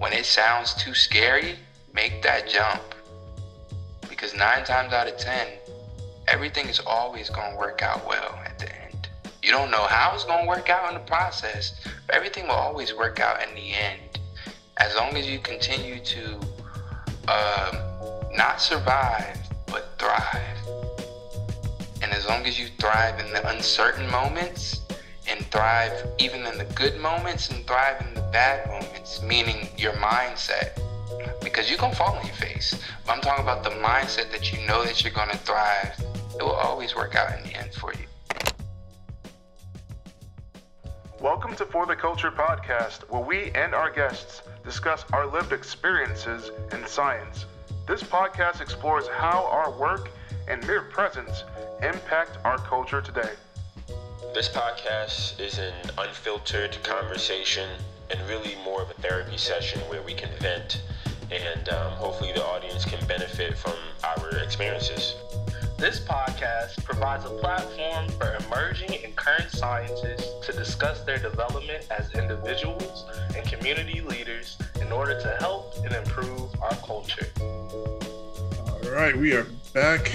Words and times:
when 0.00 0.14
it 0.14 0.24
sounds 0.24 0.72
too 0.74 0.94
scary, 0.94 1.56
make 1.92 2.22
that 2.22 2.48
jump. 2.48 2.80
Because 4.08 4.34
nine 4.34 4.64
times 4.64 4.94
out 4.94 5.06
of 5.06 5.18
ten, 5.18 5.46
everything 6.26 6.66
is 6.68 6.80
always 6.80 7.28
going 7.28 7.52
to 7.52 7.58
work 7.58 7.82
out 7.82 8.08
well 8.08 8.40
at 8.46 8.58
the 8.58 8.74
end. 8.82 9.10
You 9.42 9.50
don't 9.50 9.70
know 9.70 9.84
how 9.84 10.12
it's 10.14 10.24
going 10.24 10.44
to 10.44 10.48
work 10.48 10.70
out 10.70 10.88
in 10.88 10.94
the 10.94 11.06
process, 11.06 11.86
but 12.06 12.16
everything 12.16 12.44
will 12.44 12.54
always 12.54 12.94
work 12.96 13.20
out 13.20 13.46
in 13.46 13.54
the 13.54 13.72
end. 13.74 14.18
As 14.78 14.96
long 14.96 15.14
as 15.18 15.28
you 15.28 15.38
continue 15.38 16.00
to 16.00 16.34
um, 17.28 17.76
not 18.34 18.58
survive, 18.58 19.36
but 19.66 19.98
thrive. 19.98 20.56
And 22.02 22.10
as 22.12 22.26
long 22.26 22.46
as 22.46 22.58
you 22.58 22.68
thrive 22.78 23.20
in 23.20 23.30
the 23.34 23.46
uncertain 23.50 24.10
moments 24.10 24.80
and 25.28 25.44
thrive 25.46 25.92
even 26.18 26.46
in 26.46 26.56
the 26.56 26.64
good 26.74 26.98
moments 26.98 27.50
and 27.50 27.66
thrive 27.66 28.00
in 28.08 28.14
the 28.14 28.22
bad 28.32 28.66
moments, 28.66 28.79
meaning 29.18 29.68
your 29.76 29.92
mindset, 29.94 30.80
because 31.42 31.68
you're 31.68 31.78
going 31.78 31.90
to 31.90 31.98
fall 31.98 32.14
on 32.14 32.24
your 32.24 32.34
face. 32.36 32.80
But 33.04 33.16
I'm 33.16 33.20
talking 33.20 33.42
about 33.42 33.64
the 33.64 33.70
mindset 33.70 34.30
that 34.30 34.52
you 34.52 34.64
know 34.66 34.84
that 34.84 35.02
you're 35.02 35.12
going 35.12 35.30
to 35.30 35.38
thrive. 35.38 35.98
It 36.38 36.42
will 36.42 36.52
always 36.52 36.94
work 36.94 37.16
out 37.16 37.36
in 37.36 37.44
the 37.44 37.56
end 37.56 37.74
for 37.74 37.92
you. 37.92 38.06
Welcome 41.20 41.56
to 41.56 41.66
For 41.66 41.86
the 41.86 41.96
Culture 41.96 42.30
podcast, 42.30 43.00
where 43.10 43.20
we 43.20 43.50
and 43.50 43.74
our 43.74 43.90
guests 43.90 44.42
discuss 44.64 45.04
our 45.12 45.26
lived 45.26 45.52
experiences 45.52 46.50
in 46.72 46.86
science. 46.86 47.46
This 47.86 48.02
podcast 48.02 48.60
explores 48.60 49.08
how 49.08 49.46
our 49.50 49.76
work 49.76 50.08
and 50.48 50.64
mere 50.66 50.82
presence 50.82 51.44
impact 51.82 52.38
our 52.44 52.58
culture 52.58 53.02
today. 53.02 53.32
This 54.32 54.48
podcast 54.48 55.40
is 55.40 55.58
an 55.58 55.74
unfiltered 55.98 56.78
conversation 56.84 57.68
and 58.10 58.20
really 58.28 58.56
more 58.64 58.82
of 58.82 58.90
a 58.90 58.94
therapy 58.94 59.36
session 59.36 59.80
where 59.82 60.02
we 60.02 60.14
can 60.14 60.30
vent 60.40 60.82
and 61.30 61.68
um, 61.68 61.92
hopefully 61.92 62.32
the 62.32 62.44
audience 62.44 62.84
can 62.84 63.04
benefit 63.06 63.56
from 63.56 63.74
our 64.04 64.38
experiences. 64.38 65.14
This 65.78 66.00
podcast 66.00 66.84
provides 66.84 67.24
a 67.24 67.30
platform 67.30 68.08
for 68.18 68.36
emerging 68.44 69.02
and 69.04 69.14
current 69.16 69.50
scientists 69.50 70.46
to 70.46 70.52
discuss 70.52 71.02
their 71.04 71.18
development 71.18 71.86
as 71.90 72.12
individuals 72.14 73.06
and 73.36 73.46
community 73.46 74.00
leaders 74.00 74.58
in 74.80 74.92
order 74.92 75.18
to 75.20 75.36
help 75.38 75.74
and 75.84 75.94
improve 75.94 76.50
our 76.60 76.74
culture. 76.84 77.28
All 77.40 78.90
right, 78.90 79.16
we 79.16 79.34
are 79.34 79.46
back. 79.72 80.12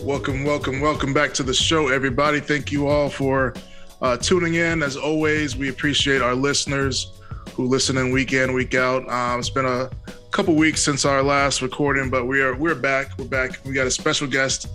Welcome, 0.00 0.44
welcome, 0.44 0.80
welcome 0.80 1.12
back 1.12 1.34
to 1.34 1.42
the 1.42 1.54
show, 1.54 1.88
everybody. 1.88 2.40
Thank 2.40 2.72
you 2.72 2.88
all 2.88 3.08
for 3.08 3.54
uh, 4.02 4.16
tuning 4.16 4.54
in. 4.54 4.82
As 4.82 4.96
always, 4.96 5.56
we 5.56 5.68
appreciate 5.68 6.20
our 6.20 6.34
listeners 6.34 7.12
who 7.54 7.66
listen 7.66 7.96
in 7.96 8.10
week 8.10 8.32
in, 8.32 8.52
week 8.52 8.74
out. 8.74 9.08
Um, 9.08 9.38
it's 9.38 9.50
been 9.50 9.64
a 9.64 9.90
couple 10.30 10.54
weeks 10.54 10.82
since 10.82 11.04
our 11.04 11.22
last 11.22 11.62
recording, 11.62 12.10
but 12.10 12.26
we 12.26 12.42
are 12.42 12.54
we're 12.54 12.74
back. 12.74 13.16
We're 13.18 13.26
back. 13.26 13.60
We 13.64 13.72
got 13.72 13.86
a 13.86 13.90
special 13.90 14.26
guest 14.26 14.68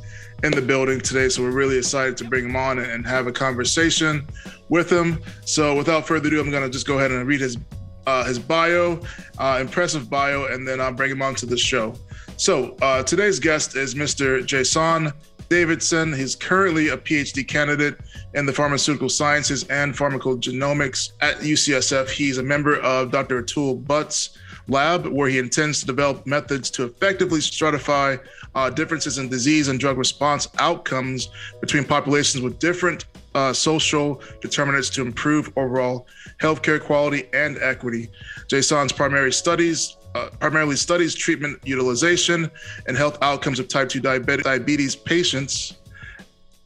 in 0.44 0.52
the 0.52 0.62
building 0.62 1.02
today, 1.02 1.30
so 1.30 1.42
we're 1.42 1.52
really 1.52 1.78
excited 1.78 2.16
to 2.18 2.24
bring 2.24 2.46
him 2.46 2.56
on 2.56 2.80
and 2.80 3.06
have 3.06 3.28
a 3.28 3.32
conversation 3.32 4.28
with 4.70 4.92
him. 4.92 5.22
So, 5.46 5.76
without 5.76 6.08
further 6.08 6.28
ado, 6.28 6.40
I'm 6.40 6.52
gonna 6.52 6.70
just 6.70 6.88
go 6.88 6.98
ahead 6.98 7.12
and 7.12 7.28
read 7.28 7.42
his 7.42 7.58
uh, 8.06 8.24
his 8.24 8.40
bio, 8.40 9.02
uh, 9.38 9.58
impressive 9.60 10.10
bio, 10.10 10.46
and 10.46 10.66
then 10.66 10.80
I'll 10.80 10.94
bring 10.94 11.12
him 11.12 11.22
on 11.22 11.36
to 11.36 11.46
the 11.46 11.58
show. 11.58 11.94
So, 12.38 12.78
uh, 12.82 13.04
today's 13.04 13.40
guest 13.40 13.76
is 13.76 13.96
Mr. 13.96 14.46
Jason 14.46 15.12
Davidson. 15.50 16.14
He's 16.14 16.36
currently 16.36 16.90
a 16.90 16.98
PhD 16.98 17.46
candidate 17.46 17.98
in 18.34 18.46
the 18.46 18.54
pharmaceutical 18.54 19.10
sciences 19.10 19.64
and 19.66 19.94
pharmacogenomics 19.94 21.14
at 21.22 21.38
UCSF. 21.38 22.10
He's 22.10 22.38
a 22.38 22.44
member 22.44 22.78
of 22.82 23.12
Dr. 23.12 23.42
Atul 23.42 23.86
Butte's 23.86 24.38
lab, 24.68 25.08
where 25.08 25.30
he 25.30 25.40
intends 25.40 25.80
to 25.80 25.86
develop 25.86 26.26
methods 26.28 26.70
to 26.72 26.84
effectively 26.84 27.40
stratify 27.40 28.20
uh, 28.56 28.70
differences 28.70 29.18
in 29.18 29.30
disease 29.30 29.70
and 29.70 29.80
drug 29.80 29.98
response 29.98 30.48
outcomes 30.60 31.30
between 31.62 31.84
populations 31.84 32.44
with 32.44 32.60
different 32.60 33.06
uh, 33.36 33.54
social 33.54 34.22
determinants 34.42 34.90
to 34.90 35.02
improve 35.02 35.52
overall 35.58 36.08
healthcare 36.42 36.82
quality 36.82 37.30
and 37.34 37.58
equity. 37.60 38.10
Jason's 38.48 38.92
primary 38.92 39.32
studies 39.32 39.98
uh, 40.16 40.30
primarily 40.40 40.76
studies 40.76 41.14
treatment 41.14 41.60
utilization 41.64 42.50
and 42.88 42.98
health 42.98 43.18
outcomes 43.22 43.60
of 43.60 43.68
type 43.68 43.90
2 43.90 44.00
diabetes, 44.00 44.44
diabetes 44.44 44.96
patients 44.96 45.77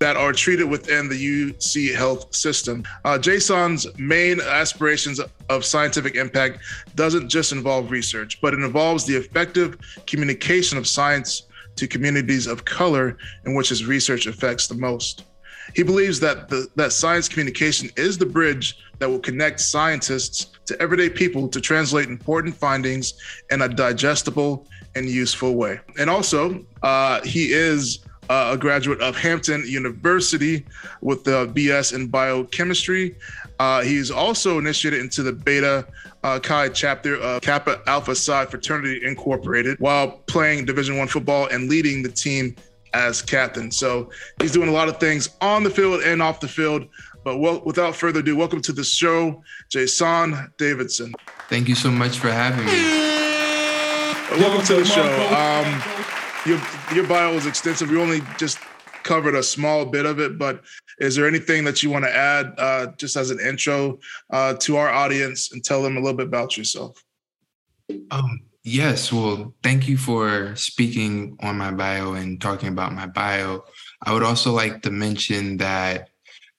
that 0.01 0.17
are 0.17 0.33
treated 0.33 0.67
within 0.67 1.07
the 1.07 1.15
UC 1.15 1.93
health 1.95 2.33
system. 2.33 2.83
Uh, 3.05 3.19
Jason's 3.19 3.85
main 3.99 4.41
aspirations 4.41 5.21
of 5.47 5.63
scientific 5.63 6.15
impact 6.15 6.57
doesn't 6.95 7.29
just 7.29 7.51
involve 7.51 7.91
research, 7.91 8.41
but 8.41 8.55
it 8.55 8.61
involves 8.61 9.05
the 9.05 9.15
effective 9.15 9.77
communication 10.07 10.79
of 10.79 10.87
science 10.87 11.43
to 11.75 11.87
communities 11.87 12.47
of 12.47 12.65
color 12.65 13.15
in 13.45 13.53
which 13.53 13.69
his 13.69 13.85
research 13.85 14.25
affects 14.25 14.65
the 14.65 14.73
most. 14.73 15.25
He 15.75 15.83
believes 15.83 16.19
that 16.21 16.49
the, 16.49 16.67
that 16.77 16.93
science 16.93 17.29
communication 17.29 17.91
is 17.95 18.17
the 18.17 18.25
bridge 18.25 18.79
that 18.97 19.07
will 19.07 19.19
connect 19.19 19.59
scientists 19.59 20.47
to 20.65 20.81
everyday 20.81 21.11
people 21.11 21.47
to 21.49 21.61
translate 21.61 22.09
important 22.09 22.55
findings 22.55 23.13
in 23.51 23.61
a 23.61 23.69
digestible 23.69 24.67
and 24.95 25.07
useful 25.07 25.53
way. 25.53 25.79
And 25.99 26.09
also, 26.09 26.65
uh, 26.81 27.21
he 27.21 27.53
is 27.53 27.99
uh, 28.31 28.53
a 28.53 28.57
graduate 28.57 29.01
of 29.01 29.17
Hampton 29.17 29.61
University 29.67 30.65
with 31.01 31.25
the 31.25 31.47
BS 31.47 31.93
in 31.93 32.07
biochemistry. 32.07 33.17
Uh, 33.59 33.81
he's 33.81 34.09
also 34.09 34.57
initiated 34.57 35.01
into 35.01 35.21
the 35.21 35.33
Beta 35.33 35.85
uh, 36.23 36.39
Chi 36.39 36.69
chapter 36.69 37.17
of 37.17 37.41
Kappa 37.41 37.81
Alpha 37.87 38.15
Psi 38.15 38.45
Fraternity 38.45 39.05
Incorporated 39.05 39.77
while 39.81 40.11
playing 40.27 40.63
Division 40.63 40.97
One 40.97 41.09
football 41.09 41.47
and 41.47 41.67
leading 41.67 42.03
the 42.03 42.09
team 42.09 42.55
as 42.93 43.21
captain. 43.21 43.69
So 43.69 44.09
he's 44.39 44.53
doing 44.53 44.69
a 44.69 44.73
lot 44.73 44.87
of 44.87 44.97
things 44.97 45.29
on 45.41 45.63
the 45.63 45.69
field 45.69 46.01
and 46.01 46.21
off 46.21 46.39
the 46.39 46.47
field. 46.47 46.87
But 47.25 47.39
well, 47.39 47.61
without 47.65 47.97
further 47.97 48.21
ado, 48.21 48.37
welcome 48.37 48.61
to 48.61 48.71
the 48.71 48.85
show, 48.85 49.43
Jason 49.67 50.53
Davidson. 50.57 51.11
Thank 51.49 51.67
you 51.67 51.75
so 51.75 51.91
much 51.91 52.17
for 52.17 52.31
having 52.31 52.65
me. 52.65 53.11
Welcome 54.39 54.65
to 54.67 54.75
the 54.75 54.85
show. 54.85 55.03
Um, 55.35 56.00
your 56.45 56.59
your 56.93 57.07
bio 57.07 57.33
was 57.33 57.45
extensive. 57.45 57.89
We 57.89 57.99
only 57.99 58.21
just 58.37 58.59
covered 59.03 59.35
a 59.35 59.43
small 59.43 59.85
bit 59.85 60.05
of 60.05 60.19
it, 60.19 60.37
but 60.37 60.63
is 60.99 61.15
there 61.15 61.27
anything 61.27 61.63
that 61.63 61.81
you 61.81 61.89
want 61.89 62.05
to 62.05 62.15
add, 62.15 62.53
uh, 62.57 62.87
just 62.97 63.15
as 63.15 63.31
an 63.31 63.39
intro 63.39 63.99
uh, 64.29 64.53
to 64.55 64.77
our 64.77 64.89
audience, 64.89 65.51
and 65.51 65.63
tell 65.63 65.81
them 65.81 65.97
a 65.97 65.99
little 65.99 66.17
bit 66.17 66.27
about 66.27 66.57
yourself? 66.57 67.03
Um, 68.11 68.41
yes. 68.63 69.11
Well, 69.11 69.53
thank 69.63 69.87
you 69.87 69.97
for 69.97 70.55
speaking 70.55 71.37
on 71.41 71.57
my 71.57 71.71
bio 71.71 72.13
and 72.13 72.39
talking 72.39 72.69
about 72.69 72.93
my 72.93 73.07
bio. 73.07 73.63
I 74.03 74.13
would 74.13 74.23
also 74.23 74.51
like 74.51 74.81
to 74.83 74.91
mention 74.91 75.57
that 75.57 76.09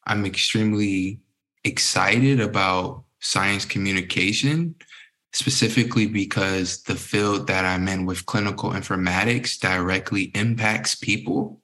I'm 0.07 0.27
extremely 0.27 1.21
excited 1.65 2.41
about 2.41 3.05
science 3.21 3.65
communication 3.65 4.75
specifically 5.33 6.07
because 6.07 6.83
the 6.83 6.95
field 6.95 7.47
that 7.47 7.65
I'm 7.65 7.89
in 7.89 8.05
with 8.05 8.27
clinical 8.27 8.71
informatics 8.71 9.59
directly 9.59 10.25
impacts 10.35 10.95
people 10.95 11.61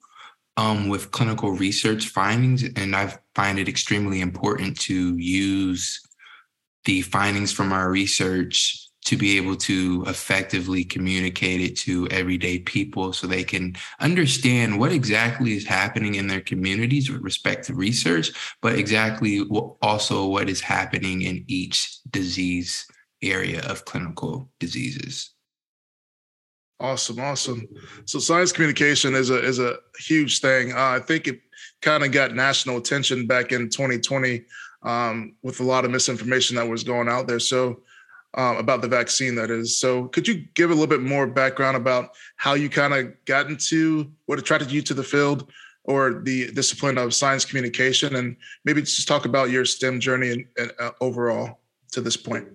um, 0.56 0.88
with 0.88 1.10
clinical 1.10 1.52
research 1.52 2.08
findings. 2.08 2.64
And 2.64 2.96
I 2.96 3.16
find 3.34 3.58
it 3.58 3.68
extremely 3.68 4.20
important 4.20 4.78
to 4.80 5.16
use 5.16 6.00
the 6.84 7.02
findings 7.02 7.52
from 7.52 7.72
our 7.72 7.90
research 7.90 8.86
to 9.04 9.16
be 9.16 9.36
able 9.36 9.56
to 9.56 10.04
effectively 10.06 10.84
communicate 10.84 11.60
it 11.60 11.76
to 11.78 12.08
everyday 12.08 12.58
people 12.58 13.12
so 13.12 13.26
they 13.26 13.44
can 13.44 13.74
understand 14.00 14.78
what 14.78 14.92
exactly 14.92 15.56
is 15.56 15.66
happening 15.66 16.16
in 16.16 16.26
their 16.26 16.40
communities 16.40 17.10
with 17.10 17.22
respect 17.22 17.66
to 17.66 17.74
research, 17.74 18.32
but 18.60 18.74
exactly 18.74 19.42
also 19.80 20.26
what 20.26 20.48
is 20.48 20.60
happening 20.60 21.22
in 21.22 21.44
each 21.46 22.02
disease 22.10 22.86
area 23.22 23.60
of 23.68 23.84
clinical 23.84 24.48
diseases. 24.60 25.32
Awesome, 26.80 27.18
awesome. 27.18 27.66
So 28.04 28.20
science 28.20 28.52
communication 28.52 29.14
is 29.14 29.30
a 29.30 29.44
is 29.44 29.58
a 29.58 29.78
huge 29.98 30.40
thing. 30.40 30.72
Uh, 30.72 30.96
I 30.96 31.00
think 31.00 31.26
it 31.26 31.40
kind 31.82 32.04
of 32.04 32.12
got 32.12 32.34
national 32.34 32.76
attention 32.76 33.26
back 33.26 33.50
in 33.50 33.68
2020 33.68 34.44
um, 34.82 35.34
with 35.42 35.58
a 35.58 35.64
lot 35.64 35.84
of 35.84 35.90
misinformation 35.90 36.56
that 36.56 36.68
was 36.68 36.84
going 36.84 37.08
out 37.08 37.26
there. 37.26 37.40
So 37.40 37.82
um, 38.34 38.58
about 38.58 38.82
the 38.82 38.88
vaccine, 38.88 39.34
that 39.36 39.50
is. 39.50 39.78
So 39.78 40.06
could 40.08 40.28
you 40.28 40.44
give 40.54 40.70
a 40.70 40.74
little 40.74 40.86
bit 40.86 41.02
more 41.02 41.26
background 41.26 41.76
about 41.76 42.10
how 42.36 42.54
you 42.54 42.68
kind 42.68 42.94
of 42.94 43.12
got 43.24 43.48
into 43.48 44.12
what 44.26 44.38
attracted 44.38 44.70
you 44.70 44.82
to 44.82 44.94
the 44.94 45.02
field 45.02 45.50
or 45.84 46.20
the 46.22 46.52
discipline 46.52 46.98
of 46.98 47.14
science 47.14 47.46
communication, 47.46 48.16
and 48.16 48.36
maybe 48.64 48.82
just 48.82 49.08
talk 49.08 49.24
about 49.24 49.50
your 49.50 49.64
STEM 49.64 49.98
journey 49.98 50.30
and, 50.30 50.44
and 50.58 50.72
uh, 50.78 50.90
overall 51.00 51.60
to 51.90 52.02
this 52.02 52.16
point. 52.16 52.46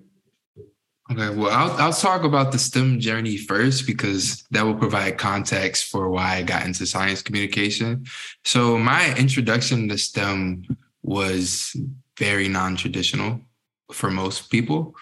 Okay, 1.13 1.29
well, 1.35 1.51
I'll, 1.51 1.71
I'll 1.79 1.93
talk 1.93 2.23
about 2.23 2.51
the 2.51 2.57
STEM 2.57 2.99
journey 2.99 3.37
first 3.37 3.85
because 3.85 4.43
that 4.49 4.65
will 4.65 4.73
provide 4.73 5.19
context 5.19 5.91
for 5.91 6.09
why 6.09 6.37
I 6.37 6.41
got 6.41 6.65
into 6.65 6.87
science 6.87 7.21
communication. 7.21 8.05
So, 8.45 8.79
my 8.79 9.15
introduction 9.15 9.87
to 9.89 9.97
STEM 9.99 10.65
was 11.03 11.75
very 12.17 12.47
non 12.47 12.75
traditional 12.75 13.41
for 13.91 14.09
most 14.09 14.49
people. 14.49 14.95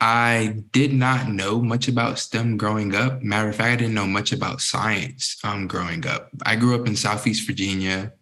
I 0.00 0.62
did 0.72 0.94
not 0.94 1.28
know 1.28 1.60
much 1.60 1.86
about 1.86 2.18
STEM 2.18 2.56
growing 2.56 2.94
up. 2.94 3.22
Matter 3.22 3.50
of 3.50 3.56
fact, 3.56 3.72
I 3.72 3.76
didn't 3.76 3.94
know 3.94 4.06
much 4.06 4.32
about 4.32 4.62
science 4.62 5.36
um, 5.44 5.66
growing 5.66 6.06
up. 6.06 6.30
I 6.46 6.56
grew 6.56 6.80
up 6.80 6.86
in 6.86 6.96
Southeast 6.96 7.46
Virginia, 7.46 8.12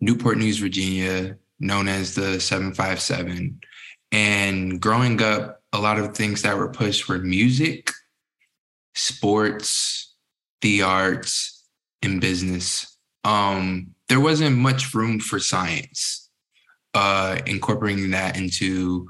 Newport 0.00 0.38
News, 0.38 0.58
Virginia, 0.58 1.36
known 1.58 1.88
as 1.88 2.14
the 2.14 2.38
757. 2.38 3.60
And 4.12 4.80
growing 4.80 5.20
up, 5.20 5.55
a 5.76 5.80
lot 5.80 5.98
of 5.98 6.16
things 6.16 6.42
that 6.42 6.56
were 6.56 6.68
pushed 6.68 7.08
were 7.08 7.18
music, 7.18 7.90
sports, 8.94 10.14
the 10.62 10.82
arts, 10.82 11.64
and 12.02 12.20
business. 12.20 12.96
Um, 13.24 13.94
there 14.08 14.20
wasn't 14.20 14.56
much 14.56 14.94
room 14.94 15.20
for 15.20 15.38
science 15.38 16.26
uh, 16.94 17.38
incorporating 17.44 18.10
that 18.10 18.38
into 18.38 19.06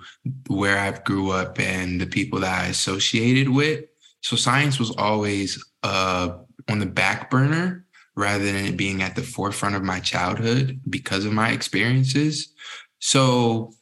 where 0.48 0.78
I 0.78 0.90
grew 0.90 1.30
up 1.30 1.60
and 1.60 2.00
the 2.00 2.06
people 2.06 2.40
that 2.40 2.64
I 2.64 2.66
associated 2.66 3.48
with. 3.48 3.84
So 4.22 4.34
science 4.34 4.80
was 4.80 4.90
always 4.90 5.64
uh, 5.84 6.38
on 6.68 6.80
the 6.80 6.86
back 6.86 7.30
burner 7.30 7.86
rather 8.16 8.44
than 8.44 8.64
it 8.64 8.76
being 8.76 9.02
at 9.02 9.14
the 9.14 9.22
forefront 9.22 9.76
of 9.76 9.84
my 9.84 10.00
childhood 10.00 10.80
because 10.90 11.24
of 11.24 11.32
my 11.32 11.50
experiences. 11.50 12.52
So 12.98 13.72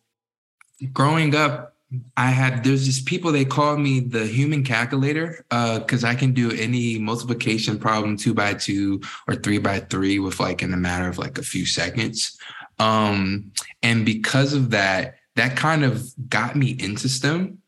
growing 0.92 1.34
up, 1.34 1.73
I 2.16 2.30
had 2.30 2.64
there's 2.64 2.84
just 2.84 3.06
people 3.06 3.32
they 3.32 3.44
call 3.44 3.76
me 3.76 4.00
the 4.00 4.26
human 4.26 4.64
calculator 4.64 5.44
because 5.50 6.04
uh, 6.04 6.08
I 6.08 6.14
can 6.14 6.32
do 6.32 6.50
any 6.52 6.98
multiplication 6.98 7.78
problem 7.78 8.16
two 8.16 8.34
by 8.34 8.54
two 8.54 9.00
or 9.28 9.34
three 9.34 9.58
by 9.58 9.80
three 9.80 10.18
with 10.18 10.40
like 10.40 10.62
in 10.62 10.72
a 10.72 10.76
matter 10.76 11.08
of 11.08 11.18
like 11.18 11.38
a 11.38 11.42
few 11.42 11.66
seconds. 11.66 12.38
Um, 12.78 13.52
and 13.82 14.04
because 14.04 14.52
of 14.52 14.70
that, 14.70 15.16
that 15.36 15.56
kind 15.56 15.84
of 15.84 16.04
got 16.28 16.56
me 16.56 16.76
into 16.78 17.08
STEM 17.08 17.58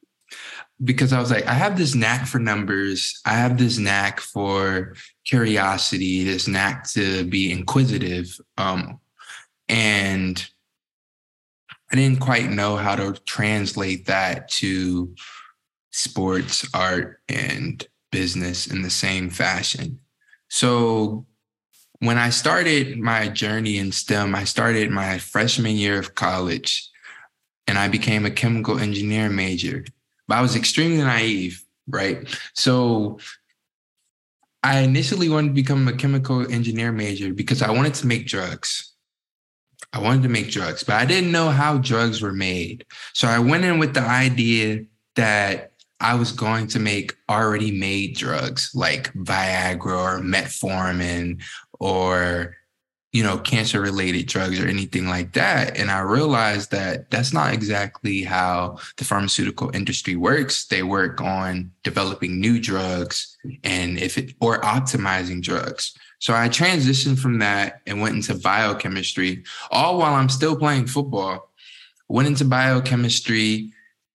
because 0.82 1.12
I 1.12 1.20
was 1.20 1.30
like, 1.30 1.46
I 1.46 1.54
have 1.54 1.76
this 1.76 1.94
knack 1.94 2.26
for 2.26 2.38
numbers. 2.38 3.20
I 3.24 3.34
have 3.34 3.58
this 3.58 3.78
knack 3.78 4.20
for 4.20 4.94
curiosity, 5.24 6.24
this 6.24 6.46
knack 6.46 6.88
to 6.90 7.24
be 7.24 7.50
inquisitive. 7.50 8.38
Um, 8.58 9.00
and 9.68 10.48
I 11.96 12.00
didn't 12.00 12.20
quite 12.20 12.50
know 12.50 12.76
how 12.76 12.94
to 12.94 13.14
translate 13.24 14.04
that 14.04 14.48
to 14.48 15.14
sports, 15.92 16.68
art, 16.74 17.22
and 17.26 17.82
business 18.12 18.66
in 18.66 18.82
the 18.82 18.90
same 18.90 19.30
fashion. 19.30 20.00
So 20.50 21.24
when 22.00 22.18
I 22.18 22.28
started 22.28 22.98
my 22.98 23.28
journey 23.28 23.78
in 23.78 23.92
STEM, 23.92 24.34
I 24.34 24.44
started 24.44 24.90
my 24.90 25.16
freshman 25.16 25.76
year 25.76 25.98
of 25.98 26.14
college 26.14 26.86
and 27.66 27.78
I 27.78 27.88
became 27.88 28.26
a 28.26 28.30
chemical 28.30 28.78
engineer 28.78 29.30
major. 29.30 29.82
But 30.28 30.36
I 30.36 30.42
was 30.42 30.54
extremely 30.54 30.98
naive, 30.98 31.64
right? 31.88 32.28
So 32.52 33.20
I 34.62 34.80
initially 34.80 35.30
wanted 35.30 35.48
to 35.48 35.54
become 35.54 35.88
a 35.88 35.94
chemical 35.94 36.42
engineer 36.52 36.92
major 36.92 37.32
because 37.32 37.62
I 37.62 37.70
wanted 37.70 37.94
to 37.94 38.06
make 38.06 38.26
drugs. 38.26 38.92
I 39.96 39.98
wanted 39.98 40.24
to 40.24 40.28
make 40.28 40.50
drugs, 40.50 40.82
but 40.84 40.96
I 40.96 41.06
didn't 41.06 41.32
know 41.32 41.48
how 41.48 41.78
drugs 41.78 42.20
were 42.20 42.32
made. 42.32 42.84
So 43.14 43.28
I 43.28 43.38
went 43.38 43.64
in 43.64 43.78
with 43.78 43.94
the 43.94 44.02
idea 44.02 44.84
that 45.14 45.72
I 46.00 46.16
was 46.16 46.32
going 46.32 46.66
to 46.68 46.78
make 46.78 47.14
already 47.30 47.70
made 47.70 48.14
drugs 48.14 48.72
like 48.74 49.10
Viagra 49.14 50.18
or 50.18 50.20
metformin 50.20 51.42
or 51.80 52.56
you 53.12 53.22
know 53.22 53.38
cancer 53.38 53.80
related 53.80 54.26
drugs 54.26 54.60
or 54.60 54.68
anything 54.68 55.08
like 55.08 55.32
that. 55.32 55.78
And 55.78 55.90
i 55.90 56.00
realized 56.00 56.70
that 56.72 57.10
that's 57.10 57.32
not 57.32 57.54
exactly 57.54 58.22
how 58.22 58.76
the 58.98 59.04
pharmaceutical 59.04 59.74
industry 59.74 60.14
works. 60.14 60.66
They 60.66 60.82
work 60.82 61.22
on 61.22 61.70
developing 61.84 62.38
new 62.38 62.60
drugs 62.60 63.34
and 63.64 63.98
if 63.98 64.18
it 64.18 64.34
or 64.42 64.60
optimizing 64.60 65.40
drugs 65.40 65.94
so 66.18 66.34
i 66.34 66.48
transitioned 66.48 67.18
from 67.18 67.38
that 67.38 67.80
and 67.86 68.00
went 68.00 68.14
into 68.14 68.34
biochemistry 68.34 69.44
all 69.70 69.98
while 69.98 70.14
i'm 70.14 70.28
still 70.28 70.56
playing 70.56 70.86
football 70.86 71.50
went 72.08 72.28
into 72.28 72.44
biochemistry 72.44 73.70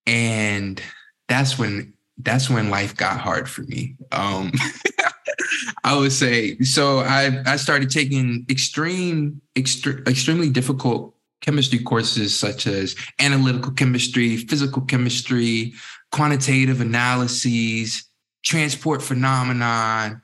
and 0.06 0.81
that's 1.27 1.57
when 1.57 1.94
that's 2.18 2.50
when 2.50 2.69
life 2.69 2.95
got 2.95 3.19
hard 3.19 3.50
for 3.50 3.63
me 3.63 3.95
um 4.12 4.51
I 5.83 5.98
would 5.98 6.12
say 6.12 6.57
so. 6.59 7.00
I 7.00 7.42
I 7.45 7.56
started 7.56 7.89
taking 7.89 8.45
extreme, 8.50 9.42
extre- 9.56 10.07
extremely 10.07 10.50
difficult 10.50 11.15
chemistry 11.42 11.80
courses 11.80 12.38
such 12.38 12.68
as 12.68 12.95
analytical 13.19 13.71
chemistry, 13.71 14.38
physical 14.38 14.83
chemistry, 14.83 15.74
quantitative 16.12 16.81
analyses, 16.81 18.06
transport 18.44 19.01
phenomenon, 19.01 20.21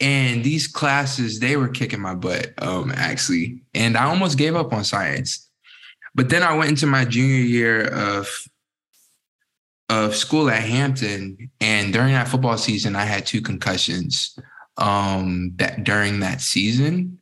and 0.00 0.44
these 0.44 0.66
classes 0.66 1.40
they 1.40 1.56
were 1.56 1.68
kicking 1.68 2.00
my 2.00 2.14
butt. 2.14 2.52
Um, 2.58 2.92
actually, 2.94 3.62
and 3.74 3.96
I 3.96 4.04
almost 4.04 4.38
gave 4.38 4.56
up 4.56 4.72
on 4.72 4.84
science. 4.84 5.48
But 6.14 6.30
then 6.30 6.42
I 6.42 6.54
went 6.56 6.70
into 6.70 6.86
my 6.86 7.04
junior 7.04 7.44
year 7.44 7.86
of 7.88 8.28
of 9.88 10.16
school 10.16 10.50
at 10.50 10.62
Hampton, 10.62 11.50
and 11.60 11.92
during 11.92 12.12
that 12.12 12.28
football 12.28 12.58
season, 12.58 12.96
I 12.96 13.04
had 13.04 13.24
two 13.26 13.40
concussions 13.40 14.36
um, 14.78 15.52
that 15.56 15.84
during 15.84 16.20
that 16.20 16.40
season. 16.40 17.18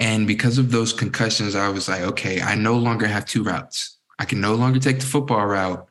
And 0.00 0.26
because 0.26 0.58
of 0.58 0.70
those 0.70 0.92
concussions, 0.92 1.56
I 1.56 1.68
was 1.70 1.88
like, 1.88 2.02
okay, 2.02 2.40
I 2.40 2.54
no 2.54 2.76
longer 2.76 3.06
have 3.06 3.24
two 3.24 3.42
routes. 3.42 3.98
I 4.18 4.24
can 4.24 4.40
no 4.40 4.54
longer 4.54 4.78
take 4.78 5.00
the 5.00 5.06
football 5.06 5.44
route. 5.44 5.88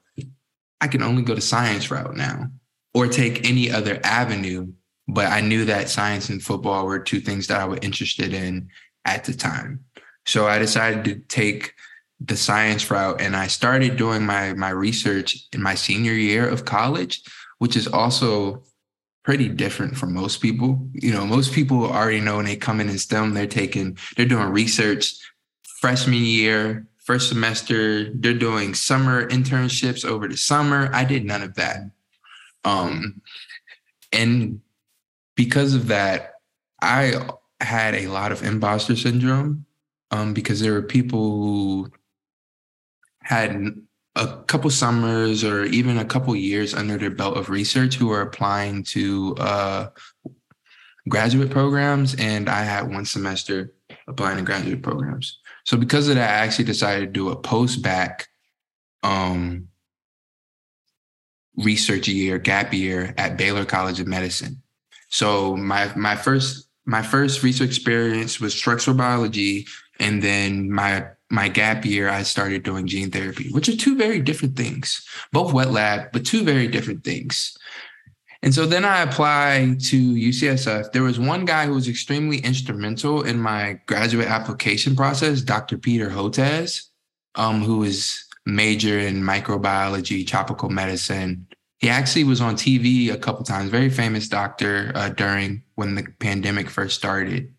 I 0.79 0.87
can 0.87 1.01
only 1.01 1.23
go 1.23 1.35
the 1.35 1.41
science 1.41 1.89
route 1.91 2.15
now 2.15 2.51
or 2.93 3.07
take 3.07 3.47
any 3.47 3.71
other 3.71 3.99
avenue. 4.03 4.71
But 5.07 5.27
I 5.27 5.41
knew 5.41 5.65
that 5.65 5.89
science 5.89 6.29
and 6.29 6.41
football 6.41 6.85
were 6.85 6.99
two 6.99 7.21
things 7.21 7.47
that 7.47 7.61
I 7.61 7.65
was 7.65 7.79
interested 7.81 8.33
in 8.33 8.69
at 9.05 9.23
the 9.23 9.33
time. 9.33 9.85
So 10.25 10.47
I 10.47 10.59
decided 10.59 11.05
to 11.05 11.15
take 11.15 11.73
the 12.19 12.35
science 12.35 12.89
route 12.89 13.21
and 13.21 13.35
I 13.35 13.47
started 13.47 13.95
doing 13.95 14.25
my 14.25 14.53
my 14.53 14.69
research 14.69 15.47
in 15.53 15.61
my 15.61 15.75
senior 15.75 16.13
year 16.13 16.47
of 16.47 16.65
college, 16.65 17.21
which 17.59 17.75
is 17.75 17.87
also 17.87 18.63
pretty 19.27 19.49
different 19.49 19.97
from 19.97 20.13
most 20.13 20.41
people. 20.41 20.89
You 20.93 21.11
know, 21.11 21.25
most 21.25 21.51
people 21.51 21.85
already 21.85 22.21
know 22.21 22.37
when 22.37 22.45
they 22.45 22.55
come 22.55 22.79
in 22.79 22.87
in 22.87 22.97
STEM, 22.97 23.33
they're 23.33 23.45
taking, 23.45 23.97
they're 24.15 24.25
doing 24.25 24.47
research 24.47 25.15
freshman 25.81 26.23
year, 26.23 26.87
first 27.03 27.27
semester, 27.27 28.09
they're 28.13 28.33
doing 28.33 28.73
summer 28.73 29.27
internships 29.29 30.05
over 30.05 30.29
the 30.29 30.37
summer. 30.37 30.89
I 30.93 31.03
did 31.03 31.25
none 31.25 31.43
of 31.43 31.55
that. 31.55 31.91
Um, 32.63 33.21
and 34.13 34.61
because 35.37 35.73
of 35.73 35.87
that, 35.87 36.33
I 36.81 37.13
had 37.61 37.95
a 37.95 38.07
lot 38.07 38.33
of 38.33 38.43
imposter 38.43 38.97
syndrome 38.97 39.65
um, 40.11 40.33
because 40.33 40.59
there 40.59 40.73
were 40.73 40.81
people 40.81 41.37
who 41.37 41.91
had 43.21 43.77
a 44.15 44.43
couple 44.47 44.69
summers 44.69 45.43
or 45.43 45.63
even 45.65 45.97
a 45.99 46.05
couple 46.05 46.35
years 46.35 46.73
under 46.73 46.97
their 46.97 47.11
belt 47.11 47.37
of 47.37 47.49
research 47.49 47.95
who 47.95 48.11
are 48.11 48.21
applying 48.21 48.83
to 48.83 49.35
uh, 49.39 49.89
graduate 51.07 51.51
programs, 51.51 52.15
and 52.15 52.49
I 52.49 52.63
had 52.63 52.91
one 52.91 53.05
semester 53.05 53.73
applying 54.07 54.37
to 54.37 54.43
graduate 54.43 54.81
programs. 54.81 55.39
So 55.65 55.77
because 55.77 56.09
of 56.09 56.15
that, 56.15 56.29
I 56.29 56.45
actually 56.45 56.65
decided 56.65 57.01
to 57.01 57.11
do 57.11 57.29
a 57.29 57.35
post 57.35 57.81
bac 57.81 58.27
um, 59.03 59.67
research 61.57 62.07
year, 62.07 62.39
gap 62.39 62.73
year 62.73 63.13
at 63.17 63.37
Baylor 63.37 63.65
College 63.65 63.99
of 63.99 64.07
Medicine. 64.07 64.61
So 65.09 65.55
my 65.55 65.93
my 65.95 66.15
first 66.15 66.67
my 66.85 67.01
first 67.01 67.43
research 67.43 67.69
experience 67.69 68.39
was 68.39 68.53
structural 68.53 68.95
biology, 68.95 69.65
and 69.99 70.21
then 70.21 70.71
my 70.71 71.07
my 71.29 71.49
gap 71.49 71.85
year, 71.85 72.09
I 72.09 72.23
started 72.23 72.63
doing 72.63 72.87
gene 72.87 73.11
therapy, 73.11 73.49
which 73.51 73.67
are 73.67 73.75
two 73.75 73.97
very 73.97 74.21
different 74.21 74.55
things, 74.55 75.05
both 75.33 75.53
wet 75.53 75.71
lab, 75.71 76.11
but 76.13 76.25
two 76.25 76.43
very 76.43 76.67
different 76.67 77.03
things. 77.03 77.57
And 78.43 78.53
so 78.53 78.65
then 78.65 78.85
I 78.85 79.01
applied 79.01 79.79
to 79.85 79.97
UCSF. 79.97 80.91
There 80.91 81.03
was 81.03 81.19
one 81.19 81.43
guy 81.43 81.65
who 81.65 81.73
was 81.73 81.87
extremely 81.87 82.37
instrumental 82.37 83.23
in 83.23 83.39
my 83.39 83.79
graduate 83.87 84.27
application 84.27 84.95
process, 84.95 85.41
Dr. 85.41 85.77
Peter 85.77 86.09
Hotez, 86.09 86.83
um, 87.35 87.61
who 87.61 87.83
is 87.83 88.23
major 88.45 88.99
in 88.99 89.21
microbiology, 89.21 90.25
tropical 90.25 90.69
medicine. 90.69 91.46
He 91.79 91.89
actually 91.89 92.23
was 92.23 92.41
on 92.41 92.55
TV 92.55 93.11
a 93.11 93.17
couple 93.17 93.43
times, 93.43 93.69
very 93.69 93.89
famous 93.89 94.27
doctor 94.27 94.91
uh, 94.95 95.09
during 95.09 95.63
when 95.75 95.95
the 95.95 96.07
pandemic 96.19 96.69
first 96.69 96.97
started. 96.97 97.53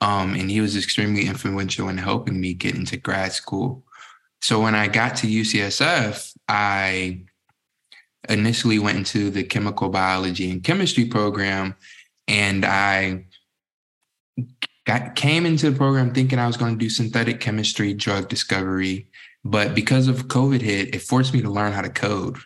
Um, 0.00 0.34
and 0.34 0.50
he 0.50 0.60
was 0.60 0.76
extremely 0.76 1.26
influential 1.26 1.88
in 1.88 1.98
helping 1.98 2.40
me 2.40 2.54
get 2.54 2.74
into 2.74 2.96
grad 2.96 3.32
school. 3.32 3.84
So 4.40 4.60
when 4.60 4.74
I 4.74 4.88
got 4.88 5.16
to 5.16 5.26
UCSF, 5.26 6.34
I 6.48 7.22
initially 8.28 8.78
went 8.78 8.98
into 8.98 9.30
the 9.30 9.44
chemical 9.44 9.88
biology 9.88 10.50
and 10.50 10.64
chemistry 10.64 11.04
program, 11.04 11.74
and 12.26 12.64
I 12.64 13.26
got 14.86 15.14
came 15.14 15.46
into 15.46 15.70
the 15.70 15.76
program 15.76 16.12
thinking 16.12 16.38
I 16.38 16.46
was 16.46 16.56
going 16.56 16.72
to 16.72 16.78
do 16.78 16.90
synthetic 16.90 17.40
chemistry, 17.40 17.94
drug 17.94 18.28
discovery, 18.28 19.08
but 19.44 19.74
because 19.74 20.08
of 20.08 20.28
COVID 20.28 20.60
hit, 20.60 20.94
it 20.94 21.02
forced 21.02 21.32
me 21.32 21.42
to 21.42 21.50
learn 21.50 21.72
how 21.72 21.82
to 21.82 21.90
code. 21.90 22.38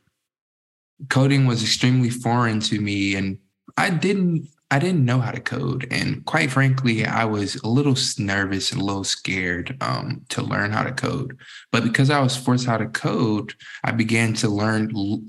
Coding 1.09 1.47
was 1.47 1.63
extremely 1.63 2.11
foreign 2.11 2.61
to 2.61 2.81
me 2.81 3.15
and 3.15 3.39
I 3.77 3.91
didn't 3.91 4.49
I 4.71 4.81
didn't 4.81 5.05
know 5.05 5.21
how 5.21 5.31
to 5.31 5.41
code. 5.41 5.87
And 5.93 6.25
quite 6.25 6.51
frankly, 6.51 7.07
I 7.07 7.27
was 7.27 7.55
a 7.57 7.69
little 7.69 7.95
nervous 8.19 8.73
and 8.73 8.81
a 8.81 8.85
little 8.85 9.05
scared 9.05 9.77
um, 9.81 10.23
to 10.31 10.43
learn 10.43 10.73
how 10.73 10.83
to 10.83 10.91
code. 10.91 11.39
But 11.71 11.85
because 11.85 12.11
I 12.11 12.21
was 12.21 12.37
forced 12.37 12.67
how 12.67 12.79
to 12.79 12.87
code, 12.87 13.55
I 13.85 13.93
began 13.93 14.33
to 14.35 14.49
learn, 14.49 14.91
l- 14.97 15.21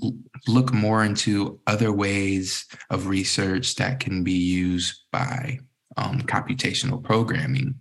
look 0.48 0.72
more 0.72 1.04
into 1.04 1.60
other 1.68 1.92
ways 1.92 2.66
of 2.90 3.06
research 3.06 3.76
that 3.76 4.00
can 4.00 4.24
be 4.24 4.32
used 4.32 5.02
by 5.12 5.60
um, 5.96 6.22
computational 6.22 7.00
programming. 7.00 7.76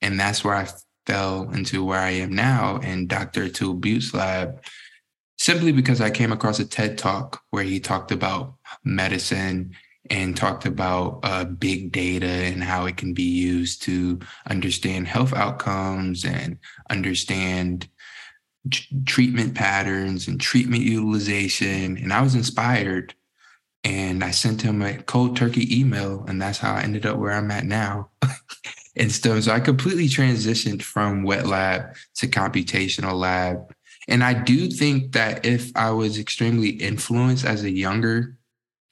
And 0.00 0.18
that's 0.18 0.42
where 0.42 0.54
I 0.54 0.68
fell 1.06 1.50
into 1.50 1.84
where 1.84 2.00
I 2.00 2.10
am 2.10 2.34
now 2.34 2.76
in 2.78 3.08
Dr. 3.08 3.46
Atul 3.46 3.78
Butte's 3.78 4.14
lab, 4.14 4.62
simply 5.40 5.72
because 5.72 6.02
I 6.02 6.10
came 6.10 6.32
across 6.32 6.58
a 6.58 6.66
TED 6.66 6.98
talk 6.98 7.42
where 7.48 7.64
he 7.64 7.80
talked 7.80 8.12
about 8.12 8.56
medicine 8.84 9.74
and 10.10 10.36
talked 10.36 10.66
about 10.66 11.20
uh, 11.22 11.44
big 11.44 11.92
data 11.92 12.26
and 12.26 12.62
how 12.62 12.84
it 12.84 12.98
can 12.98 13.14
be 13.14 13.22
used 13.22 13.80
to 13.84 14.20
understand 14.50 15.08
health 15.08 15.32
outcomes 15.32 16.26
and 16.26 16.58
understand 16.90 17.88
t- 18.70 18.84
treatment 19.06 19.54
patterns 19.54 20.28
and 20.28 20.42
treatment 20.42 20.82
utilization. 20.82 21.96
And 21.96 22.12
I 22.12 22.20
was 22.20 22.34
inspired 22.34 23.14
and 23.82 24.22
I 24.22 24.32
sent 24.32 24.60
him 24.60 24.82
a 24.82 24.98
cold 25.04 25.38
turkey 25.38 25.80
email, 25.80 26.22
and 26.28 26.40
that's 26.40 26.58
how 26.58 26.74
I 26.74 26.82
ended 26.82 27.06
up 27.06 27.16
where 27.16 27.32
I'm 27.32 27.50
at 27.50 27.64
now. 27.64 28.10
and 28.96 29.10
so, 29.10 29.40
so 29.40 29.52
I 29.52 29.60
completely 29.60 30.06
transitioned 30.06 30.82
from 30.82 31.22
wet 31.22 31.46
lab 31.46 31.94
to 32.16 32.28
computational 32.28 33.14
lab. 33.14 33.72
And 34.08 34.24
I 34.24 34.34
do 34.34 34.68
think 34.68 35.12
that 35.12 35.44
if 35.44 35.70
I 35.76 35.90
was 35.90 36.18
extremely 36.18 36.70
influenced 36.70 37.44
as 37.44 37.62
a 37.62 37.70
younger 37.70 38.36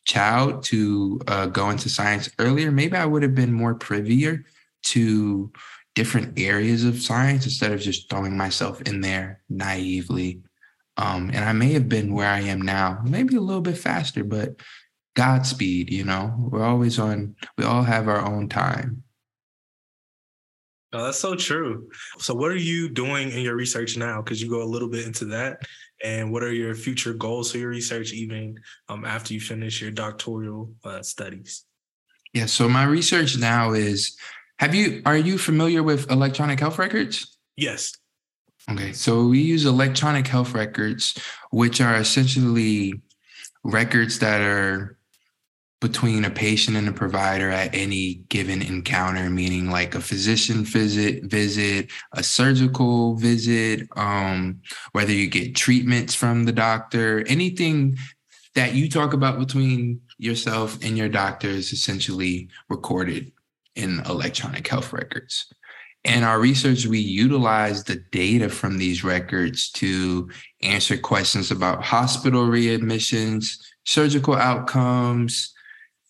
child 0.04 0.62
to 0.64 1.20
uh, 1.26 1.46
go 1.46 1.70
into 1.70 1.88
science 1.88 2.30
earlier, 2.38 2.70
maybe 2.70 2.96
I 2.96 3.06
would 3.06 3.22
have 3.22 3.34
been 3.34 3.52
more 3.52 3.74
privy 3.74 4.38
to 4.84 5.52
different 5.94 6.38
areas 6.38 6.84
of 6.84 7.02
science 7.02 7.44
instead 7.44 7.72
of 7.72 7.80
just 7.80 8.08
throwing 8.08 8.36
myself 8.36 8.80
in 8.82 9.00
there 9.00 9.42
naively. 9.48 10.42
Um, 10.96 11.30
and 11.32 11.44
I 11.44 11.52
may 11.52 11.72
have 11.72 11.88
been 11.88 12.12
where 12.12 12.28
I 12.28 12.40
am 12.40 12.62
now, 12.62 13.00
maybe 13.04 13.36
a 13.36 13.40
little 13.40 13.62
bit 13.62 13.78
faster, 13.78 14.24
but 14.24 14.56
Godspeed, 15.14 15.92
you 15.92 16.04
know, 16.04 16.34
we're 16.38 16.64
always 16.64 16.98
on, 16.98 17.34
we 17.56 17.64
all 17.64 17.82
have 17.82 18.08
our 18.08 18.24
own 18.24 18.48
time. 18.48 19.02
Oh, 20.92 21.04
that's 21.04 21.18
so 21.18 21.34
true. 21.34 21.88
So, 22.18 22.34
what 22.34 22.50
are 22.50 22.56
you 22.56 22.88
doing 22.88 23.30
in 23.30 23.40
your 23.40 23.56
research 23.56 23.96
now? 23.96 24.22
Because 24.22 24.40
you 24.40 24.48
go 24.48 24.62
a 24.62 24.64
little 24.64 24.88
bit 24.88 25.06
into 25.06 25.26
that 25.26 25.58
and 26.02 26.32
what 26.32 26.42
are 26.42 26.52
your 26.52 26.74
future 26.74 27.12
goals 27.12 27.52
for 27.52 27.58
your 27.58 27.70
research 27.70 28.12
even 28.12 28.58
um, 28.88 29.04
after 29.04 29.34
you 29.34 29.40
finish 29.40 29.80
your 29.80 29.90
doctoral 29.90 30.72
uh, 30.84 31.02
studies 31.02 31.64
yeah 32.32 32.46
so 32.46 32.68
my 32.68 32.84
research 32.84 33.36
now 33.36 33.72
is 33.72 34.16
have 34.58 34.74
you 34.74 35.02
are 35.06 35.16
you 35.16 35.38
familiar 35.38 35.82
with 35.82 36.10
electronic 36.10 36.60
health 36.60 36.78
records 36.78 37.38
yes 37.56 37.96
okay 38.70 38.92
so 38.92 39.26
we 39.26 39.40
use 39.40 39.64
electronic 39.64 40.26
health 40.26 40.54
records 40.54 41.18
which 41.50 41.80
are 41.80 41.96
essentially 41.96 43.00
records 43.64 44.18
that 44.18 44.40
are 44.40 44.97
between 45.80 46.24
a 46.24 46.30
patient 46.30 46.76
and 46.76 46.88
a 46.88 46.92
provider 46.92 47.50
at 47.50 47.74
any 47.74 48.14
given 48.28 48.62
encounter, 48.62 49.30
meaning 49.30 49.70
like 49.70 49.94
a 49.94 50.00
physician 50.00 50.64
visit, 50.64 51.24
visit, 51.24 51.90
a 52.12 52.22
surgical 52.22 53.14
visit, 53.14 53.88
um, 53.96 54.60
whether 54.92 55.12
you 55.12 55.28
get 55.28 55.54
treatments 55.54 56.14
from 56.14 56.44
the 56.44 56.52
doctor, 56.52 57.24
anything 57.28 57.96
that 58.54 58.74
you 58.74 58.90
talk 58.90 59.12
about 59.12 59.38
between 59.38 60.00
yourself 60.18 60.82
and 60.82 60.98
your 60.98 61.08
doctor 61.08 61.48
is 61.48 61.72
essentially 61.72 62.48
recorded 62.68 63.30
in 63.76 64.00
electronic 64.06 64.66
health 64.66 64.92
records. 64.92 65.46
In 66.02 66.24
our 66.24 66.40
research, 66.40 66.86
we 66.86 66.98
utilize 66.98 67.84
the 67.84 68.02
data 68.10 68.48
from 68.48 68.78
these 68.78 69.04
records 69.04 69.70
to 69.72 70.28
answer 70.62 70.96
questions 70.96 71.52
about 71.52 71.84
hospital 71.84 72.46
readmissions, 72.46 73.58
surgical 73.84 74.34
outcomes, 74.34 75.54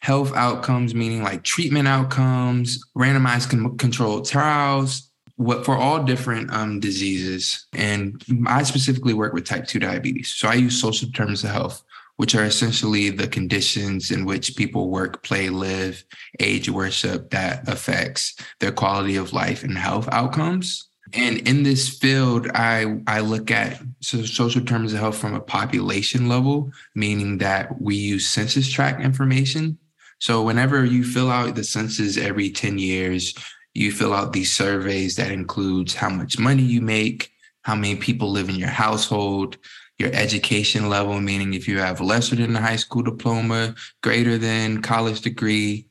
health 0.00 0.32
outcomes, 0.34 0.94
meaning 0.94 1.22
like 1.22 1.42
treatment 1.42 1.88
outcomes, 1.88 2.84
randomized 2.96 3.50
con- 3.50 3.76
controlled 3.76 4.26
trials, 4.26 5.10
what 5.36 5.64
for 5.64 5.76
all 5.76 6.02
different 6.02 6.52
um, 6.52 6.80
diseases. 6.80 7.66
And 7.72 8.22
I 8.46 8.62
specifically 8.64 9.14
work 9.14 9.32
with 9.32 9.44
type 9.44 9.66
2 9.66 9.78
diabetes. 9.78 10.34
So 10.34 10.48
I 10.48 10.54
use 10.54 10.80
social 10.80 11.06
determinants 11.06 11.44
of 11.44 11.50
health, 11.50 11.82
which 12.16 12.34
are 12.34 12.44
essentially 12.44 13.10
the 13.10 13.28
conditions 13.28 14.10
in 14.10 14.24
which 14.24 14.56
people 14.56 14.90
work, 14.90 15.22
play, 15.22 15.48
live, 15.48 16.04
age, 16.40 16.68
worship 16.68 17.30
that 17.30 17.68
affects 17.68 18.34
their 18.60 18.72
quality 18.72 19.16
of 19.16 19.32
life 19.32 19.62
and 19.62 19.78
health 19.78 20.08
outcomes. 20.10 20.88
And 21.14 21.38
in 21.48 21.62
this 21.62 21.88
field, 21.88 22.48
I, 22.54 23.00
I 23.06 23.20
look 23.20 23.50
at 23.50 23.80
social 24.00 24.60
determinants 24.60 24.92
of 24.92 25.00
health 25.00 25.16
from 25.16 25.34
a 25.34 25.40
population 25.40 26.28
level, 26.28 26.70
meaning 26.94 27.38
that 27.38 27.80
we 27.80 27.96
use 27.96 28.28
census 28.28 28.68
tract 28.68 29.00
information 29.00 29.78
so 30.18 30.42
whenever 30.42 30.84
you 30.84 31.04
fill 31.04 31.30
out 31.30 31.54
the 31.54 31.64
census 31.64 32.16
every 32.16 32.50
10 32.50 32.78
years, 32.78 33.34
you 33.74 33.92
fill 33.92 34.12
out 34.12 34.32
these 34.32 34.52
surveys 34.52 35.16
that 35.16 35.30
includes 35.30 35.94
how 35.94 36.08
much 36.08 36.38
money 36.38 36.62
you 36.62 36.80
make, 36.80 37.30
how 37.62 37.74
many 37.74 37.96
people 37.96 38.30
live 38.30 38.48
in 38.48 38.56
your 38.56 38.68
household, 38.68 39.56
your 39.98 40.10
education 40.12 40.88
level, 40.88 41.20
meaning 41.20 41.54
if 41.54 41.68
you 41.68 41.78
have 41.78 42.00
lesser 42.00 42.36
than 42.36 42.56
a 42.56 42.60
high 42.60 42.76
school 42.76 43.02
diploma, 43.02 43.74
greater 44.02 44.38
than 44.38 44.82
college 44.82 45.20
degree, 45.20 45.86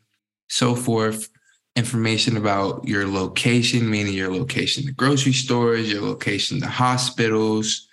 so 0.50 0.76
forth. 0.76 1.30
Information 1.76 2.38
about 2.38 2.88
your 2.88 3.06
location, 3.08 3.90
meaning 3.90 4.14
your 4.14 4.34
location 4.34 4.86
to 4.86 4.92
grocery 4.92 5.34
stores, 5.34 5.92
your 5.92 6.02
location 6.02 6.60
to 6.60 6.68
hospitals. 6.68 7.88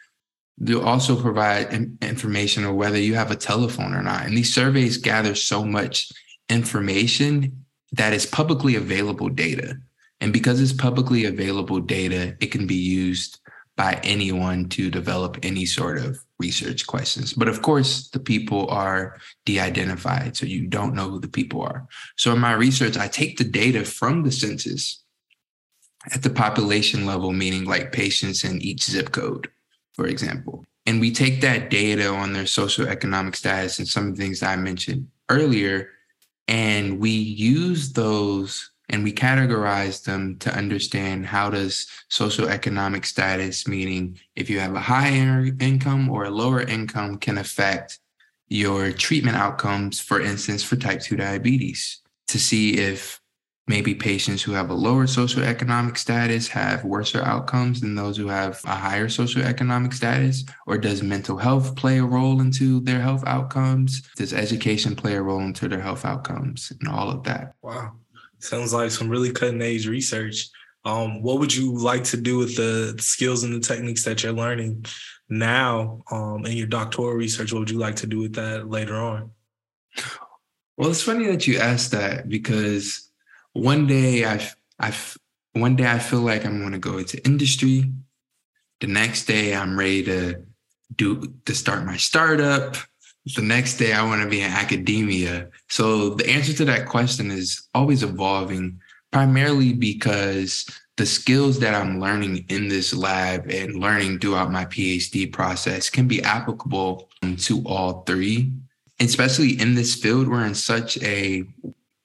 They'll 0.57 0.87
also 0.87 1.21
provide 1.21 1.73
information 2.01 2.65
on 2.65 2.77
whether 2.77 2.99
you 2.99 3.15
have 3.15 3.31
a 3.31 3.37
telephone 3.37 3.93
or 3.93 4.03
not. 4.03 4.25
And 4.25 4.37
these 4.37 4.55
surveys 4.55 4.97
gather 4.97 5.35
so 5.35 5.65
much 5.65 6.11
information 6.49 7.65
that 7.93 8.13
is 8.13 8.27
publicly 8.27 8.75
available 8.75 9.29
data. 9.29 9.77
And 10.21 10.33
because 10.33 10.61
it's 10.61 10.73
publicly 10.73 11.25
available 11.25 11.81
data, 11.81 12.37
it 12.41 12.47
can 12.47 12.67
be 12.67 12.75
used 12.75 13.41
by 13.77 14.01
anyone 14.05 14.69
to 14.69 14.91
develop 14.91 15.39
any 15.43 15.67
sort 15.67 15.99
of 15.99 16.19
research 16.39 16.87
questions. 16.87 17.33
But 17.33 17.49
of 17.49 17.63
course, 17.63 18.09
the 18.11 18.21
people 18.21 18.69
are 18.69 19.19
de 19.47 19.59
identified, 19.59 20.37
so 20.37 20.47
you 20.47 20.67
don't 20.67 20.95
know 20.95 21.11
who 21.11 21.21
the 21.21 21.29
people 21.29 21.63
are. 21.63 21.87
So 22.17 22.33
in 22.33 22.39
my 22.39 22.53
research, 22.53 22.97
I 22.97 23.09
take 23.09 23.37
the 23.37 23.45
data 23.45 23.85
from 23.85 24.23
the 24.23 24.33
census 24.33 25.03
at 26.13 26.23
the 26.23 26.31
population 26.31 27.07
level, 27.07 27.33
meaning 27.33 27.65
like 27.65 27.93
patients 27.93 28.45
in 28.45 28.63
each 28.63 28.85
zip 28.85 29.11
code, 29.11 29.51
for 29.95 30.07
example. 30.07 30.65
And 30.87 31.01
we 31.01 31.11
take 31.11 31.41
that 31.41 31.71
data 31.71 32.09
on 32.09 32.33
their 32.33 32.45
socioeconomic 32.45 33.35
status 33.35 33.79
and 33.79 33.89
some 33.89 34.09
of 34.09 34.17
the 34.17 34.23
things 34.23 34.41
that 34.41 34.51
I 34.51 34.57
mentioned 34.57 35.09
earlier 35.31 35.89
and 36.49 36.99
we 36.99 37.11
use 37.11 37.93
those 37.93 38.71
and 38.91 39.03
we 39.03 39.13
categorize 39.13 40.05
them 40.05 40.39
to 40.39 40.55
understand 40.55 41.27
how 41.27 41.51
does 41.51 41.87
socioeconomic 42.11 43.05
status 43.05 43.67
meaning 43.67 44.19
if 44.37 44.51
you 44.51 44.61
have 44.61 44.75
a 44.75 44.81
higher 44.81 45.47
income 45.61 46.11
or 46.11 46.25
a 46.25 46.31
lower 46.31 46.61
income 46.61 47.17
can 47.17 47.39
affect 47.39 47.99
your 48.49 48.93
treatment 48.93 49.37
outcomes 49.37 50.01
for 50.01 50.21
instance 50.21 50.63
for 50.63 50.77
type 50.77 51.01
2 51.01 51.17
diabetes 51.17 52.01
to 52.29 52.39
see 52.39 52.75
if 52.75 53.21
maybe 53.67 53.95
patients 53.95 54.43
who 54.43 54.53
have 54.53 54.71
a 54.71 54.75
lower 54.75 55.07
socioeconomic 55.07 55.97
status 55.97 56.49
have 56.49 56.85
worse 56.85 57.15
outcomes 57.15 57.81
than 57.81 57.95
those 57.95 58.17
who 58.17 58.29
have 58.29 58.61
a 58.65 58.75
higher 58.75 59.09
socioeconomic 59.09 59.93
status? 59.95 60.45
Or 60.67 60.79
does 60.79 61.03
mental 61.03 61.37
health 61.37 61.75
play 61.77 61.99
a 61.99 62.05
role 62.05 62.41
into 62.41 62.81
their 62.81 63.01
health 63.01 63.25
outcomes? 63.27 64.03
Does 64.17 64.33
education 64.33 64.95
play 64.95 65.15
a 65.15 65.23
role 65.23 65.41
into 65.41 65.69
their 65.69 65.81
health 65.81 66.05
outcomes 66.05 66.73
and 66.79 66.89
all 66.89 67.11
of 67.11 67.23
that? 67.25 67.55
Wow. 67.63 67.93
Sounds 68.39 68.75
like 68.75 68.91
some 68.91 69.09
really 69.09 69.33
cutting 69.33 69.63
edge 69.63 69.87
research. 69.87 70.49
Um, 70.85 71.23
what 71.23 71.39
would 71.39 71.55
you 71.55 71.75
like 71.79 72.05
to 72.05 72.19
do 72.19 72.37
with 72.37 72.57
the 72.57 72.95
skills 72.99 73.43
and 73.43 73.55
the 73.55 73.61
techniques 73.61 74.05
that 74.05 74.23
you're 74.23 74.35
learning 74.35 74.85
now 75.31 76.03
um, 76.11 76.45
in 76.45 76.53
your 76.53 76.67
doctoral 76.67 77.13
research? 77.13 77.53
What 77.53 77.61
would 77.61 77.71
you 77.71 77.79
like 77.79 77.97
to 77.97 78.07
do 78.07 78.19
with 78.19 78.35
that 78.35 78.69
later 78.69 78.97
on? 78.97 79.31
Well, 80.77 80.91
it's 80.91 81.03
funny 81.03 81.27
that 81.29 81.47
you 81.47 81.59
asked 81.59 81.93
that 81.93 82.29
because 82.29 83.09
one 83.55 83.87
day 83.87 84.27
I, 84.27 84.47
I, 84.79 84.93
one 85.53 85.77
day 85.77 85.91
I 85.91 85.99
feel 85.99 86.21
like 86.21 86.45
I'm 86.45 86.61
going 86.61 86.73
to 86.73 86.79
go 86.79 86.99
into 86.99 87.25
industry. 87.25 87.91
The 88.81 88.89
next 88.89 89.25
day 89.25 89.55
I'm 89.55 89.79
ready 89.79 90.03
to 90.05 90.43
do 90.95 91.33
to 91.47 91.55
start 91.55 91.87
my 91.87 91.97
startup. 91.97 92.77
The 93.35 93.43
next 93.43 93.79
day 93.79 93.95
I 93.95 94.05
want 94.05 94.23
to 94.23 94.29
be 94.29 94.43
in 94.43 94.51
academia. 94.51 95.49
So 95.69 96.11
the 96.11 96.29
answer 96.29 96.53
to 96.55 96.65
that 96.67 96.87
question 96.87 97.31
is 97.31 97.67
always 97.75 98.03
evolving, 98.03 98.81
primarily 99.13 99.73
because 99.73 100.69
the 100.97 101.07
skills 101.07 101.59
that 101.61 101.75
I'm 101.75 102.01
learning 102.01 102.45
in 102.49 102.69
this 102.69 102.93
lab 102.93 103.51
and 103.51 103.77
learning 103.77 104.19
throughout 104.19 104.53
my 104.53 104.65
PhD 104.67 105.33
process 105.33 105.89
can 105.89 106.07
be 106.07 106.23
applicable 106.23 107.09
to 107.39 107.63
all 107.67 108.03
three, 108.03 108.53
especially 109.01 109.61
in 109.61 109.75
this 109.75 109.95
field. 109.95 110.29
We're 110.29 110.45
in 110.45 110.55
such 110.55 111.01
a 111.03 111.45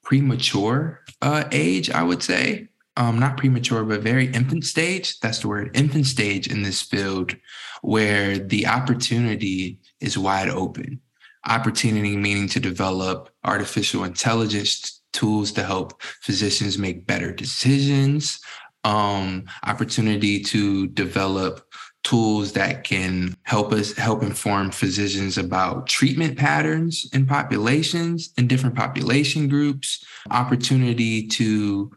premature 0.10 1.04
uh, 1.22 1.44
age, 1.52 1.92
I 1.92 2.02
would 2.02 2.24
say. 2.24 2.68
Um, 2.98 3.20
not 3.20 3.38
premature, 3.38 3.84
but 3.84 4.02
very 4.02 4.26
infant 4.26 4.66
stage. 4.66 5.20
That's 5.20 5.40
the 5.40 5.48
word, 5.48 5.70
infant 5.76 6.08
stage 6.08 6.48
in 6.48 6.64
this 6.64 6.82
field, 6.82 7.36
where 7.84 8.40
the 8.40 8.66
opportunity 8.66 9.80
is 10.02 10.18
wide 10.18 10.50
open. 10.50 11.00
Opportunity 11.48 12.18
meaning 12.18 12.50
to 12.50 12.60
develop 12.60 13.30
artificial 13.46 14.04
intelligence 14.04 15.00
tools 15.14 15.52
to 15.52 15.64
help 15.64 16.02
physicians 16.02 16.80
make 16.80 17.06
better 17.06 17.32
decisions, 17.32 18.40
um, 18.84 19.46
opportunity 19.64 20.42
to 20.42 20.88
develop 20.88 21.69
tools 22.04 22.54
that 22.54 22.84
can 22.84 23.36
help 23.44 23.72
us 23.72 23.96
help 23.98 24.24
inform 24.24 24.72
physicians 24.72 25.38
about 25.38 25.88
treatment 25.88 26.38
patterns 26.38 27.10
in 27.14 27.26
populations 27.26 28.34
in 28.38 28.48
different 28.48 28.76
population 28.76 29.48
groups 29.48 30.06
opportunity 30.32 31.28
to 31.28 31.92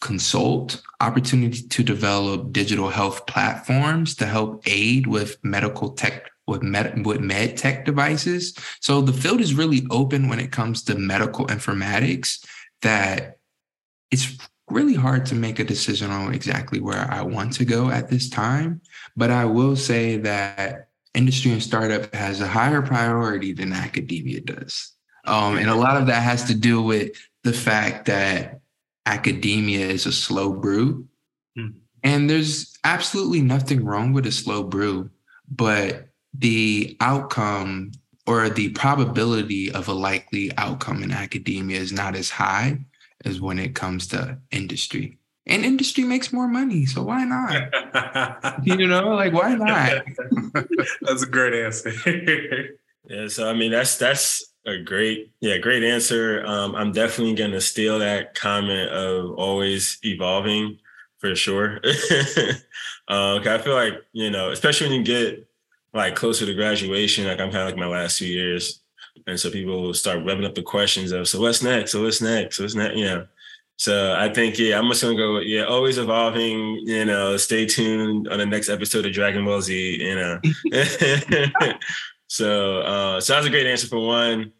consult 0.00 0.82
opportunity 1.00 1.62
to 1.62 1.82
develop 1.82 2.52
digital 2.52 2.90
health 2.90 3.26
platforms 3.26 4.14
to 4.14 4.26
help 4.26 4.62
aid 4.66 5.06
with 5.06 5.36
medical 5.42 5.90
tech 5.90 6.30
with 6.46 6.62
med, 6.62 7.04
with 7.04 7.20
med 7.20 7.56
tech 7.56 7.84
devices. 7.84 8.54
So 8.80 9.00
the 9.00 9.12
field 9.12 9.40
is 9.40 9.54
really 9.54 9.84
open 9.90 10.28
when 10.28 10.38
it 10.38 10.52
comes 10.52 10.84
to 10.84 10.94
medical 10.94 11.46
informatics 11.46 12.44
that 12.82 13.38
it's 14.10 14.36
really 14.68 14.94
hard 14.94 15.26
to 15.26 15.34
make 15.34 15.58
a 15.58 15.64
decision 15.64 16.10
on 16.10 16.34
exactly 16.34 16.80
where 16.80 17.10
I 17.10 17.22
want 17.22 17.52
to 17.54 17.64
go 17.64 17.88
at 17.90 18.10
this 18.10 18.28
time. 18.28 18.80
But 19.16 19.30
I 19.30 19.44
will 19.44 19.76
say 19.76 20.16
that 20.18 20.88
industry 21.14 21.52
and 21.52 21.62
startup 21.62 22.12
has 22.14 22.40
a 22.40 22.46
higher 22.46 22.82
priority 22.82 23.52
than 23.52 23.72
academia 23.72 24.40
does. 24.40 24.92
Um, 25.24 25.56
and 25.56 25.70
a 25.70 25.74
lot 25.74 25.96
of 25.96 26.06
that 26.06 26.22
has 26.22 26.44
to 26.44 26.54
do 26.54 26.82
with 26.82 27.12
the 27.42 27.52
fact 27.52 28.06
that 28.06 28.60
academia 29.06 29.86
is 29.86 30.06
a 30.06 30.12
slow 30.12 30.52
brew. 30.52 31.06
Hmm. 31.56 31.68
And 32.02 32.28
there's 32.28 32.76
absolutely 32.84 33.40
nothing 33.40 33.84
wrong 33.84 34.12
with 34.12 34.26
a 34.26 34.32
slow 34.32 34.62
brew, 34.62 35.10
but 35.48 36.08
the 36.34 36.96
outcome 37.00 37.92
or 38.26 38.48
the 38.48 38.70
probability 38.70 39.70
of 39.70 39.88
a 39.88 39.92
likely 39.92 40.50
outcome 40.58 41.02
in 41.02 41.12
academia 41.12 41.78
is 41.78 41.92
not 41.92 42.14
as 42.14 42.30
high 42.30 42.78
is 43.26 43.40
when 43.40 43.58
it 43.58 43.74
comes 43.74 44.06
to 44.08 44.38
industry. 44.50 45.18
And 45.48 45.64
industry 45.64 46.04
makes 46.04 46.32
more 46.32 46.48
money, 46.48 46.86
so 46.86 47.02
why 47.02 47.24
not? 47.24 47.72
you 48.64 48.86
know, 48.86 49.10
like 49.10 49.32
why 49.32 49.54
not? 49.54 50.04
that's 51.02 51.22
a 51.22 51.26
great 51.26 51.54
answer. 51.54 51.92
yeah, 53.08 53.28
so 53.28 53.48
I 53.48 53.52
mean 53.52 53.70
that's 53.70 53.96
that's 53.96 54.44
a 54.66 54.78
great, 54.78 55.30
yeah, 55.40 55.58
great 55.58 55.84
answer. 55.84 56.44
Um, 56.44 56.74
I'm 56.74 56.90
definitely 56.90 57.34
gonna 57.34 57.60
steal 57.60 58.00
that 58.00 58.34
comment 58.34 58.90
of 58.90 59.38
always 59.38 59.98
evolving 60.02 60.78
for 61.18 61.36
sure. 61.36 61.76
um, 63.06 63.46
I 63.46 63.58
feel 63.62 63.74
like 63.74 63.94
you 64.12 64.30
know, 64.30 64.50
especially 64.50 64.88
when 64.88 64.98
you 64.98 65.04
get 65.04 65.48
like 65.94 66.16
closer 66.16 66.44
to 66.44 66.54
graduation, 66.54 67.24
like 67.24 67.38
I'm 67.38 67.52
kind 67.52 67.62
of 67.62 67.68
like 67.68 67.78
my 67.78 67.86
last 67.86 68.18
two 68.18 68.26
years 68.26 68.80
and 69.26 69.38
so 69.38 69.50
people 69.50 69.82
will 69.82 69.94
start 69.94 70.18
revving 70.18 70.46
up 70.46 70.54
the 70.54 70.62
questions 70.62 71.12
of, 71.12 71.28
so 71.28 71.40
what's 71.40 71.62
next? 71.62 71.92
So 71.92 72.02
what's 72.02 72.20
next? 72.20 72.56
So 72.56 72.64
what's 72.64 72.74
next? 72.74 72.96
You 72.96 73.04
know. 73.04 73.26
So 73.78 74.14
I 74.18 74.32
think, 74.32 74.58
yeah, 74.58 74.78
I'm 74.78 74.88
just 74.88 75.02
gonna 75.02 75.16
go, 75.16 75.38
yeah, 75.40 75.64
always 75.64 75.98
evolving, 75.98 76.80
you 76.84 77.04
know, 77.04 77.36
stay 77.36 77.66
tuned 77.66 78.26
on 78.28 78.38
the 78.38 78.46
next 78.46 78.70
episode 78.70 79.04
of 79.04 79.12
Dragon 79.12 79.44
Ball 79.44 79.60
Z, 79.60 80.02
you 80.02 80.14
know. 80.14 80.40
so 82.28 82.80
uh 82.80 83.20
so 83.20 83.34
that's 83.34 83.46
a 83.46 83.50
great 83.50 83.66
answer 83.66 83.86
for 83.86 84.04
one. 84.04 84.52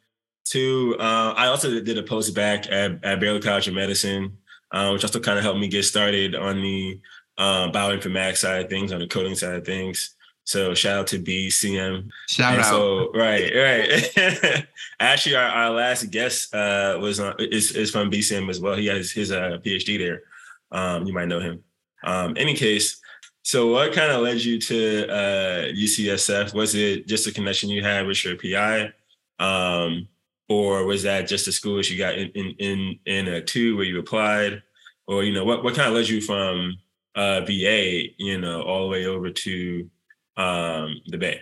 Two, 0.45 0.97
uh, 1.01 1.35
I 1.37 1.47
also 1.49 1.81
did 1.81 1.99
a 1.99 2.03
post 2.03 2.35
bac 2.35 2.71
at, 2.71 3.05
at 3.05 3.19
Baylor 3.19 3.41
College 3.41 3.67
of 3.67 3.75
Medicine, 3.75 4.37
uh, 4.71 4.91
which 4.91 5.03
also 5.03 5.19
kind 5.19 5.39
of 5.39 5.45
helped 5.45 5.59
me 5.59 5.67
get 5.67 5.85
started 5.85 6.37
on 6.37 6.63
the 6.63 7.01
uh, 7.37 7.71
bioinformatics 7.73 8.39
side 8.39 8.65
of 8.65 8.71
things, 8.71 8.93
on 8.93 9.01
the 9.01 9.09
coding 9.09 9.35
side 9.35 9.57
of 9.57 9.67
things. 9.67 10.15
So 10.47 10.75
shout 10.75 11.01
out 11.01 11.07
to 11.09 11.19
BCM. 11.19 12.09
Shout 12.29 12.55
and 12.55 12.63
out. 12.63 12.71
So 12.71 13.13
right, 13.13 13.53
right. 13.53 14.67
Actually, 15.01 15.35
our, 15.35 15.49
our 15.49 15.71
last 15.71 16.09
guest 16.11 16.55
uh, 16.55 16.99
was 17.01 17.19
on, 17.19 17.35
is, 17.39 17.73
is 17.73 17.91
from 17.91 18.11
BCM 18.11 18.49
as 18.49 18.61
well. 18.61 18.77
He 18.77 18.87
has 18.87 19.11
his 19.11 19.33
uh, 19.33 19.59
PhD 19.65 19.99
there. 19.99 20.23
Um, 20.71 21.05
you 21.05 21.13
might 21.13 21.27
know 21.27 21.41
him. 21.41 21.65
Um, 22.05 22.35
any 22.37 22.55
case, 22.55 23.01
so 23.43 23.73
what 23.73 23.93
kind 23.93 24.13
of 24.13 24.23
led 24.23 24.41
you 24.41 24.61
to 24.61 25.09
uh, 25.09 25.65
UCSF? 25.73 26.55
Was 26.55 26.77
it 26.77 27.09
just 27.09 27.27
a 27.27 27.33
connection 27.33 27.69
you 27.69 27.83
had 27.83 28.07
with 28.07 28.25
your 28.25 28.37
PI, 28.37 28.93
um, 29.41 30.07
or 30.49 30.85
was 30.85 31.03
that 31.03 31.27
just 31.27 31.49
a 31.49 31.53
school 31.53 31.77
that 31.77 31.91
you 31.91 31.99
got 31.99 32.15
in 32.15 32.29
in 32.31 32.55
in, 32.59 32.99
in 33.07 33.29
a 33.29 33.41
two 33.41 33.77
where 33.77 33.85
you 33.85 33.99
applied, 33.99 34.63
or 35.09 35.25
you 35.25 35.33
know 35.33 35.45
what 35.45 35.65
what 35.65 35.75
kind 35.75 35.89
of 35.89 35.95
led 35.95 36.09
you 36.09 36.21
from 36.21 36.77
uh, 37.17 37.41
VA, 37.41 38.09
you 38.19 38.39
know, 38.41 38.63
all 38.63 38.83
the 38.83 38.93
way 38.93 39.07
over 39.07 39.31
to 39.31 39.91
um, 40.37 41.01
the 41.07 41.19
Bay. 41.19 41.41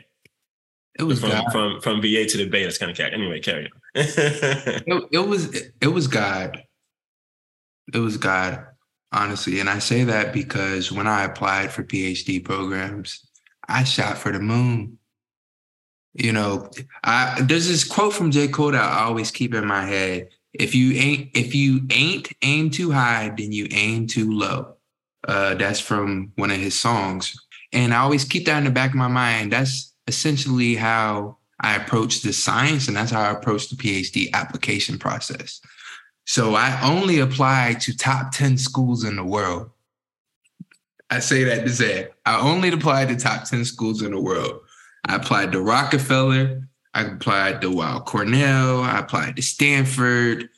It 0.98 1.02
was 1.02 1.20
from, 1.20 1.30
God. 1.30 1.52
from 1.52 1.80
from 1.80 2.00
VA 2.00 2.24
to 2.24 2.36
the 2.36 2.48
Bay. 2.48 2.62
That's 2.62 2.78
kind 2.78 2.90
of 2.90 2.96
cat. 2.96 3.14
Anyway, 3.14 3.40
carry 3.40 3.64
on. 3.64 3.70
it, 3.94 5.08
it 5.12 5.26
was 5.26 5.62
it 5.80 5.88
was 5.88 6.06
God. 6.06 6.62
It 7.92 7.98
was 7.98 8.16
God, 8.16 8.64
honestly, 9.12 9.60
and 9.60 9.68
I 9.68 9.78
say 9.80 10.04
that 10.04 10.32
because 10.32 10.92
when 10.92 11.06
I 11.06 11.24
applied 11.24 11.72
for 11.72 11.82
PhD 11.82 12.42
programs, 12.42 13.26
I 13.68 13.84
shot 13.84 14.18
for 14.18 14.32
the 14.32 14.38
moon. 14.38 14.98
You 16.14 16.32
know, 16.32 16.70
I 17.02 17.40
there's 17.42 17.66
this 17.66 17.82
quote 17.82 18.14
from 18.14 18.30
J. 18.30 18.46
Cole 18.48 18.70
that 18.70 18.80
I 18.80 19.04
always 19.04 19.32
keep 19.32 19.52
in 19.52 19.66
my 19.66 19.84
head. 19.84 20.28
If 20.52 20.76
you 20.76 20.92
ain't 20.92 21.30
if 21.34 21.56
you 21.56 21.80
ain't 21.90 22.30
aim 22.42 22.70
too 22.70 22.92
high, 22.92 23.32
then 23.36 23.50
you 23.50 23.66
aim 23.72 24.06
too 24.06 24.30
low. 24.30 24.76
Uh, 25.26 25.54
that's 25.54 25.80
from 25.80 26.30
one 26.36 26.52
of 26.52 26.58
his 26.58 26.78
songs. 26.78 27.34
And 27.74 27.92
I 27.92 27.98
always 27.98 28.24
keep 28.24 28.46
that 28.46 28.58
in 28.58 28.64
the 28.64 28.70
back 28.70 28.90
of 28.90 28.96
my 28.96 29.08
mind. 29.08 29.52
That's 29.52 29.92
essentially 30.06 30.76
how 30.76 31.38
I 31.60 31.74
approach 31.76 32.22
the 32.22 32.32
science, 32.32 32.88
and 32.88 32.96
that's 32.96 33.10
how 33.10 33.20
I 33.20 33.32
approach 33.32 33.68
the 33.68 33.76
PhD 33.76 34.32
application 34.32 34.98
process. 34.98 35.60
So 36.24 36.54
I 36.54 36.80
only 36.82 37.20
apply 37.20 37.76
to 37.80 37.96
top 37.96 38.32
10 38.32 38.56
schools 38.56 39.04
in 39.04 39.16
the 39.16 39.24
world. 39.24 39.70
I 41.10 41.18
say 41.18 41.44
that 41.44 41.64
to 41.64 41.70
say 41.70 42.08
I 42.24 42.40
only 42.40 42.70
applied 42.70 43.08
to 43.08 43.16
top 43.16 43.44
10 43.44 43.64
schools 43.64 44.02
in 44.02 44.12
the 44.12 44.20
world. 44.20 44.60
I 45.06 45.16
applied 45.16 45.52
to 45.52 45.60
Rockefeller, 45.60 46.66
I 46.94 47.02
applied 47.02 47.60
to 47.60 47.70
Weill 47.70 48.00
Cornell, 48.00 48.80
I 48.80 49.00
applied 49.00 49.36
to 49.36 49.42
Stanford, 49.42 50.48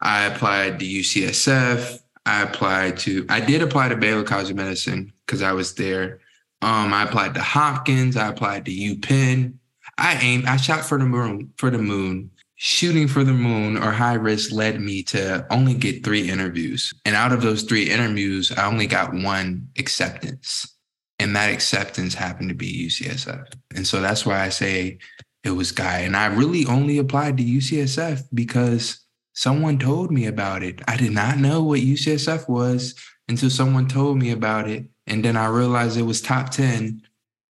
I 0.00 0.24
applied 0.24 0.80
to 0.80 0.84
UCSF, 0.84 2.00
I 2.26 2.42
applied 2.42 2.98
to, 2.98 3.24
I 3.28 3.40
did 3.40 3.62
apply 3.62 3.90
to 3.90 3.96
Baylor 3.96 4.24
College 4.24 4.50
of 4.50 4.56
Medicine 4.56 5.12
because 5.24 5.42
I 5.42 5.52
was 5.52 5.74
there. 5.74 6.20
Um, 6.64 6.94
I 6.94 7.02
applied 7.04 7.34
to 7.34 7.42
Hopkins. 7.42 8.16
I 8.16 8.28
applied 8.28 8.64
to 8.64 8.72
UPenn. 8.72 9.54
I 9.98 10.14
aimed. 10.16 10.46
I 10.46 10.56
shot 10.56 10.84
for 10.84 10.98
the 10.98 11.04
moon. 11.04 11.52
For 11.58 11.70
the 11.70 11.78
moon, 11.78 12.30
shooting 12.54 13.06
for 13.06 13.22
the 13.22 13.34
moon 13.34 13.76
or 13.76 13.90
high 13.90 14.14
risk 14.14 14.50
led 14.50 14.80
me 14.80 15.02
to 15.04 15.46
only 15.50 15.74
get 15.74 16.02
three 16.02 16.30
interviews, 16.30 16.94
and 17.04 17.14
out 17.14 17.32
of 17.32 17.42
those 17.42 17.64
three 17.64 17.90
interviews, 17.90 18.50
I 18.50 18.66
only 18.66 18.86
got 18.86 19.12
one 19.12 19.68
acceptance, 19.78 20.74
and 21.18 21.36
that 21.36 21.52
acceptance 21.52 22.14
happened 22.14 22.48
to 22.48 22.54
be 22.54 22.86
UCSF. 22.86 23.46
And 23.74 23.86
so 23.86 24.00
that's 24.00 24.24
why 24.24 24.40
I 24.40 24.48
say 24.48 24.98
it 25.44 25.50
was 25.50 25.70
Guy. 25.70 25.98
And 25.98 26.16
I 26.16 26.26
really 26.26 26.64
only 26.64 26.96
applied 26.96 27.36
to 27.36 27.44
UCSF 27.44 28.22
because 28.32 29.04
someone 29.34 29.78
told 29.78 30.10
me 30.10 30.26
about 30.26 30.62
it. 30.62 30.80
I 30.88 30.96
did 30.96 31.12
not 31.12 31.36
know 31.36 31.62
what 31.62 31.80
UCSF 31.80 32.48
was 32.48 32.94
until 33.28 33.50
someone 33.50 33.88
told 33.88 34.18
me 34.18 34.30
about 34.30 34.68
it 34.68 34.86
and 35.06 35.24
then 35.24 35.36
I 35.36 35.46
realized 35.46 35.96
it 35.96 36.02
was 36.02 36.20
top 36.20 36.50
10. 36.50 37.02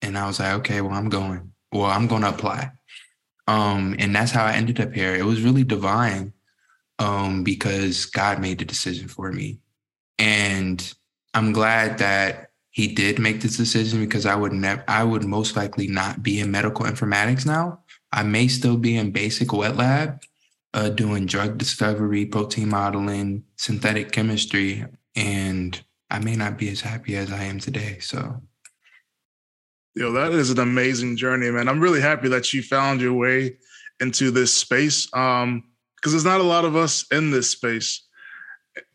And 0.02 0.18
I 0.18 0.28
was 0.28 0.40
like, 0.40 0.54
okay, 0.60 0.82
well, 0.82 0.94
I'm 0.94 1.10
going. 1.10 1.52
Well, 1.72 1.86
I'm 1.86 2.08
going 2.08 2.22
to 2.22 2.30
apply. 2.30 2.72
Um, 3.48 3.96
and 4.00 4.16
that's 4.16 4.32
how 4.32 4.46
I 4.46 4.54
ended 4.54 4.80
up 4.80 4.94
here. 4.94 5.16
It 5.16 5.26
was 5.26 5.42
really 5.42 5.64
divine 5.64 6.34
um, 7.00 7.44
because 7.44 8.06
God 8.06 8.40
made 8.40 8.60
the 8.60 8.66
decision 8.66 9.08
for 9.08 9.32
me. 9.32 9.60
And 10.18 10.94
I'm 11.34 11.52
glad 11.52 12.00
that 12.00 12.52
he 12.72 12.88
did 12.88 13.20
make 13.20 13.42
this 13.42 13.58
decision 13.58 14.00
because 14.00 14.26
I 14.26 14.36
would 14.36 14.54
never, 14.54 14.84
I 14.88 15.04
would 15.04 15.24
most 15.24 15.56
likely 15.56 15.88
not 15.88 16.24
be 16.24 16.40
in 16.40 16.52
medical 16.52 16.86
informatics 16.86 17.46
now. 17.46 17.80
I 18.12 18.24
may 18.24 18.48
still 18.48 18.78
be 18.78 18.98
in 18.98 19.12
basic 19.12 19.54
wet 19.54 19.76
lab, 19.76 20.22
uh, 20.74 20.90
doing 20.90 21.26
drug 21.26 21.58
discovery, 21.58 22.26
protein 22.26 22.70
modeling, 22.70 23.44
synthetic 23.58 24.12
chemistry, 24.12 24.86
and 25.16 25.82
I 26.10 26.20
may 26.20 26.36
not 26.36 26.58
be 26.58 26.70
as 26.70 26.82
happy 26.82 27.16
as 27.16 27.32
I 27.32 27.44
am 27.44 27.60
today. 27.60 28.00
So, 28.00 28.42
yo, 29.96 30.12
that 30.12 30.32
is 30.32 30.50
an 30.50 30.60
amazing 30.60 31.18
journey, 31.18 31.50
man. 31.52 31.68
I'm 31.68 31.80
really 31.80 32.02
happy 32.02 32.28
that 32.30 32.54
you 32.54 32.62
found 32.62 33.02
your 33.02 33.14
way 33.14 33.58
into 34.00 34.32
this 34.32 34.54
space. 34.54 35.08
Um, 35.14 35.64
because 35.96 36.14
there's 36.14 36.26
not 36.26 36.40
a 36.40 36.44
lot 36.44 36.66
of 36.66 36.76
us 36.76 37.04
in 37.12 37.32
this 37.32 37.50
space. 37.50 38.04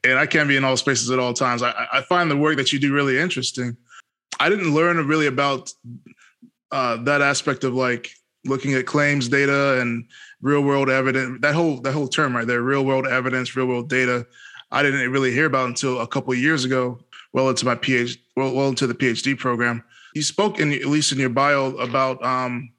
and 0.05 0.17
I 0.17 0.27
can't 0.27 0.49
be 0.49 0.57
in 0.57 0.63
all 0.63 0.77
spaces 0.77 1.11
at 1.11 1.19
all 1.19 1.35
times. 1.35 1.61
I, 1.61 1.87
I 1.93 2.03
find 2.03 2.31
the 2.31 2.37
work 2.37 2.57
that 2.57 2.73
you 2.73 2.79
do 2.79 2.93
really 2.95 3.19
interesting. 3.19 3.77
I 4.39 4.49
didn't 4.49 4.73
learn 4.73 5.05
really 5.09 5.27
about 5.27 5.73
uh, 6.71 6.99
that 6.99 7.21
aspect 7.21 7.65
of 7.65 7.75
like 7.75 8.11
looking 8.45 8.75
at 8.75 8.87
claims 8.87 9.29
data 9.29 9.81
and 9.81 10.05
real 10.41 10.61
world 10.61 10.89
evidence. 10.89 11.41
That 11.41 11.55
whole 11.55 11.81
that 11.81 11.93
whole 11.93 12.07
term 12.07 12.37
right 12.37 12.47
there, 12.47 12.63
real 12.63 12.85
world 12.85 13.09
evidence, 13.09 13.57
real 13.57 13.67
world 13.67 13.89
data. 13.89 14.27
I 14.73 14.83
didn't 14.83 15.11
really 15.11 15.33
hear 15.33 15.47
about 15.47 15.69
until 15.69 16.01
a 16.01 16.07
couple 16.07 16.33
of 16.33 16.39
years 16.39 16.65
ago, 16.65 17.01
well 17.33 17.49
into 17.49 17.65
my 17.65 17.75
PhD, 17.75 18.19
well, 18.37 18.55
well 18.55 18.69
into 18.69 18.87
the 18.87 18.95
PhD 18.95 19.39
program. 19.39 19.83
You 20.15 20.23
spoke 20.23 20.59
in 20.59 20.73
at 20.73 20.87
least 20.87 21.13
in 21.13 21.19
your 21.19 21.29
bio 21.29 21.77
about 21.77 22.23
um, 22.25 22.73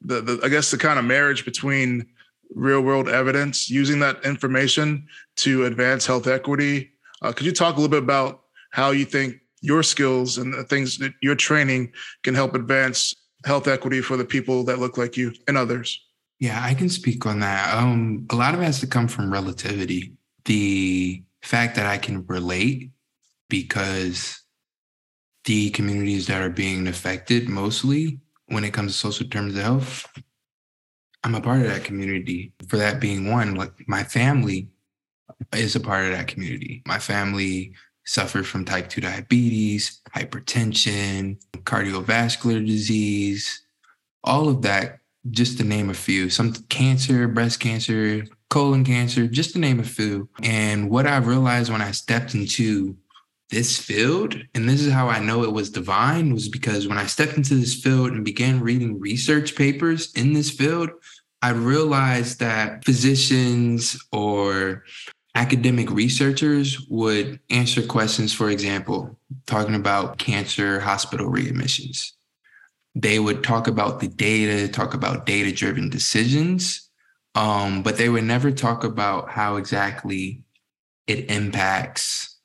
the, 0.00 0.20
the 0.20 0.40
I 0.44 0.48
guess 0.48 0.70
the 0.70 0.78
kind 0.78 0.98
of 0.98 1.04
marriage 1.04 1.44
between 1.44 2.06
real 2.54 2.80
world 2.80 3.08
evidence, 3.08 3.68
using 3.68 3.98
that 4.00 4.24
information 4.24 5.06
to 5.36 5.64
advance 5.66 6.06
health 6.06 6.26
equity. 6.26 6.90
Uh, 7.22 7.32
could 7.32 7.46
you 7.46 7.52
talk 7.52 7.76
a 7.76 7.80
little 7.80 7.90
bit 7.90 8.02
about 8.02 8.42
how 8.70 8.90
you 8.90 9.04
think 9.04 9.40
your 9.62 9.82
skills 9.82 10.38
and 10.38 10.52
the 10.54 10.64
things 10.64 10.98
that 10.98 11.12
your 11.22 11.34
training 11.34 11.92
can 12.22 12.34
help 12.34 12.54
advance 12.54 13.14
health 13.44 13.66
equity 13.68 14.00
for 14.00 14.16
the 14.16 14.24
people 14.24 14.64
that 14.64 14.78
look 14.78 14.96
like 14.96 15.16
you 15.16 15.32
and 15.48 15.56
others? 15.56 16.02
Yeah, 16.38 16.60
I 16.62 16.74
can 16.74 16.88
speak 16.88 17.24
on 17.26 17.40
that. 17.40 17.74
Um, 17.74 18.26
a 18.30 18.36
lot 18.36 18.54
of 18.54 18.60
it 18.60 18.64
has 18.64 18.80
to 18.80 18.86
come 18.86 19.08
from 19.08 19.32
relativity. 19.32 20.12
The 20.44 21.22
fact 21.46 21.76
that 21.76 21.86
I 21.86 21.98
can 21.98 22.26
relate 22.26 22.90
because 23.48 24.42
the 25.44 25.70
communities 25.70 26.26
that 26.26 26.42
are 26.42 26.50
being 26.50 26.88
affected 26.88 27.48
mostly 27.48 28.20
when 28.46 28.64
it 28.64 28.72
comes 28.72 28.92
to 28.92 28.98
social 28.98 29.28
terms 29.28 29.54
of 29.54 29.62
health 29.62 30.06
I'm 31.26 31.34
a 31.34 31.40
part 31.40 31.60
of 31.60 31.66
that 31.66 31.82
community. 31.82 32.52
For 32.68 32.76
that 32.76 33.00
being 33.00 33.28
one, 33.28 33.56
like 33.56 33.72
my 33.88 34.04
family 34.04 34.68
is 35.52 35.74
a 35.74 35.80
part 35.80 36.04
of 36.04 36.12
that 36.12 36.28
community. 36.28 36.84
My 36.86 37.00
family 37.00 37.72
suffered 38.04 38.46
from 38.46 38.64
type 38.64 38.88
2 38.88 39.00
diabetes, 39.00 40.00
hypertension, 40.14 41.42
cardiovascular 41.64 42.64
disease, 42.64 43.66
all 44.22 44.48
of 44.48 44.62
that, 44.62 45.00
just 45.28 45.58
to 45.58 45.64
name 45.64 45.90
a 45.90 45.94
few. 45.94 46.30
Some 46.30 46.52
cancer, 46.68 47.26
breast 47.26 47.58
cancer, 47.58 48.24
colon 48.50 48.84
cancer, 48.84 49.26
just 49.26 49.52
to 49.52 49.58
name 49.58 49.80
a 49.80 49.84
few. 49.84 50.28
And 50.42 50.90
what 50.90 51.06
I 51.06 51.16
realized 51.18 51.70
when 51.70 51.82
I 51.82 51.90
stepped 51.90 52.34
into 52.34 52.96
this 53.50 53.78
field, 53.78 54.36
and 54.54 54.68
this 54.68 54.82
is 54.82 54.92
how 54.92 55.08
I 55.08 55.20
know 55.20 55.44
it 55.44 55.52
was 55.52 55.70
divine, 55.70 56.32
was 56.32 56.48
because 56.48 56.88
when 56.88 56.98
I 56.98 57.06
stepped 57.06 57.36
into 57.36 57.54
this 57.54 57.74
field 57.74 58.12
and 58.12 58.24
began 58.24 58.60
reading 58.60 58.98
research 58.98 59.54
papers 59.54 60.12
in 60.14 60.32
this 60.32 60.50
field, 60.50 60.90
I 61.42 61.50
realized 61.50 62.40
that 62.40 62.84
physicians 62.84 64.02
or 64.10 64.84
academic 65.36 65.90
researchers 65.90 66.80
would 66.88 67.38
answer 67.50 67.82
questions, 67.82 68.32
for 68.32 68.50
example, 68.50 69.18
talking 69.46 69.74
about 69.74 70.18
cancer 70.18 70.80
hospital 70.80 71.30
readmissions. 71.30 72.12
They 72.94 73.18
would 73.18 73.44
talk 73.44 73.68
about 73.68 74.00
the 74.00 74.08
data, 74.08 74.66
talk 74.66 74.94
about 74.94 75.26
data 75.26 75.52
driven 75.52 75.90
decisions, 75.90 76.85
um, 77.36 77.82
but 77.82 77.98
they 77.98 78.08
would 78.08 78.24
never 78.24 78.50
talk 78.50 78.82
about 78.82 79.28
how 79.28 79.56
exactly 79.56 80.42
it 81.06 81.30
impacts 81.30 82.38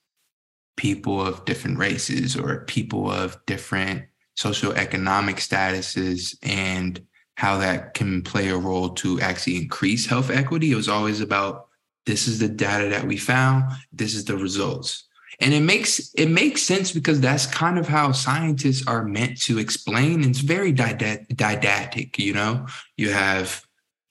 people 0.75 1.25
of 1.25 1.45
different 1.45 1.79
races 1.79 2.35
or 2.35 2.65
people 2.65 3.09
of 3.09 3.43
different 3.45 4.03
socioeconomic 4.37 5.37
statuses 5.37 6.35
and 6.43 7.01
how 7.35 7.57
that 7.57 7.93
can 7.93 8.21
play 8.21 8.49
a 8.49 8.57
role 8.57 8.89
to 8.89 9.19
actually 9.21 9.55
increase 9.55 10.05
health 10.05 10.29
equity. 10.29 10.73
It 10.73 10.75
was 10.75 10.89
always 10.89 11.21
about 11.21 11.67
this 12.05 12.27
is 12.27 12.39
the 12.39 12.49
data 12.49 12.89
that 12.89 13.05
we 13.05 13.15
found, 13.15 13.71
this 13.93 14.13
is 14.13 14.25
the 14.25 14.35
results. 14.35 15.07
And 15.39 15.53
it 15.53 15.61
makes 15.61 16.13
it 16.15 16.27
makes 16.27 16.61
sense 16.61 16.91
because 16.91 17.21
that's 17.21 17.45
kind 17.45 17.79
of 17.79 17.87
how 17.87 18.11
scientists 18.11 18.85
are 18.87 19.05
meant 19.05 19.41
to 19.43 19.57
explain. 19.57 20.23
It's 20.23 20.39
very 20.39 20.71
didactic, 20.71 22.19
you 22.19 22.33
know. 22.33 22.67
You 22.97 23.11
have 23.11 23.65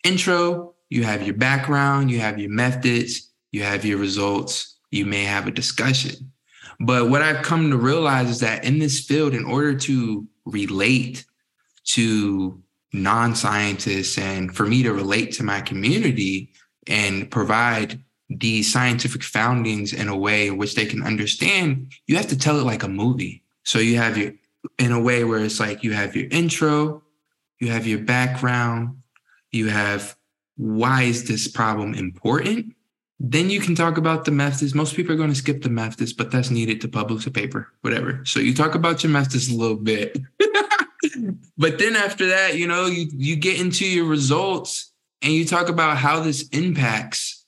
intro, 0.05 0.75
you 0.89 1.05
have 1.05 1.23
your 1.23 1.35
background, 1.35 2.11
you 2.11 2.21
have 2.21 2.39
your 2.39 2.51
methods, 2.51 3.31
you 3.53 3.63
have 3.63 3.85
your 3.85 3.99
results, 3.99 4.77
you 4.91 5.07
may 5.07 5.25
have 5.25 5.47
a 5.47 5.53
discussion. 5.53 6.33
But 6.81 7.11
what 7.11 7.23
I've 7.23 7.45
come 7.45 7.71
to 7.71 7.77
realize 7.77 8.31
is 8.31 8.41
that 8.41 8.65
in 8.65 8.79
this 8.79 9.05
field, 9.05 9.35
in 9.35 9.45
order 9.45 9.75
to 9.75 10.27
relate 10.47 11.25
to 11.85 12.63
non-scientists 12.93 14.19
and 14.19 14.55
for 14.55 14.67
me 14.67 14.83
to 14.83 14.93
relate 14.93 15.33
to 15.33 15.45
my 15.45 15.61
community 15.61 16.53
and 16.87 17.31
provide 17.31 18.03
these 18.29 18.73
scientific 18.73 19.23
foundings 19.23 19.93
in 19.93 20.09
a 20.09 20.17
way 20.17 20.49
in 20.49 20.57
which 20.57 20.75
they 20.75 20.87
can 20.87 21.03
understand, 21.03 21.93
you 22.07 22.17
have 22.17 22.29
to 22.29 22.39
tell 22.39 22.59
it 22.59 22.65
like 22.65 22.83
a 22.83 22.89
movie. 22.89 23.43
So 23.65 23.79
you 23.79 23.97
have 23.97 24.17
your 24.17 24.33
in 24.79 24.93
a 24.93 25.01
way 25.01 25.25
where 25.25 25.41
it's 25.41 25.61
like 25.61 25.83
you 25.83 25.93
have 25.93 26.15
your 26.15 26.29
intro, 26.31 27.03
you 27.61 27.71
have 27.71 27.87
your 27.87 28.01
background, 28.01 29.00
you 29.53 29.69
have 29.69 30.17
why 30.57 31.03
is 31.05 31.25
this 31.25 31.49
problem 31.49 31.95
important? 31.95 32.75
Then 33.19 33.51
you 33.51 33.61
can 33.61 33.75
talk 33.75 33.97
about 33.97 34.25
the 34.25 34.31
methods. 34.31 34.75
Most 34.75 34.95
people 34.95 35.13
are 35.13 35.19
going 35.19 35.31
to 35.31 35.37
skip 35.37 35.63
the 35.63 35.71
methods, 35.71 36.13
but 36.13 36.31
that's 36.31 36.51
needed 36.51 36.81
to 36.83 36.89
publish 36.89 37.27
a 37.27 37.31
paper, 37.31 37.69
whatever. 37.81 38.23
So 38.25 38.41
you 38.41 38.55
talk 38.55 38.75
about 38.75 39.03
your 39.03 39.13
methods 39.13 39.51
a 39.51 39.57
little 39.57 39.77
bit. 39.77 40.19
but 41.59 41.79
then 41.79 41.97
after 41.97 42.27
that, 42.29 42.57
you 42.57 42.67
know, 42.67 42.87
you 42.87 43.09
you 43.13 43.37
get 43.37 43.61
into 43.61 43.87
your 43.87 44.07
results 44.07 44.93
and 45.23 45.33
you 45.33 45.45
talk 45.45 45.69
about 45.69 45.99
how 45.99 46.21
this 46.21 46.49
impacts 46.49 47.45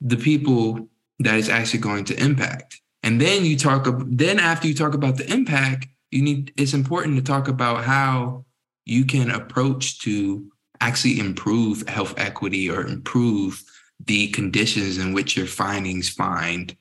the 0.00 0.16
people 0.16 0.88
that 1.20 1.36
is 1.36 1.48
actually 1.48 1.80
going 1.80 2.04
to 2.04 2.22
impact. 2.22 2.80
And 3.02 3.20
then 3.20 3.44
you 3.44 3.56
talk 3.56 3.86
then 4.06 4.38
after 4.38 4.66
you 4.68 4.74
talk 4.74 4.94
about 4.94 5.16
the 5.16 5.32
impact, 5.32 5.86
you 6.10 6.22
need 6.22 6.52
it's 6.56 6.74
important 6.74 7.16
to 7.16 7.22
talk 7.22 7.48
about 7.48 7.84
how 7.84 8.44
you 8.84 9.04
can 9.04 9.30
approach 9.30 10.00
to 10.00 10.50
actually 10.86 11.18
improve 11.18 11.86
health 11.88 12.14
equity 12.16 12.70
or 12.70 12.86
improve 12.86 13.62
the 14.04 14.28
conditions 14.28 14.98
in 14.98 15.12
which 15.12 15.36
your 15.36 15.46
findings 15.46 16.08
find 16.08 16.76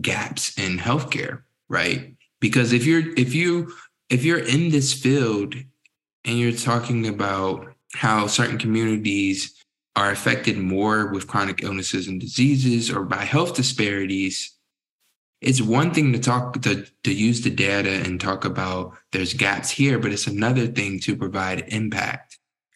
gaps 0.00 0.58
in 0.58 0.78
healthcare, 0.78 1.42
right? 1.68 2.14
Because 2.40 2.72
if 2.72 2.86
you're 2.86 3.12
if 3.18 3.34
you 3.34 3.72
if 4.08 4.24
you're 4.24 4.46
in 4.56 4.70
this 4.70 4.94
field 4.94 5.54
and 6.24 6.38
you're 6.38 6.52
talking 6.52 7.06
about 7.06 7.66
how 7.92 8.26
certain 8.26 8.56
communities 8.56 9.54
are 9.94 10.10
affected 10.10 10.56
more 10.56 11.08
with 11.08 11.26
chronic 11.26 11.62
illnesses 11.62 12.08
and 12.08 12.20
diseases 12.20 12.90
or 12.90 13.04
by 13.04 13.24
health 13.24 13.54
disparities, 13.54 14.56
it's 15.42 15.60
one 15.60 15.92
thing 15.92 16.12
to 16.12 16.18
talk 16.18 16.62
to, 16.62 16.86
to 17.04 17.12
use 17.12 17.42
the 17.42 17.50
data 17.50 17.90
and 17.90 18.20
talk 18.20 18.44
about 18.44 18.96
there's 19.12 19.34
gaps 19.34 19.68
here, 19.68 19.98
but 19.98 20.12
it's 20.12 20.26
another 20.26 20.66
thing 20.66 20.98
to 21.00 21.16
provide 21.16 21.64
impact 21.68 22.29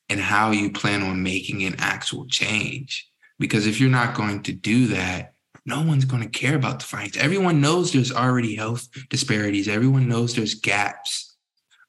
and 0.09 0.21
how 0.21 0.51
you 0.51 0.71
plan 0.71 1.03
on 1.03 1.23
making 1.23 1.62
an 1.64 1.77
actual 1.79 2.27
change. 2.27 3.09
Because 3.38 3.67
if 3.67 3.81
you're 3.81 3.90
not 3.90 4.14
going 4.14 4.43
to 4.45 4.53
do 4.53 4.87
that, 4.88 5.33
no 5.67 5.83
one's 5.83 6.05
going 6.05 6.23
to 6.23 6.29
care 6.29 6.55
about 6.55 6.79
the 6.79 6.85
findings. 6.85 7.17
Everyone 7.17 7.61
knows 7.61 7.93
there's 7.93 8.12
already 8.12 8.55
health 8.55 8.88
disparities. 9.09 9.69
Everyone 9.69 10.09
knows 10.09 10.35
there's 10.35 10.55
gaps. 10.55 11.37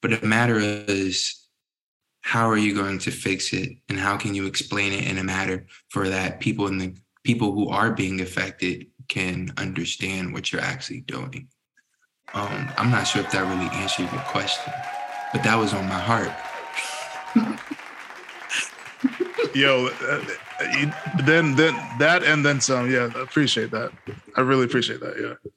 But 0.02 0.22
the 0.22 0.26
matter 0.26 0.58
is, 0.58 1.46
how 2.26 2.50
are 2.50 2.58
you 2.58 2.74
going 2.74 2.98
to 2.98 3.12
fix 3.12 3.54
it 3.54 3.70
and 3.88 4.00
how 4.00 4.18
can 4.18 4.34
you 4.34 4.48
explain 4.48 4.92
it 4.92 5.08
in 5.08 5.20
a 5.20 5.24
matter 5.24 5.68
for 5.90 6.10
that 6.10 6.40
people 6.40 6.66
in 6.66 6.80
the 6.80 6.92
people 7.24 7.52
who 7.52 7.70
are 7.70 7.92
being 7.92 8.20
affected 8.20 8.88
can 9.08 9.54
understand 9.58 10.34
what 10.34 10.52
you're 10.52 10.62
actually 10.62 11.02
doing 11.02 11.48
um, 12.34 12.68
i'm 12.80 12.90
not 12.90 13.04
sure 13.04 13.22
if 13.22 13.32
that 13.32 13.44
really 13.44 13.70
answered 13.76 14.12
your 14.12 14.22
question 14.22 14.74
but 15.32 15.44
that 15.44 15.56
was 15.56 15.72
on 15.76 15.88
my 15.88 16.00
heart 16.00 16.32
yo 19.56 19.88
uh, 19.88 20.24
then 21.24 21.56
then 21.56 21.74
that 22.00 22.24
and 22.24 22.46
then 22.46 22.62
some. 22.62 22.92
Yeah 22.92 23.10
appreciate 23.20 23.72
that. 23.72 23.92
I 24.36 24.42
really 24.42 24.66
appreciate 24.66 25.00
that 25.00 25.16
yeah. 25.20 25.52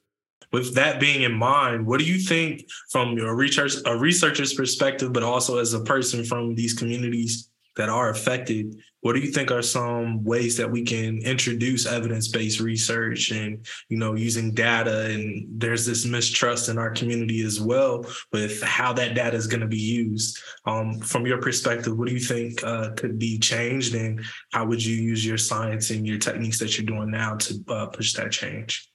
With 0.51 0.73
that 0.75 0.99
being 0.99 1.21
in 1.23 1.33
mind, 1.33 1.85
what 1.85 1.99
do 1.99 2.05
you 2.05 2.17
think 2.17 2.65
from 2.89 3.15
your 3.17 3.35
research 3.35 3.73
a 3.85 3.95
researcher's 3.95 4.53
perspective, 4.53 5.13
but 5.13 5.21
also 5.21 5.59
as 5.59 5.73
a 5.73 5.81
person 5.81 6.23
from 6.23 6.55
these 6.55 6.73
communities 6.73 7.49
that 7.75 7.89
are 7.89 8.09
affected, 8.09 8.75
what 9.01 9.13
do 9.13 9.19
you 9.19 9.31
think 9.31 9.51
are 9.51 9.61
some 9.61 10.23
ways 10.23 10.57
that 10.57 10.69
we 10.69 10.83
can 10.83 11.19
introduce 11.19 11.85
evidence-based 11.85 12.59
research 12.59 13.31
and 13.31 13.65
you 13.87 13.97
know 13.97 14.15
using 14.15 14.53
data? 14.53 15.05
And 15.05 15.47
there's 15.49 15.85
this 15.85 16.05
mistrust 16.05 16.69
in 16.69 16.77
our 16.77 16.91
community 16.91 17.43
as 17.43 17.61
well 17.61 18.05
with 18.33 18.61
how 18.61 18.91
that 18.93 19.15
data 19.15 19.37
is 19.37 19.47
going 19.47 19.61
to 19.61 19.67
be 19.67 19.77
used. 19.77 20.37
Um, 20.65 20.99
from 20.99 21.25
your 21.25 21.41
perspective 21.41 21.97
what 21.97 22.07
do 22.07 22.13
you 22.13 22.19
think 22.19 22.63
uh, 22.63 22.91
could 22.91 23.17
be 23.17 23.39
changed 23.39 23.95
and 23.95 24.21
how 24.51 24.65
would 24.65 24.83
you 24.83 24.95
use 24.95 25.25
your 25.25 25.37
science 25.37 25.89
and 25.89 26.05
your 26.05 26.17
techniques 26.17 26.59
that 26.59 26.77
you're 26.77 26.85
doing 26.85 27.11
now 27.11 27.35
to 27.35 27.63
uh, 27.69 27.85
push 27.87 28.13
that 28.13 28.31
change? 28.31 28.89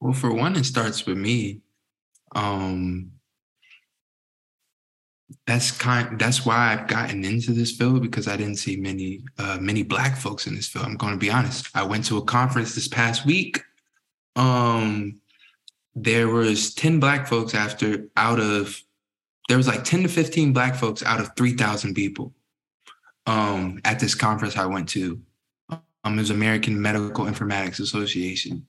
Well, 0.00 0.12
for 0.12 0.32
one, 0.32 0.56
it 0.56 0.64
starts 0.64 1.06
with 1.06 1.18
me. 1.18 1.60
Um, 2.34 3.12
that's 5.46 5.70
kind. 5.70 6.18
That's 6.18 6.46
why 6.46 6.72
I've 6.72 6.86
gotten 6.86 7.24
into 7.24 7.52
this 7.52 7.72
field 7.72 8.02
because 8.02 8.28
I 8.28 8.36
didn't 8.36 8.56
see 8.56 8.76
many, 8.76 9.20
uh, 9.38 9.58
many 9.60 9.82
black 9.82 10.16
folks 10.16 10.46
in 10.46 10.54
this 10.54 10.68
field. 10.68 10.86
I'm 10.86 10.96
going 10.96 11.12
to 11.12 11.18
be 11.18 11.30
honest. 11.30 11.68
I 11.74 11.82
went 11.82 12.06
to 12.06 12.16
a 12.16 12.24
conference 12.24 12.74
this 12.74 12.88
past 12.88 13.26
week, 13.26 13.60
um, 14.38 15.20
there 15.94 16.28
was 16.28 16.72
10 16.74 17.00
black 17.00 17.26
folks 17.26 17.54
after 17.54 18.08
out 18.16 18.38
of 18.38 18.80
there 19.48 19.56
was 19.56 19.66
like 19.66 19.82
10 19.82 20.02
to 20.02 20.08
15 20.08 20.52
black 20.52 20.76
folks 20.76 21.02
out 21.02 21.20
of 21.20 21.30
3,000 21.36 21.94
people 21.94 22.34
um, 23.26 23.80
at 23.84 23.98
this 23.98 24.14
conference 24.14 24.56
I 24.56 24.66
went 24.66 24.88
to. 24.90 25.20
Um, 26.04 26.16
was 26.16 26.30
American 26.30 26.80
Medical 26.80 27.24
Informatics 27.24 27.80
Association, 27.80 28.64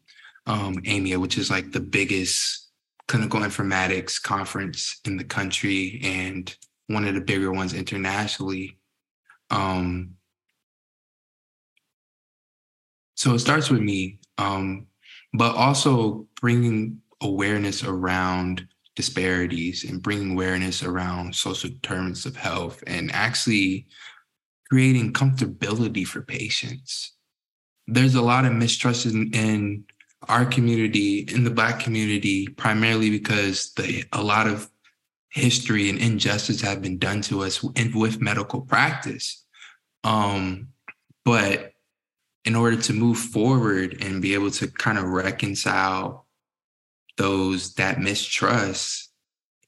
um, 0.48 0.78
AMIA, 0.86 1.19
which 1.19 1.38
is 1.38 1.52
like 1.52 1.72
the 1.72 1.80
biggest 1.80 2.68
clinical 3.10 3.41
informatics 3.41 4.22
conference 4.22 5.02
in 5.04 5.17
the 5.17 5.24
country 5.24 6.00
and 6.04 6.56
one 6.88 7.06
of 7.06 7.15
the 7.15 7.22
bigger 7.22 7.52
ones 7.52 7.74
internationally. 7.74 8.78
Um, 9.50 10.12
so 13.15 13.34
it 13.34 13.39
starts 13.39 13.72
with 13.72 13.82
me, 13.82 14.19
um, 14.38 14.86
but 15.34 15.56
also 15.56 16.28
bringing 16.39 17.02
awareness 17.22 17.84
around 17.84 18.67
disparities 18.95 19.89
and 19.89 20.04
bringing 20.04 20.34
awareness 20.34 20.84
around 20.84 21.36
social 21.36 21.69
determinants 21.69 22.28
of 22.28 22.36
health 22.36 22.84
and 22.86 23.12
actually 23.12 23.88
creating 24.69 25.13
comfortability 25.13 26.06
for 26.06 26.22
patients. 26.22 27.13
There's 27.88 28.15
a 28.15 28.22
lot 28.22 28.45
of 28.45 28.54
mistrust 28.54 29.08
in, 29.08 29.34
in 29.34 29.86
our 30.27 30.45
community, 30.45 31.19
in 31.34 31.43
the 31.43 31.51
Black 31.51 31.79
community, 31.79 32.47
primarily 32.47 33.10
because 33.10 33.73
a 34.12 34.21
lot 34.21 34.47
of 34.47 34.69
history 35.32 35.89
and 35.89 35.99
injustice 35.99 36.62
have 36.62 36.82
been 36.82 36.97
done 36.97 37.21
to 37.21 37.43
us 37.43 37.63
in, 37.75 37.97
with 37.97 38.21
medical 38.21 38.62
practice. 38.62 39.45
Um, 40.03 40.69
but 41.23 41.73
in 42.45 42.55
order 42.55 42.77
to 42.77 42.93
move 42.93 43.17
forward 43.17 43.97
and 44.01 44.21
be 44.21 44.34
able 44.34 44.51
to 44.51 44.67
kind 44.67 44.97
of 44.97 45.05
reconcile 45.05 46.25
those 47.17 47.73
that 47.75 47.99
mistrust, 47.99 49.12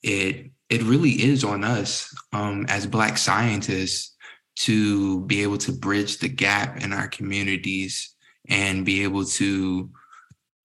it 0.03 0.51
it 0.69 0.83
really 0.83 1.11
is 1.11 1.43
on 1.43 1.65
us 1.65 2.15
um, 2.31 2.65
as 2.69 2.87
Black 2.87 3.17
scientists 3.17 4.15
to 4.55 5.21
be 5.25 5.43
able 5.43 5.57
to 5.57 5.71
bridge 5.73 6.19
the 6.19 6.29
gap 6.29 6.81
in 6.81 6.93
our 6.93 7.09
communities 7.09 8.15
and 8.47 8.85
be 8.85 9.03
able 9.03 9.25
to 9.25 9.89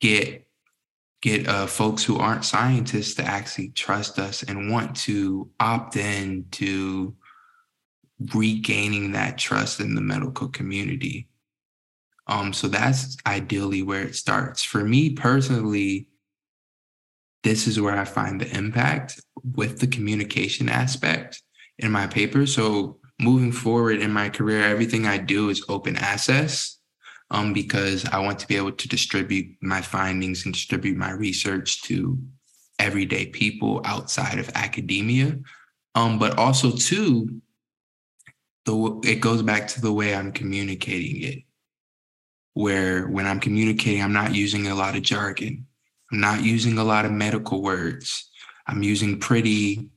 get 0.00 0.46
get 1.22 1.48
uh, 1.48 1.66
folks 1.66 2.04
who 2.04 2.18
aren't 2.18 2.44
scientists 2.44 3.14
to 3.14 3.24
actually 3.24 3.70
trust 3.70 4.18
us 4.18 4.42
and 4.42 4.70
want 4.70 4.94
to 4.94 5.50
opt 5.58 5.96
in 5.96 6.46
to 6.50 7.14
regaining 8.32 9.12
that 9.12 9.38
trust 9.38 9.80
in 9.80 9.94
the 9.94 10.00
medical 10.00 10.48
community. 10.48 11.28
Um, 12.28 12.52
so 12.52 12.68
that's 12.68 13.16
ideally 13.26 13.82
where 13.82 14.02
it 14.02 14.14
starts. 14.14 14.62
For 14.62 14.84
me 14.84 15.10
personally, 15.10 16.08
this 17.42 17.66
is 17.66 17.80
where 17.80 17.96
I 17.96 18.04
find 18.04 18.40
the 18.40 18.56
impact 18.56 19.20
with 19.54 19.78
the 19.78 19.86
communication 19.86 20.68
aspect 20.68 21.42
in 21.78 21.92
my 21.92 22.06
paper. 22.06 22.46
So 22.46 22.98
moving 23.20 23.52
forward 23.52 24.00
in 24.00 24.12
my 24.12 24.28
career, 24.28 24.62
everything 24.62 25.06
I 25.06 25.18
do 25.18 25.48
is 25.48 25.64
open 25.68 25.96
access 25.96 26.75
um, 27.30 27.52
because 27.52 28.04
I 28.06 28.20
want 28.20 28.38
to 28.40 28.46
be 28.46 28.56
able 28.56 28.72
to 28.72 28.88
distribute 28.88 29.56
my 29.60 29.82
findings 29.82 30.44
and 30.44 30.54
distribute 30.54 30.96
my 30.96 31.10
research 31.10 31.82
to 31.82 32.18
everyday 32.78 33.26
people 33.26 33.80
outside 33.84 34.38
of 34.38 34.50
academia. 34.54 35.38
Um, 35.94 36.18
but 36.18 36.38
also 36.38 36.70
too, 36.70 37.40
the 38.64 39.00
it 39.04 39.16
goes 39.16 39.42
back 39.42 39.68
to 39.68 39.80
the 39.80 39.92
way 39.92 40.14
I'm 40.14 40.32
communicating 40.32 41.22
it. 41.22 41.42
Where 42.54 43.06
when 43.08 43.26
I'm 43.26 43.40
communicating, 43.40 44.02
I'm 44.02 44.12
not 44.12 44.34
using 44.34 44.66
a 44.66 44.74
lot 44.74 44.96
of 44.96 45.02
jargon. 45.02 45.66
I'm 46.12 46.20
not 46.20 46.42
using 46.42 46.78
a 46.78 46.84
lot 46.84 47.04
of 47.04 47.12
medical 47.12 47.62
words. 47.62 48.30
I'm 48.66 48.82
using 48.82 49.20
pretty, 49.20 49.90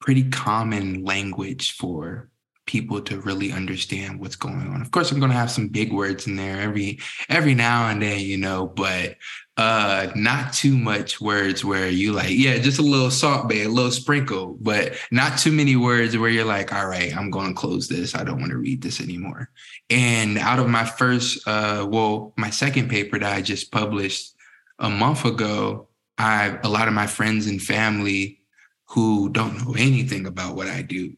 pretty 0.00 0.30
common 0.30 1.04
language 1.04 1.72
for 1.72 2.30
people 2.66 3.00
to 3.02 3.20
really 3.20 3.52
understand 3.52 4.18
what's 4.18 4.36
going 4.36 4.68
on. 4.68 4.80
Of 4.80 4.90
course, 4.90 5.10
I'm 5.12 5.18
going 5.18 5.30
to 5.30 5.36
have 5.36 5.50
some 5.50 5.68
big 5.68 5.92
words 5.92 6.26
in 6.26 6.36
there 6.36 6.60
every 6.60 6.98
every 7.28 7.54
now 7.54 7.88
and 7.88 8.00
then, 8.00 8.20
you 8.20 8.36
know, 8.36 8.66
but 8.66 9.16
uh 9.56 10.08
not 10.16 10.52
too 10.52 10.76
much 10.76 11.20
words 11.20 11.64
where 11.64 11.88
you 11.88 12.12
like, 12.12 12.30
yeah, 12.30 12.58
just 12.58 12.78
a 12.78 12.82
little 12.82 13.10
Salt 13.10 13.48
Bae, 13.48 13.62
a 13.62 13.68
little 13.68 13.90
sprinkle, 13.90 14.56
but 14.60 14.94
not 15.10 15.38
too 15.38 15.52
many 15.52 15.76
words 15.76 16.16
where 16.16 16.30
you're 16.30 16.44
like, 16.44 16.72
all 16.72 16.86
right, 16.86 17.16
I'm 17.16 17.30
going 17.30 17.48
to 17.54 17.60
close 17.60 17.86
this. 17.88 18.14
I 18.14 18.24
don't 18.24 18.40
want 18.40 18.50
to 18.50 18.58
read 18.58 18.82
this 18.82 19.00
anymore. 19.00 19.50
And 19.90 20.38
out 20.38 20.58
of 20.58 20.68
my 20.68 20.84
first 20.84 21.46
uh 21.46 21.86
well, 21.88 22.32
my 22.36 22.50
second 22.50 22.88
paper 22.88 23.18
that 23.18 23.32
I 23.32 23.42
just 23.42 23.70
published 23.70 24.34
a 24.78 24.90
month 24.90 25.24
ago, 25.24 25.88
I 26.18 26.58
a 26.62 26.68
lot 26.68 26.88
of 26.88 26.94
my 26.94 27.06
friends 27.06 27.46
and 27.46 27.62
family 27.62 28.40
who 28.86 29.28
don't 29.30 29.58
know 29.58 29.74
anything 29.74 30.26
about 30.26 30.54
what 30.56 30.68
I 30.68 30.82
do 30.82 31.14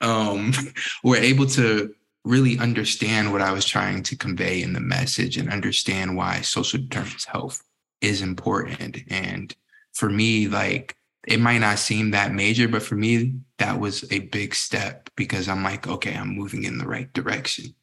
um, 0.00 0.52
were 1.04 1.16
able 1.16 1.46
to 1.46 1.94
really 2.24 2.58
understand 2.58 3.32
what 3.32 3.42
I 3.42 3.52
was 3.52 3.64
trying 3.64 4.02
to 4.04 4.16
convey 4.16 4.62
in 4.62 4.72
the 4.72 4.80
message 4.80 5.36
and 5.36 5.50
understand 5.50 6.16
why 6.16 6.42
social 6.42 6.78
determinants 6.78 7.24
health 7.24 7.62
is 8.00 8.22
important. 8.22 8.98
And 9.08 9.54
for 9.92 10.10
me, 10.10 10.48
like 10.48 10.96
it 11.26 11.40
might 11.40 11.58
not 11.58 11.78
seem 11.78 12.10
that 12.10 12.32
major, 12.32 12.68
but 12.68 12.82
for 12.82 12.94
me, 12.94 13.34
that 13.58 13.78
was 13.78 14.10
a 14.10 14.20
big 14.20 14.54
step 14.54 15.10
because 15.16 15.48
I'm 15.48 15.62
like, 15.62 15.86
okay, 15.86 16.14
I'm 16.14 16.34
moving 16.34 16.64
in 16.64 16.78
the 16.78 16.86
right 16.86 17.12
direction. 17.12 17.74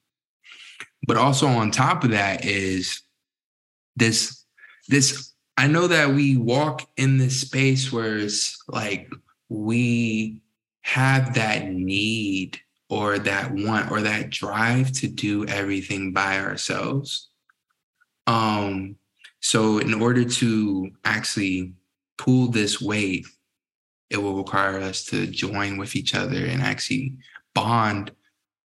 But 1.08 1.18
also 1.18 1.48
on 1.48 1.72
top 1.72 2.04
of 2.04 2.12
that 2.12 2.46
is 2.46 3.02
this, 3.96 4.44
this, 4.88 5.34
I 5.56 5.68
know 5.68 5.88
that 5.88 6.10
we 6.10 6.38
walk 6.38 6.88
in 6.98 7.18
this 7.18 7.42
space 7.42 7.92
where 7.92 8.18
it's 8.18 8.58
like 8.68 9.12
we 9.50 10.42
have 10.88 11.34
that 11.34 11.70
need 11.70 12.58
or 12.90 13.20
that 13.20 13.52
want 13.52 13.92
or 13.92 14.00
that 14.00 14.30
drive 14.30 14.90
to 14.90 15.06
do 15.06 15.46
everything 15.48 16.14
by 16.14 16.40
ourselves. 16.40 17.28
Um, 18.26 18.96
so 19.42 19.80
in 19.80 19.94
order 19.94 20.24
to 20.24 20.90
actually 21.04 21.74
pull 22.18 22.48
this 22.48 22.82
weight, 22.82 23.28
it 24.10 24.16
will 24.16 24.38
require 24.38 24.80
us 24.80 25.04
to 25.08 25.28
join 25.28 25.78
with 25.78 25.98
each 25.98 26.16
other 26.16 26.46
and 26.46 26.62
actually 26.62 27.18
bond 27.54 28.14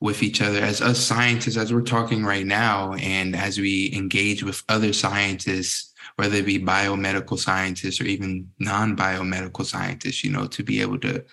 with 0.00 0.22
each 0.22 0.40
other 0.40 0.60
as 0.60 0.80
us 0.80 1.00
scientists, 1.04 1.56
as 1.56 1.72
we're 1.72 1.82
talking 1.82 2.24
right 2.24 2.46
now, 2.46 2.92
and 2.92 3.34
as 3.34 3.58
we 3.58 3.92
engage 3.92 4.44
with 4.44 4.62
other 4.68 4.92
scientists, 4.92 5.92
whether 6.14 6.36
it 6.36 6.46
be 6.46 6.60
biomedical 6.60 7.38
scientists 7.38 8.00
or 8.00 8.04
even 8.04 8.48
non-biomedical 8.60 9.64
scientists, 9.64 10.22
you 10.22 10.30
know, 10.30 10.46
to 10.46 10.62
be 10.62 10.80
able 10.80 11.00
to 11.00 11.24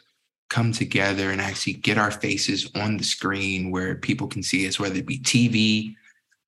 come 0.51 0.73
together 0.73 1.31
and 1.31 1.39
actually 1.39 1.73
get 1.73 1.97
our 1.97 2.11
faces 2.11 2.69
on 2.75 2.97
the 2.97 3.03
screen 3.03 3.71
where 3.71 3.95
people 3.95 4.27
can 4.27 4.43
see 4.43 4.67
us, 4.67 4.79
whether 4.79 4.97
it 4.97 5.07
be 5.07 5.17
TV, 5.19 5.95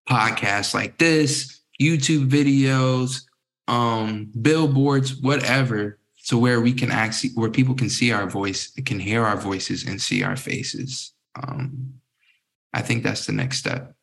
podcasts 0.07 0.73
like 0.73 0.97
this, 0.97 1.61
YouTube 1.81 2.29
videos, 2.29 3.21
um, 3.69 4.29
billboards, 4.41 5.15
whatever. 5.21 5.97
So 6.17 6.37
where 6.37 6.59
we 6.59 6.73
can 6.73 6.91
actually, 6.91 7.31
where 7.35 7.49
people 7.49 7.75
can 7.75 7.89
see 7.89 8.11
our 8.11 8.29
voice, 8.29 8.73
can 8.85 8.99
hear 8.99 9.25
our 9.25 9.37
voices 9.37 9.85
and 9.87 10.01
see 10.01 10.21
our 10.21 10.35
faces. 10.35 11.13
Um, 11.41 11.93
I 12.73 12.81
think 12.81 13.03
that's 13.03 13.25
the 13.25 13.31
next 13.31 13.59
step. 13.59 13.95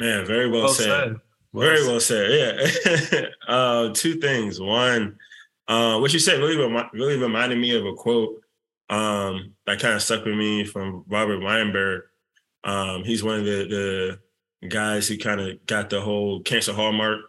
Man, 0.00 0.26
very 0.26 0.50
well, 0.50 0.64
well 0.64 0.74
said. 0.74 0.84
said. 0.84 1.16
Very 1.54 1.86
well 1.86 2.00
said. 2.00 2.30
Yeah. 2.30 3.20
uh, 3.48 3.90
two 3.94 4.14
things. 4.14 4.60
One, 4.60 5.16
uh, 5.68 5.98
what 5.98 6.12
you 6.12 6.18
said 6.18 6.40
really, 6.40 6.56
really 6.92 7.18
reminded 7.18 7.58
me 7.58 7.76
of 7.76 7.86
a 7.86 7.94
quote 7.94 8.40
um, 8.90 9.54
that 9.66 9.80
kind 9.80 9.94
of 9.94 10.02
stuck 10.02 10.24
with 10.24 10.34
me 10.34 10.64
from 10.64 11.04
Robert 11.08 11.40
Weinberg. 11.40 12.02
Um, 12.64 13.04
he's 13.04 13.22
one 13.22 13.38
of 13.38 13.44
the, 13.44 14.18
the 14.60 14.68
guys 14.68 15.08
who 15.08 15.16
kind 15.16 15.40
of 15.40 15.64
got 15.64 15.88
the 15.88 16.00
whole 16.00 16.42
cancer 16.42 16.72
hallmark 16.72 17.20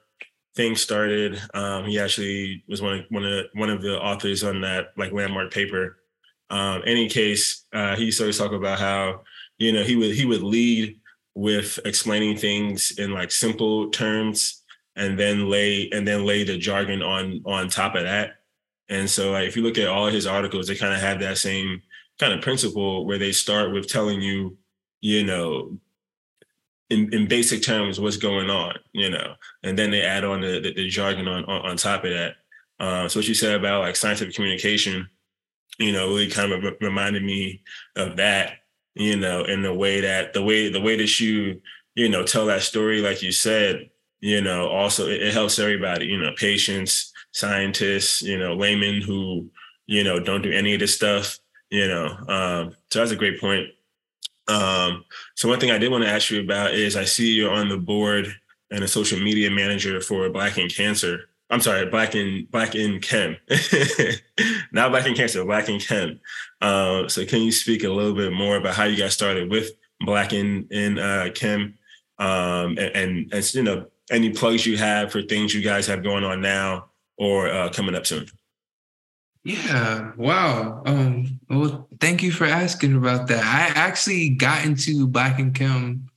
thing 0.56 0.76
started. 0.76 1.40
Um, 1.54 1.86
he 1.86 2.00
actually 2.00 2.64
was 2.68 2.82
one 2.82 3.00
of 3.00 3.06
one 3.10 3.26
of 3.26 3.46
one 3.54 3.70
of 3.70 3.82
the 3.82 4.02
authors 4.02 4.44
on 4.44 4.62
that 4.62 4.88
like 4.98 5.14
landmark 5.14 5.54
paper. 5.54 5.98
Um, 6.50 6.82
any 6.86 7.08
case, 7.08 7.66
uh, 7.72 7.96
he 7.96 8.06
used 8.06 8.18
to 8.18 8.26
always 8.26 8.38
talk 8.38 8.52
about 8.52 8.80
how 8.80 9.22
you 9.60 9.72
know 9.72 9.84
he 9.84 9.96
would 9.96 10.16
he 10.16 10.26
would 10.26 10.44
lead 10.44 11.00
with 11.36 11.80
explaining 11.86 12.38
things 12.38 12.98
in 12.98 13.12
like 13.12 13.32
simple 13.32 13.90
terms 13.92 14.64
and 14.96 15.18
then 15.18 15.48
lay 15.48 15.90
and 15.92 16.06
then 16.06 16.26
lay 16.26 16.44
the 16.44 16.58
jargon 16.58 17.02
on 17.04 17.42
on 17.46 17.70
top 17.70 17.96
of 17.96 18.04
that 18.04 18.41
and 18.92 19.10
so 19.10 19.32
like, 19.32 19.48
if 19.48 19.56
you 19.56 19.64
look 19.64 19.78
at 19.78 19.88
all 19.88 20.08
his 20.08 20.28
articles, 20.28 20.68
they 20.68 20.76
kind 20.76 20.94
of 20.94 21.00
have 21.00 21.22
that 21.22 21.38
same 21.38 21.82
kind 22.20 22.34
of 22.34 22.42
principle 22.42 23.06
where 23.06 23.18
they 23.18 23.32
start 23.32 23.72
with 23.72 23.88
telling 23.88 24.22
you, 24.22 24.58
you 25.00 25.24
know, 25.24 25.78
in, 26.90 27.12
in 27.14 27.26
basic 27.26 27.64
terms, 27.64 28.02
what's 28.02 28.18
going 28.18 28.50
on, 28.50 28.76
you 28.92 29.10
know, 29.10 29.36
and 29.64 29.80
then 29.80 29.92
they 29.92 30.02
add 30.02 30.26
on 30.26 30.42
the, 30.42 30.60
the, 30.60 30.74
the 30.74 30.90
jargon 30.90 31.26
on, 31.26 31.46
on, 31.46 31.62
on 31.72 31.78
top 31.78 32.04
of 32.04 32.12
that. 32.12 32.36
Uh, 32.82 33.08
so 33.08 33.20
what 33.20 33.28
you 33.30 33.34
said 33.34 33.56
about 33.56 33.82
like 33.82 33.96
scientific 33.96 34.36
communication, 34.36 35.08
you 35.80 35.94
know, 35.94 36.10
really 36.10 36.30
kind 36.30 36.52
of 36.52 36.76
reminded 36.82 37.24
me 37.24 37.62
of 37.96 38.18
that, 38.18 38.56
you 38.96 39.16
know, 39.16 39.46
in 39.46 39.62
the 39.62 39.74
way 39.74 40.02
that 40.02 40.34
the 40.34 40.44
way 40.44 40.70
the 40.70 40.82
way 40.82 40.98
that 40.98 41.18
you, 41.18 41.62
you 41.96 42.10
know, 42.10 42.26
tell 42.26 42.46
that 42.48 42.62
story, 42.62 43.00
like 43.00 43.22
you 43.22 43.32
said, 43.32 43.90
you 44.20 44.42
know, 44.42 44.68
also 44.68 45.08
it, 45.08 45.22
it 45.22 45.34
helps 45.34 45.60
everybody, 45.60 46.08
you 46.08 46.18
know, 46.18 46.34
patients, 46.36 47.11
scientists, 47.32 48.22
you 48.22 48.38
know, 48.38 48.54
laymen 48.54 49.02
who, 49.02 49.50
you 49.88 50.04
know, 50.04 50.20
don't 50.20 50.42
do 50.42 50.52
any 50.52 50.74
of 50.74 50.80
this 50.80 50.96
stuff, 50.96 51.40
you 51.70 51.88
know. 51.88 52.08
Um, 52.28 52.76
so 52.92 53.00
that's 53.00 53.12
a 53.12 53.16
great 53.16 53.40
point. 53.40 53.68
Um, 54.48 55.06
so 55.36 55.48
one 55.48 55.60
thing 55.60 55.72
I 55.72 55.78
did 55.78 55.92
want 55.92 56.04
to 56.04 56.10
ask 56.10 56.30
you 56.30 56.42
about 56.42 56.74
is 56.74 56.96
I 56.96 57.06
see 57.06 57.34
you're 57.34 57.54
on 57.54 57.70
the 57.70 57.78
board 57.78 58.34
and 58.70 58.84
a 58.84 58.88
social 58.88 59.20
media 59.20 59.50
manager 59.50 60.02
for 60.02 60.30
Black 60.30 60.58
in 60.58 60.70
Cancer. 60.70 61.30
I'm 61.50 61.62
sorry, 61.62 61.86
Black 61.86 62.16
in 62.16 62.48
Black 62.50 62.76
in 62.76 63.00
Chem, 63.02 63.36
not 64.72 64.92
Black 64.92 65.06
in 65.06 65.16
Cancer, 65.16 65.44
Black 65.44 65.68
in 65.68 65.80
Chem. 65.80 66.20
Uh, 66.62 67.08
so 67.10 67.26
can 67.26 67.42
you 67.42 67.52
speak 67.52 67.84
a 67.84 67.90
little 67.90 68.14
bit 68.14 68.32
more 68.32 68.56
about 68.56 68.76
how 68.76 68.86
you 68.86 68.98
got 68.98 69.12
started 69.12 69.50
with 69.50 69.72
Black 70.06 70.32
in 70.32 70.68
in 70.72 70.98
uh, 70.98 71.30
Chem, 71.36 71.78
um, 72.20 72.78
and, 72.78 72.80
and, 72.80 73.34
and 73.34 73.54
you 73.54 73.64
know 73.64 73.86
any 74.10 74.30
plugs 74.30 74.66
you 74.66 74.78
have 74.78 75.12
for 75.12 75.22
things 75.22 75.54
you 75.54 75.62
guys 75.62 75.88
have 75.88 76.04
going 76.04 76.24
on 76.24 76.42
now 76.42 76.91
or 77.18 77.50
uh, 77.50 77.70
coming 77.70 77.96
up 77.96 78.06
soon? 78.06 78.28
Yeah. 79.44 80.12
Wow. 80.18 80.84
Um, 80.86 81.40
well, 81.50 81.88
thank 82.00 82.22
you 82.22 82.32
for 82.32 82.46
asking 82.46 82.96
about 82.96 83.28
that. 83.28 83.44
I 83.44 83.80
actually 83.80 84.30
got 84.30 84.66
into 84.66 85.08
Black 85.08 85.40
in 85.40 85.52
Chem 85.54 86.08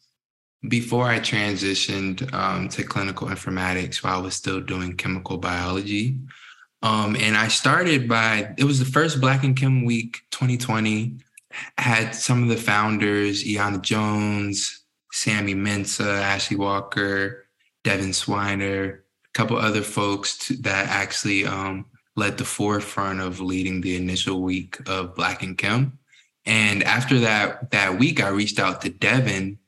before 0.69 1.07
I 1.07 1.21
transitioned 1.21 2.33
um, 2.35 2.69
to 2.71 2.83
clinical 2.83 3.29
informatics 3.29 4.03
while 4.03 4.19
I 4.19 4.23
was 4.23 4.35
still 4.35 4.61
doing 4.61 4.97
chemical 4.97 5.39
biology. 5.39 6.19
Um, 6.83 7.17
and 7.17 7.35
I 7.37 7.49
started 7.49 8.09
by, 8.09 8.55
it 8.59 8.65
was 8.65 8.79
the 8.79 8.85
first 8.85 9.21
Black 9.21 9.43
in 9.43 9.55
Chem 9.55 9.85
Week 9.87 10.21
2020. 10.31 11.17
Had 11.79 12.15
some 12.15 12.43
of 12.43 12.49
the 12.51 12.57
founders, 12.57 13.45
Iana 13.45 13.81
Jones, 13.81 14.85
Sammy 15.13 15.55
Mensah, 15.55 16.21
Ashley 16.21 16.59
Walker, 16.59 17.47
Devin 17.85 18.11
Swiner, 18.11 19.01
couple 19.35 19.57
other 19.57 19.83
folks 19.83 20.49
that 20.49 20.89
actually 20.89 21.45
um, 21.45 21.87
led 22.17 22.39
the 22.39 22.45
forefront 22.45 23.21
of 23.21 23.41
leading 23.41 23.81
the 23.81 23.97
initial 23.97 24.41
week 24.43 24.79
of 24.89 25.15
Black 25.15 25.43
in 25.43 25.57
Chem. 25.57 25.99
And 26.47 26.83
after 26.85 27.21
that 27.21 27.71
that 27.71 27.99
week, 27.99 28.23
I 28.23 28.29
reached 28.29 28.59
out 28.59 28.83
to 28.83 28.91
Devin 28.91 29.59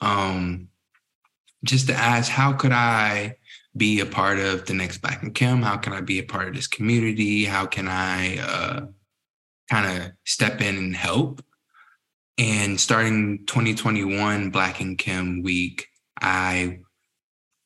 um, 0.00 0.68
just 1.64 1.88
to 1.88 1.94
ask 1.94 2.30
how 2.30 2.52
could 2.52 2.72
I 2.72 3.36
be 3.76 4.00
a 4.00 4.06
part 4.06 4.38
of 4.38 4.66
the 4.66 4.74
next 4.74 4.98
Black 4.98 5.22
in 5.22 5.32
Chem? 5.32 5.62
How 5.62 5.76
can 5.76 5.92
I 5.92 6.00
be 6.00 6.18
a 6.18 6.24
part 6.24 6.48
of 6.48 6.54
this 6.54 6.66
community? 6.66 7.44
How 7.44 7.66
can 7.66 7.88
I 7.88 8.38
uh, 8.38 8.86
kind 9.70 10.02
of 10.02 10.12
step 10.24 10.60
in 10.60 10.76
and 10.76 10.96
help? 10.96 11.42
And 12.38 12.78
starting 12.78 13.46
2021 13.46 14.50
Black 14.50 14.80
in 14.80 14.96
Chem 14.96 15.42
week, 15.42 15.88
I 16.20 16.80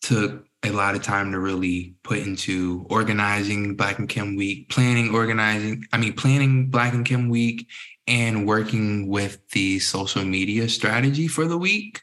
took 0.00 0.46
a 0.62 0.70
lot 0.70 0.94
of 0.94 1.02
time 1.02 1.32
to 1.32 1.38
really 1.38 1.94
put 2.02 2.18
into 2.18 2.86
organizing 2.90 3.76
Black 3.76 3.98
in 3.98 4.06
Chem 4.06 4.36
Week, 4.36 4.68
planning, 4.68 5.14
organizing, 5.14 5.84
I 5.92 5.96
mean, 5.96 6.12
planning 6.12 6.70
Black 6.70 6.92
in 6.92 7.04
Chem 7.04 7.30
Week 7.30 7.66
and 8.06 8.46
working 8.46 9.08
with 9.08 9.38
the 9.50 9.78
social 9.78 10.24
media 10.24 10.68
strategy 10.68 11.28
for 11.28 11.46
the 11.46 11.56
week. 11.56 12.02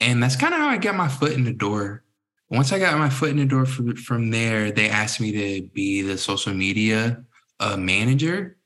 And 0.00 0.22
that's 0.22 0.36
kind 0.36 0.52
of 0.52 0.60
how 0.60 0.68
I 0.68 0.76
got 0.76 0.94
my 0.94 1.08
foot 1.08 1.32
in 1.32 1.44
the 1.44 1.52
door. 1.52 2.04
Once 2.50 2.72
I 2.72 2.78
got 2.78 2.98
my 2.98 3.08
foot 3.08 3.30
in 3.30 3.36
the 3.36 3.46
door 3.46 3.64
from, 3.64 3.94
from 3.96 4.30
there, 4.30 4.72
they 4.72 4.90
asked 4.90 5.20
me 5.20 5.32
to 5.32 5.68
be 5.68 6.02
the 6.02 6.18
social 6.18 6.52
media 6.52 7.22
uh, 7.60 7.76
manager. 7.76 8.56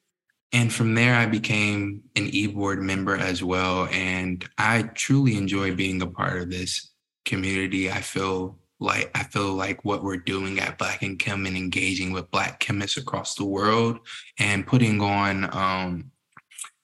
And 0.53 0.73
from 0.73 0.95
there, 0.95 1.17
I 1.17 1.27
became 1.27 2.03
an 2.17 2.29
e-board 2.29 2.81
member 2.81 3.17
as 3.17 3.43
well. 3.43 3.87
And 3.93 4.49
I 4.57 4.83
truly 4.83 5.37
enjoy 5.37 5.75
being 5.75 6.01
a 6.01 6.07
part 6.07 6.41
of 6.41 6.51
this 6.51 6.93
community. 7.25 7.91
I 7.91 8.01
feel 8.01 8.59
like 8.85 9.11
I 9.15 9.25
feel 9.25 9.55
like 9.55 9.85
what 9.85 10.05
we're 10.05 10.17
doing 10.17 10.61
at 10.61 10.79
Black 10.79 11.03
in 11.03 11.17
Chem 11.17 11.47
and 11.47 11.57
engaging 11.57 12.13
with 12.13 12.31
Black 12.31 12.61
chemists 12.61 12.97
across 12.97 13.35
the 13.35 13.45
world 13.45 13.99
and 14.39 14.67
putting 14.67 15.01
on 15.01 15.49
um, 15.53 16.11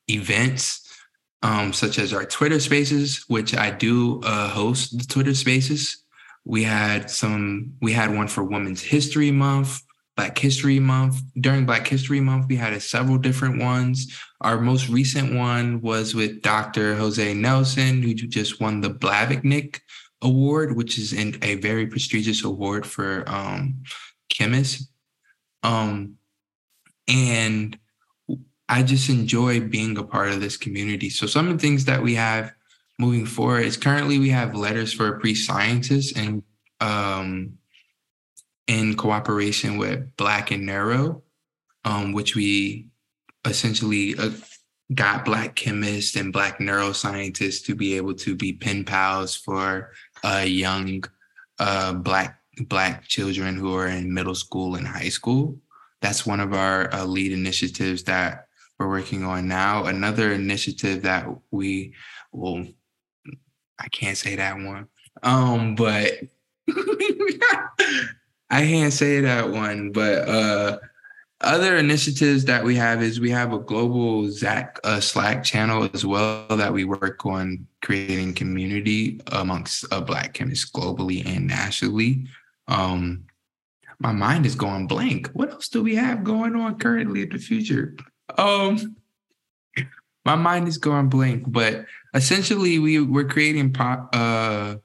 events 0.08 0.86
um, 1.42 1.72
such 1.72 1.98
as 1.98 2.12
our 2.12 2.24
Twitter 2.24 2.60
Spaces, 2.60 3.24
which 3.28 3.56
I 3.56 3.70
do 3.70 4.20
uh, 4.24 4.48
host 4.48 4.98
the 4.98 5.04
Twitter 5.04 5.34
Spaces. 5.34 6.04
We 6.44 6.64
had 6.64 7.10
some. 7.10 7.74
We 7.80 7.92
had 7.92 8.14
one 8.14 8.28
for 8.28 8.44
Women's 8.44 8.82
History 8.82 9.30
Month, 9.30 9.80
Black 10.16 10.38
History 10.38 10.80
Month. 10.80 11.20
During 11.38 11.66
Black 11.66 11.86
History 11.86 12.20
Month, 12.20 12.46
we 12.48 12.56
had 12.56 12.80
several 12.82 13.18
different 13.18 13.62
ones. 13.62 14.18
Our 14.40 14.60
most 14.60 14.88
recent 14.88 15.34
one 15.34 15.80
was 15.82 16.14
with 16.14 16.42
Dr. 16.42 16.96
Jose 16.96 17.34
Nelson, 17.34 18.02
who 18.02 18.14
just 18.14 18.60
won 18.60 18.80
the 18.80 18.90
Blavatnik 18.90 19.80
Award, 20.22 20.76
which 20.76 20.98
is 20.98 21.12
in 21.12 21.38
a 21.42 21.54
very 21.56 21.86
prestigious 21.86 22.44
award 22.44 22.86
for 22.86 23.24
um, 23.26 23.82
chemists. 24.28 24.88
Um, 25.62 26.16
and 27.08 27.78
I 28.68 28.82
just 28.82 29.08
enjoy 29.08 29.60
being 29.60 29.98
a 29.98 30.04
part 30.04 30.30
of 30.30 30.40
this 30.40 30.56
community. 30.56 31.10
So 31.10 31.26
some 31.26 31.48
of 31.48 31.54
the 31.54 31.58
things 31.58 31.86
that 31.86 32.02
we 32.02 32.14
have 32.14 32.52
moving 32.98 33.26
forward 33.26 33.64
is 33.64 33.76
currently 33.76 34.18
we 34.18 34.28
have 34.30 34.54
letters 34.54 34.92
for 34.92 35.18
pre-scientists 35.18 36.12
and 36.16 36.42
um, 36.80 37.54
in 38.66 38.94
cooperation 38.94 39.78
with 39.78 40.16
Black 40.16 40.52
in 40.52 40.66
Neuro, 40.66 41.22
um, 41.84 42.12
which 42.12 42.36
we 42.36 42.86
essentially 43.44 44.14
uh, 44.16 44.30
got 44.94 45.24
Black 45.24 45.56
chemists 45.56 46.14
and 46.14 46.32
Black 46.32 46.58
neuroscientists 46.58 47.64
to 47.64 47.74
be 47.74 47.96
able 47.96 48.14
to 48.14 48.36
be 48.36 48.52
pen 48.52 48.84
pals 48.84 49.34
for 49.34 49.92
uh, 50.24 50.44
young 50.46 51.04
uh, 51.58 51.92
Black 51.94 52.38
Black 52.68 53.06
children 53.06 53.56
who 53.56 53.74
are 53.74 53.86
in 53.86 54.12
middle 54.12 54.34
school 54.34 54.74
and 54.74 54.86
high 54.86 55.08
school. 55.08 55.58
That's 56.02 56.26
one 56.26 56.40
of 56.40 56.52
our 56.52 56.92
uh, 56.92 57.04
lead 57.04 57.32
initiatives 57.32 58.04
that 58.04 58.46
we're 58.78 58.88
working 58.88 59.24
on 59.24 59.48
now. 59.48 59.84
Another 59.86 60.32
initiative 60.32 61.02
that 61.02 61.26
we 61.50 61.94
will, 62.32 62.66
I 63.78 63.88
can't 63.88 64.16
say 64.16 64.36
that 64.36 64.56
one, 64.56 64.88
um, 65.22 65.74
but 65.74 66.12
I 68.50 68.62
can't 68.62 68.92
say 68.92 69.20
that 69.20 69.50
one, 69.50 69.92
but 69.92 70.28
uh, 70.28 70.78
other 71.40 71.76
initiatives 71.76 72.44
that 72.44 72.62
we 72.64 72.76
have 72.76 73.02
is 73.02 73.20
we 73.20 73.30
have 73.30 73.52
a 73.52 73.58
global 73.58 74.30
Zach 74.30 74.78
uh, 74.84 75.00
Slack 75.00 75.42
channel 75.42 75.88
as 75.94 76.04
well 76.04 76.46
that 76.48 76.72
we 76.72 76.84
work 76.84 77.24
on 77.24 77.66
creating 77.82 78.34
community 78.34 79.20
amongst 79.32 79.84
uh, 79.90 80.00
Black 80.00 80.34
chemists 80.34 80.70
globally 80.70 81.24
and 81.24 81.46
nationally. 81.46 82.26
Um, 82.68 83.24
my 83.98 84.12
mind 84.12 84.46
is 84.46 84.54
going 84.54 84.86
blank. 84.86 85.28
What 85.32 85.50
else 85.50 85.68
do 85.68 85.82
we 85.82 85.94
have 85.94 86.24
going 86.24 86.56
on 86.56 86.78
currently 86.78 87.22
in 87.22 87.30
the 87.30 87.38
future? 87.38 87.96
Um, 88.38 88.96
my 90.24 90.36
mind 90.36 90.68
is 90.68 90.78
going 90.78 91.08
blank, 91.08 91.44
but 91.46 91.86
essentially 92.14 92.78
we 92.78 93.00
we're 93.00 93.28
creating 93.28 93.74
uh, 93.78 94.76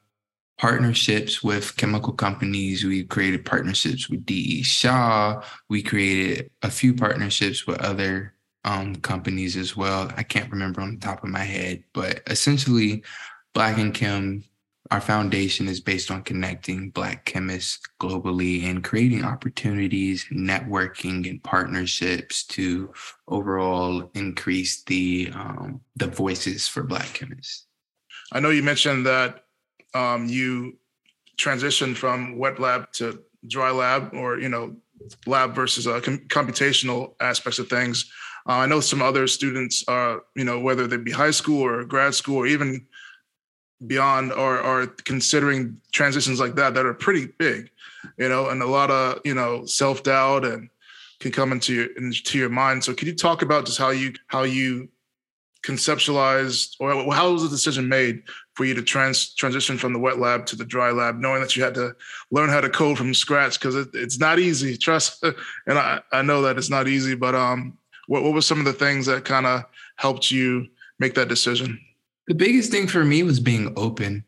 partnerships 0.57 1.43
with 1.43 1.75
chemical 1.77 2.13
companies. 2.13 2.83
We 2.83 3.03
created 3.03 3.45
partnerships 3.45 4.09
with 4.09 4.25
DE 4.25 4.63
Shaw. 4.63 5.41
We 5.69 5.83
created 5.83 6.49
a 6.61 6.71
few 6.71 6.93
partnerships 6.93 7.67
with 7.67 7.79
other 7.79 8.33
um, 8.63 8.95
companies 8.95 9.57
as 9.57 9.75
well. 9.75 10.11
I 10.17 10.23
can't 10.23 10.51
remember 10.51 10.81
on 10.81 10.95
the 10.95 11.01
top 11.01 11.23
of 11.23 11.29
my 11.29 11.43
head, 11.43 11.83
but 11.93 12.21
essentially, 12.27 13.03
Black 13.53 13.77
in 13.77 13.91
Chem, 13.91 14.43
our 14.91 15.01
foundation 15.01 15.67
is 15.67 15.79
based 15.79 16.11
on 16.11 16.23
connecting 16.23 16.89
Black 16.89 17.25
chemists 17.25 17.79
globally 17.99 18.65
and 18.65 18.83
creating 18.83 19.23
opportunities, 19.23 20.25
networking, 20.31 21.29
and 21.29 21.41
partnerships 21.43 22.43
to 22.45 22.93
overall 23.27 24.09
increase 24.13 24.83
the 24.83 25.31
um, 25.33 25.81
the 25.95 26.07
voices 26.07 26.67
for 26.67 26.83
Black 26.83 27.13
chemists. 27.13 27.65
I 28.31 28.39
know 28.39 28.49
you 28.49 28.63
mentioned 28.63 29.05
that 29.05 29.44
um, 29.95 30.27
you 30.27 30.77
transition 31.37 31.95
from 31.95 32.37
wet 32.37 32.59
lab 32.59 32.91
to 32.93 33.21
dry 33.47 33.71
lab 33.71 34.13
or 34.13 34.39
you 34.39 34.49
know 34.49 34.75
lab 35.25 35.55
versus 35.55 35.87
uh, 35.87 35.99
com- 36.01 36.25
computational 36.27 37.13
aspects 37.19 37.59
of 37.59 37.67
things. 37.67 38.11
Uh, 38.47 38.59
i 38.63 38.65
know 38.67 38.79
some 38.79 39.01
other 39.01 39.25
students 39.25 39.83
are 39.87 40.21
you 40.35 40.43
know 40.43 40.59
whether 40.59 40.85
they 40.85 40.97
be 40.97 41.11
high 41.11 41.31
school 41.31 41.61
or 41.61 41.83
grad 41.83 42.13
school 42.13 42.37
or 42.37 42.47
even 42.47 42.85
beyond 43.87 44.31
are 44.31 44.59
are 44.61 44.85
considering 45.11 45.81
transitions 45.91 46.39
like 46.39 46.53
that 46.55 46.75
that 46.75 46.85
are 46.85 46.93
pretty 46.93 47.25
big 47.39 47.71
you 48.17 48.29
know 48.29 48.49
and 48.49 48.61
a 48.61 48.65
lot 48.67 48.91
of 48.91 49.19
you 49.25 49.33
know 49.33 49.65
self-doubt 49.65 50.45
and 50.45 50.69
can 51.19 51.31
come 51.31 51.51
into 51.51 51.73
your 51.73 51.85
into 51.97 52.37
your 52.37 52.49
mind. 52.49 52.83
So 52.83 52.93
can 52.93 53.07
you 53.07 53.15
talk 53.15 53.41
about 53.41 53.65
just 53.65 53.77
how 53.77 53.89
you 53.89 54.13
how 54.27 54.43
you 54.43 54.89
conceptualized 55.65 56.75
or 56.79 57.13
how 57.13 57.31
was 57.31 57.43
the 57.43 57.49
decision 57.49 57.89
made 57.89 58.23
for 58.53 58.65
you 58.65 58.73
to 58.73 58.81
trans 58.81 59.33
transition 59.33 59.77
from 59.77 59.93
the 59.93 59.99
wet 59.99 60.19
lab 60.19 60.45
to 60.45 60.55
the 60.55 60.65
dry 60.65 60.91
lab, 60.91 61.17
knowing 61.17 61.41
that 61.41 61.55
you 61.55 61.63
had 61.63 61.73
to 61.73 61.95
learn 62.31 62.49
how 62.49 62.61
to 62.61 62.69
code 62.69 62.97
from 62.97 63.13
scratch 63.13 63.59
because 63.59 63.75
it, 63.75 63.89
it's 63.93 64.19
not 64.19 64.39
easy. 64.39 64.77
Trust, 64.85 65.23
and 65.23 65.77
I, 65.77 66.01
I 66.11 66.21
know 66.21 66.41
that 66.43 66.57
it's 66.57 66.69
not 66.69 66.87
easy. 66.87 67.15
But 67.15 67.35
um, 67.35 67.77
what 68.07 68.23
what 68.23 68.33
were 68.33 68.41
some 68.41 68.59
of 68.59 68.65
the 68.65 68.73
things 68.73 69.05
that 69.07 69.25
kind 69.25 69.45
of 69.45 69.63
helped 69.97 70.31
you 70.31 70.67
make 70.99 71.15
that 71.15 71.27
decision? 71.27 71.79
The 72.27 72.35
biggest 72.35 72.71
thing 72.71 72.87
for 72.87 73.03
me 73.03 73.23
was 73.23 73.39
being 73.39 73.73
open. 73.75 74.23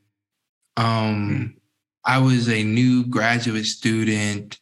Um, 0.76 0.86
mm. 0.86 1.54
I 2.04 2.20
was 2.20 2.50
a 2.50 2.64
new 2.64 3.06
graduate 3.06 3.66
student. 3.66 4.60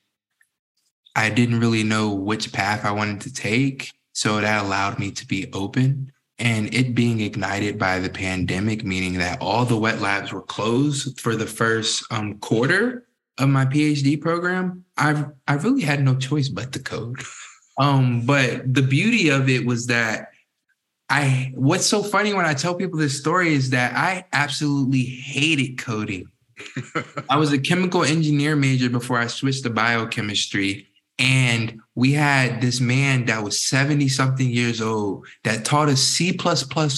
I 1.16 1.30
didn't 1.30 1.60
really 1.60 1.84
know 1.84 2.14
which 2.14 2.52
path 2.52 2.86
I 2.86 2.92
wanted 2.92 3.22
to 3.22 3.34
take. 3.34 3.94
So 4.14 4.40
that 4.40 4.64
allowed 4.64 5.00
me 5.00 5.12
to 5.12 5.28
be 5.28 5.52
open. 5.52 6.12
And 6.38 6.74
it 6.74 6.94
being 6.94 7.22
ignited 7.22 7.80
by 7.80 8.00
the 8.00 8.10
pandemic, 8.10 8.84
meaning 8.84 9.14
that 9.20 9.42
all 9.42 9.64
the 9.64 9.78
wet 9.78 10.02
labs 10.02 10.34
were 10.34 10.42
closed 10.42 11.20
for 11.20 11.36
the 11.36 11.46
first 11.46 12.04
um, 12.12 12.40
quarter 12.40 13.06
of 13.38 13.50
my 13.50 13.66
PhD 13.66 14.20
program, 14.20 14.84
I 14.98 15.26
I 15.48 15.54
really 15.54 15.82
had 15.82 16.04
no 16.04 16.16
choice 16.16 16.50
but 16.50 16.72
to 16.74 16.80
code. 16.80 17.22
Um, 17.78 18.22
but 18.26 18.74
the 18.74 18.82
beauty 18.82 19.28
of 19.28 19.50
it 19.50 19.66
was 19.66 19.88
that 19.88 20.30
I 21.10 21.52
what's 21.56 21.86
so 21.86 22.02
funny 22.02 22.34
when 22.34 22.46
I 22.46 22.54
tell 22.54 22.74
people 22.74 22.98
this 22.98 23.20
story 23.20 23.54
is 23.54 23.72
that 23.72 23.96
I 23.96 24.26
absolutely 24.34 25.04
hated 25.04 25.78
coding. 25.78 26.28
I 27.30 27.38
was 27.38 27.52
a 27.52 27.60
chemical 27.60 28.04
engineer 28.04 28.56
major 28.56 28.90
before 28.90 29.20
I 29.20 29.28
switched 29.28 29.64
to 29.64 29.70
biochemistry. 29.70 30.88
And 31.18 31.80
we 31.96 32.12
had 32.12 32.62
this 32.62 32.82
man 32.82 33.26
that 33.26 33.44
was 33.44 33.60
70 33.60 34.10
something 34.10 34.50
years 34.50 34.82
old 34.82 35.26
that 35.44 35.64
taught 35.64 35.88
us 35.88 36.02
C 36.02 36.38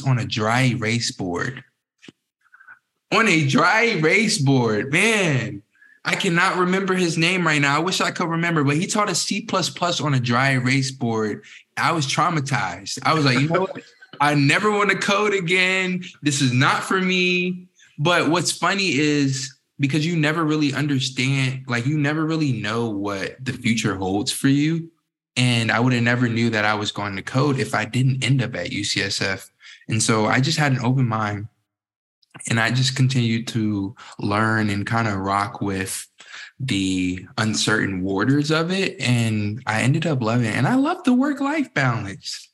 on 0.05 0.19
a 0.19 0.25
dry 0.25 0.63
erase 0.63 1.11
board. 1.11 1.63
On 3.13 3.27
a 3.27 3.47
dry 3.47 3.83
erase 3.83 4.39
board, 4.39 4.91
man. 4.91 5.61
I 6.03 6.15
cannot 6.15 6.57
remember 6.57 6.93
his 6.93 7.17
name 7.17 7.45
right 7.45 7.61
now. 7.61 7.75
I 7.75 7.79
wish 7.79 7.99
I 8.01 8.11
could 8.11 8.29
remember, 8.29 8.63
but 8.63 8.77
he 8.77 8.87
taught 8.87 9.09
us 9.09 9.21
C 9.21 9.45
on 9.51 10.13
a 10.13 10.19
dry 10.19 10.51
erase 10.51 10.89
board. 10.89 11.43
I 11.75 11.91
was 11.91 12.07
traumatized. 12.07 12.99
I 13.03 13.13
was 13.13 13.25
like, 13.25 13.39
you 13.39 13.49
know 13.49 13.61
what? 13.61 13.83
I 14.21 14.33
never 14.33 14.71
want 14.71 14.89
to 14.89 14.97
code 14.97 15.33
again. 15.33 16.03
This 16.21 16.41
is 16.41 16.53
not 16.53 16.83
for 16.83 16.99
me. 16.99 17.67
But 17.99 18.29
what's 18.29 18.51
funny 18.51 18.93
is 18.93 19.56
because 19.79 20.05
you 20.05 20.15
never 20.15 20.43
really 20.43 20.73
understand, 20.73 21.65
like 21.67 21.85
you 21.85 21.97
never 21.97 22.25
really 22.25 22.51
know 22.51 22.89
what 22.89 23.43
the 23.43 23.53
future 23.53 23.95
holds 23.95 24.31
for 24.31 24.47
you. 24.47 24.91
And 25.35 25.71
I 25.71 25.79
would 25.79 25.93
have 25.93 26.03
never 26.03 26.27
knew 26.27 26.49
that 26.49 26.65
I 26.65 26.73
was 26.73 26.91
going 26.91 27.15
to 27.15 27.21
code 27.21 27.59
if 27.59 27.75
I 27.75 27.85
didn't 27.85 28.23
end 28.23 28.41
up 28.41 28.55
at 28.55 28.71
UCSF. 28.71 29.49
And 29.87 30.01
so 30.01 30.25
I 30.25 30.39
just 30.41 30.57
had 30.57 30.71
an 30.71 30.83
open 30.83 31.07
mind 31.07 31.47
and 32.49 32.59
I 32.59 32.71
just 32.71 32.95
continued 32.95 33.47
to 33.49 33.95
learn 34.19 34.69
and 34.69 34.85
kind 34.85 35.07
of 35.07 35.17
rock 35.17 35.61
with 35.61 36.07
the 36.59 37.25
uncertain 37.37 38.01
waters 38.01 38.51
of 38.51 38.71
it. 38.71 38.99
And 38.99 39.61
I 39.67 39.81
ended 39.81 40.07
up 40.07 40.21
loving 40.21 40.47
it. 40.47 40.55
And 40.55 40.67
I 40.67 40.75
love 40.75 41.03
the 41.03 41.13
work 41.13 41.39
life 41.39 41.71
balance. 41.73 42.49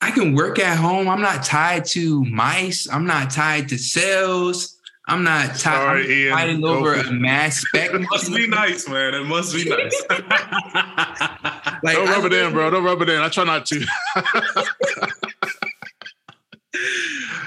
I 0.00 0.10
can 0.10 0.34
work 0.34 0.58
at 0.58 0.78
home. 0.78 1.08
I'm 1.08 1.20
not 1.20 1.44
tied 1.44 1.84
to 1.86 2.24
mice. 2.24 2.88
I'm 2.90 3.06
not 3.06 3.30
tied 3.30 3.68
to 3.68 3.78
sales. 3.78 4.78
I'm 5.12 5.24
not 5.24 5.56
Sorry, 5.58 6.30
I'm 6.30 6.38
fighting 6.38 6.64
over 6.64 6.94
a 6.94 7.12
mass 7.12 7.58
spec. 7.66 7.92
it 7.92 8.00
must 8.10 8.34
be 8.34 8.46
nice, 8.46 8.88
man. 8.88 9.12
It 9.12 9.24
must 9.24 9.54
be 9.54 9.64
nice. 9.68 10.02
like, 11.82 11.96
Don't 11.96 12.08
rub 12.08 12.22
I, 12.22 12.26
it 12.26 12.32
in, 12.32 12.52
bro. 12.52 12.70
Don't 12.70 12.82
rub 12.82 13.02
it 13.02 13.10
in. 13.10 13.20
I 13.20 13.28
try 13.28 13.44
not 13.44 13.66
to. 13.66 13.84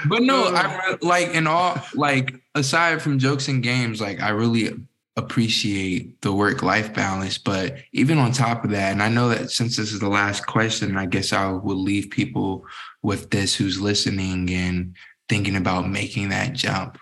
but 0.08 0.22
no, 0.22 0.44
I 0.54 0.96
like 1.02 1.30
in 1.30 1.48
all 1.48 1.82
like 1.94 2.36
aside 2.54 3.02
from 3.02 3.18
jokes 3.18 3.48
and 3.48 3.64
games, 3.64 4.00
like 4.00 4.22
I 4.22 4.28
really 4.28 4.70
appreciate 5.16 6.20
the 6.22 6.32
work 6.32 6.62
life 6.62 6.94
balance. 6.94 7.36
But 7.36 7.78
even 7.90 8.18
on 8.18 8.30
top 8.30 8.62
of 8.64 8.70
that, 8.70 8.92
and 8.92 9.02
I 9.02 9.08
know 9.08 9.28
that 9.30 9.50
since 9.50 9.76
this 9.76 9.92
is 9.92 9.98
the 9.98 10.08
last 10.08 10.46
question, 10.46 10.96
I 10.96 11.06
guess 11.06 11.32
I 11.32 11.50
will 11.50 11.82
leave 11.82 12.10
people 12.10 12.64
with 13.02 13.30
this 13.30 13.56
who's 13.56 13.80
listening 13.80 14.48
and 14.50 14.94
thinking 15.28 15.56
about 15.56 15.90
making 15.90 16.28
that 16.28 16.52
jump. 16.52 16.98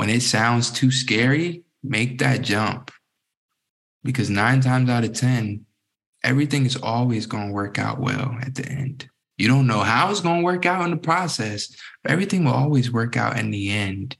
When 0.00 0.08
it 0.08 0.22
sounds 0.22 0.70
too 0.70 0.90
scary, 0.90 1.64
make 1.82 2.20
that 2.20 2.40
jump. 2.40 2.90
Because 4.02 4.30
nine 4.30 4.62
times 4.62 4.88
out 4.88 5.04
of 5.04 5.12
10, 5.12 5.66
everything 6.24 6.64
is 6.64 6.76
always 6.76 7.26
going 7.26 7.48
to 7.48 7.52
work 7.52 7.78
out 7.78 8.00
well 8.00 8.34
at 8.40 8.54
the 8.54 8.66
end. 8.66 9.10
You 9.36 9.48
don't 9.48 9.66
know 9.66 9.80
how 9.80 10.10
it's 10.10 10.22
going 10.22 10.40
to 10.40 10.44
work 10.46 10.64
out 10.64 10.86
in 10.86 10.90
the 10.90 10.96
process, 10.96 11.76
but 12.02 12.12
everything 12.12 12.46
will 12.46 12.54
always 12.54 12.90
work 12.90 13.18
out 13.18 13.38
in 13.38 13.50
the 13.50 13.72
end. 13.72 14.16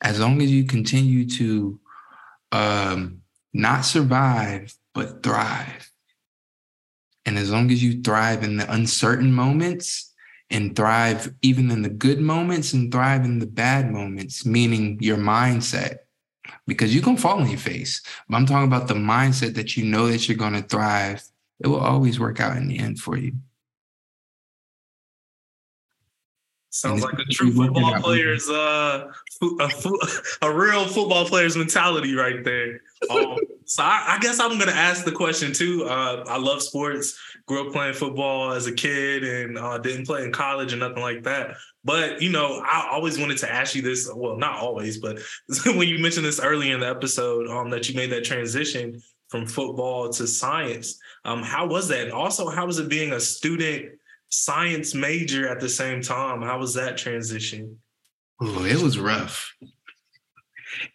As 0.00 0.18
long 0.18 0.40
as 0.40 0.50
you 0.50 0.64
continue 0.64 1.28
to 1.28 1.78
um, 2.50 3.20
not 3.52 3.82
survive, 3.82 4.74
but 4.94 5.22
thrive. 5.22 5.92
And 7.26 7.36
as 7.36 7.50
long 7.50 7.70
as 7.70 7.82
you 7.84 8.00
thrive 8.00 8.44
in 8.44 8.56
the 8.56 8.72
uncertain 8.72 9.34
moments 9.34 10.07
and 10.50 10.74
thrive 10.74 11.34
even 11.42 11.70
in 11.70 11.82
the 11.82 11.88
good 11.88 12.20
moments 12.20 12.72
and 12.72 12.90
thrive 12.90 13.24
in 13.24 13.38
the 13.38 13.46
bad 13.46 13.90
moments, 13.90 14.46
meaning 14.46 14.98
your 15.00 15.18
mindset, 15.18 15.98
because 16.66 16.94
you 16.94 17.02
can 17.02 17.16
fall 17.16 17.40
on 17.40 17.48
your 17.48 17.58
face. 17.58 18.02
But 18.28 18.36
I'm 18.36 18.46
talking 18.46 18.66
about 18.66 18.88
the 18.88 18.94
mindset 18.94 19.54
that 19.54 19.76
you 19.76 19.84
know 19.84 20.08
that 20.08 20.28
you're 20.28 20.38
going 20.38 20.54
to 20.54 20.62
thrive. 20.62 21.22
It 21.60 21.68
will 21.68 21.80
always 21.80 22.18
work 22.18 22.40
out 22.40 22.56
in 22.56 22.68
the 22.68 22.78
end 22.78 22.98
for 22.98 23.16
you. 23.16 23.32
Sounds 26.70 27.02
like 27.02 27.18
a 27.18 27.24
true 27.24 27.52
football 27.52 28.00
player's 28.00 28.48
uh 28.48 29.10
a, 29.42 29.70
a, 30.42 30.52
real 30.52 30.86
football 30.86 31.24
player's 31.24 31.56
mentality 31.56 32.14
right 32.14 32.44
there. 32.44 32.82
Um, 33.10 33.36
so 33.64 33.82
I, 33.82 34.16
I, 34.16 34.18
guess 34.20 34.38
I'm 34.38 34.58
gonna 34.58 34.72
ask 34.72 35.04
the 35.04 35.12
question 35.12 35.52
too. 35.52 35.84
Uh, 35.86 36.24
I 36.28 36.38
love 36.38 36.62
sports. 36.62 37.18
Grew 37.48 37.66
up 37.66 37.72
playing 37.72 37.94
football 37.94 38.52
as 38.52 38.66
a 38.66 38.72
kid 38.72 39.24
and 39.24 39.58
uh, 39.58 39.78
didn't 39.78 40.06
play 40.06 40.22
in 40.22 40.32
college 40.32 40.72
or 40.72 40.76
nothing 40.76 41.02
like 41.02 41.24
that. 41.24 41.56
But 41.82 42.22
you 42.22 42.30
know, 42.30 42.62
I 42.64 42.88
always 42.92 43.18
wanted 43.18 43.38
to 43.38 43.52
ask 43.52 43.74
you 43.74 43.82
this. 43.82 44.08
Well, 44.14 44.36
not 44.36 44.58
always, 44.58 44.98
but 44.98 45.18
when 45.64 45.88
you 45.88 45.98
mentioned 45.98 46.26
this 46.26 46.40
early 46.40 46.70
in 46.70 46.80
the 46.80 46.88
episode, 46.88 47.48
um, 47.48 47.70
that 47.70 47.88
you 47.88 47.96
made 47.96 48.10
that 48.10 48.24
transition 48.24 49.02
from 49.28 49.46
football 49.46 50.10
to 50.10 50.26
science. 50.26 50.98
Um, 51.24 51.42
how 51.42 51.66
was 51.66 51.88
that? 51.88 52.04
And 52.04 52.12
also, 52.12 52.48
how 52.48 52.66
was 52.66 52.78
it 52.78 52.88
being 52.88 53.12
a 53.12 53.20
student? 53.20 53.92
science 54.30 54.94
major 54.94 55.48
at 55.48 55.60
the 55.60 55.68
same 55.68 56.02
time. 56.02 56.42
How 56.42 56.58
was 56.58 56.74
that 56.74 56.98
transition? 56.98 57.78
Oh, 58.40 58.64
it 58.64 58.80
was 58.80 58.98
rough. 58.98 59.54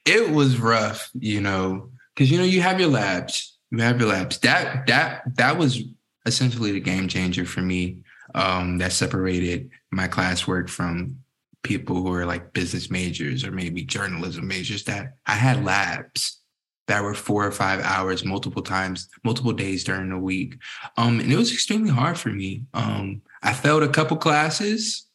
It 0.05 0.29
was 0.29 0.57
rough, 0.59 1.09
you 1.13 1.41
know, 1.41 1.89
because 2.13 2.31
you 2.31 2.37
know 2.37 2.43
you 2.43 2.61
have 2.61 2.79
your 2.79 2.89
labs, 2.89 3.57
you 3.71 3.79
have 3.79 3.99
your 3.99 4.09
labs. 4.09 4.39
That 4.39 4.87
that 4.87 5.23
that 5.35 5.57
was 5.57 5.83
essentially 6.25 6.71
the 6.71 6.79
game 6.79 7.07
changer 7.07 7.45
for 7.45 7.61
me. 7.61 7.99
Um, 8.35 8.77
that 8.77 8.93
separated 8.93 9.69
my 9.91 10.07
classwork 10.07 10.69
from 10.69 11.17
people 11.61 11.97
who 11.97 12.11
are 12.13 12.25
like 12.25 12.53
business 12.53 12.89
majors 12.89 13.43
or 13.43 13.51
maybe 13.51 13.83
journalism 13.83 14.47
majors. 14.47 14.85
That 14.85 15.17
I 15.25 15.33
had 15.33 15.63
labs 15.63 16.39
that 16.87 17.03
were 17.03 17.13
four 17.13 17.45
or 17.45 17.51
five 17.51 17.79
hours 17.81 18.25
multiple 18.25 18.61
times, 18.61 19.09
multiple 19.23 19.53
days 19.53 19.83
during 19.83 20.09
the 20.09 20.17
week. 20.17 20.57
Um, 20.97 21.19
and 21.19 21.31
it 21.31 21.37
was 21.37 21.51
extremely 21.51 21.89
hard 21.89 22.17
for 22.17 22.29
me. 22.29 22.63
Um, 22.73 23.21
I 23.41 23.53
failed 23.53 23.83
a 23.83 23.89
couple 23.89 24.17
classes. 24.17 25.05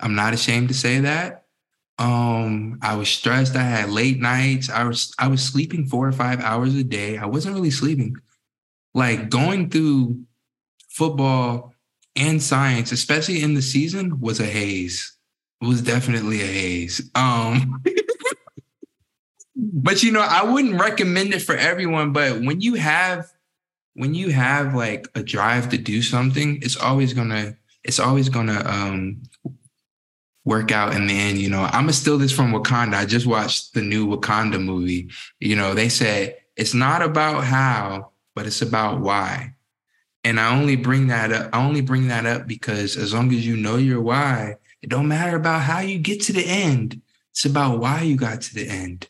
I'm 0.00 0.14
not 0.14 0.34
ashamed 0.34 0.68
to 0.68 0.74
say 0.74 1.00
that. 1.00 1.44
Um, 1.98 2.78
I 2.82 2.96
was 2.96 3.08
stressed. 3.08 3.54
I 3.54 3.62
had 3.62 3.90
late 3.90 4.18
nights. 4.18 4.68
I 4.68 4.84
was 4.84 5.14
I 5.18 5.28
was 5.28 5.42
sleeping 5.42 5.86
four 5.86 6.08
or 6.08 6.12
five 6.12 6.40
hours 6.40 6.74
a 6.74 6.82
day. 6.82 7.16
I 7.18 7.26
wasn't 7.26 7.54
really 7.54 7.70
sleeping. 7.70 8.16
Like 8.94 9.30
going 9.30 9.70
through 9.70 10.24
football 10.88 11.74
and 12.16 12.42
science, 12.42 12.92
especially 12.92 13.42
in 13.42 13.54
the 13.54 13.62
season, 13.62 14.20
was 14.20 14.40
a 14.40 14.46
haze. 14.46 15.16
It 15.60 15.66
was 15.66 15.82
definitely 15.82 16.42
a 16.42 16.46
haze. 16.46 17.10
Um 17.14 17.82
but 19.56 20.02
you 20.02 20.12
know, 20.12 20.20
I 20.20 20.42
wouldn't 20.44 20.80
recommend 20.80 21.34
it 21.34 21.42
for 21.42 21.54
everyone. 21.56 22.12
But 22.12 22.40
when 22.40 22.60
you 22.60 22.74
have 22.74 23.26
when 23.94 24.14
you 24.14 24.30
have 24.30 24.74
like 24.74 25.06
a 25.14 25.22
drive 25.22 25.68
to 25.70 25.78
do 25.78 26.02
something, 26.02 26.58
it's 26.62 26.76
always 26.76 27.12
gonna 27.12 27.56
it's 27.84 27.98
always 27.98 28.28
gonna 28.28 28.62
um 28.66 29.22
work 30.44 30.72
out 30.72 30.94
in 30.94 31.06
the 31.06 31.14
end. 31.14 31.38
You 31.38 31.50
know, 31.50 31.62
I'm 31.62 31.82
gonna 31.84 31.92
steal 31.92 32.18
this 32.18 32.32
from 32.32 32.52
Wakanda. 32.52 32.94
I 32.94 33.04
just 33.04 33.26
watched 33.26 33.74
the 33.74 33.82
new 33.82 34.06
Wakanda 34.06 34.62
movie. 34.62 35.10
You 35.40 35.56
know, 35.56 35.74
they 35.74 35.88
said 35.88 36.36
it's 36.56 36.74
not 36.74 37.02
about 37.02 37.44
how, 37.44 38.11
but 38.34 38.46
it's 38.46 38.62
about 38.62 39.00
why. 39.00 39.54
And 40.24 40.38
I 40.38 40.56
only 40.56 40.76
bring 40.76 41.08
that 41.08 41.32
up. 41.32 41.50
I 41.52 41.64
only 41.64 41.80
bring 41.80 42.08
that 42.08 42.26
up 42.26 42.46
because 42.46 42.96
as 42.96 43.12
long 43.12 43.32
as 43.32 43.46
you 43.46 43.56
know 43.56 43.76
your 43.76 44.00
why, 44.00 44.56
it 44.82 44.88
don't 44.88 45.08
matter 45.08 45.36
about 45.36 45.62
how 45.62 45.80
you 45.80 45.98
get 45.98 46.20
to 46.22 46.32
the 46.32 46.46
end. 46.46 47.00
It's 47.30 47.44
about 47.44 47.78
why 47.78 48.02
you 48.02 48.16
got 48.16 48.40
to 48.42 48.54
the 48.54 48.68
end. 48.68 49.08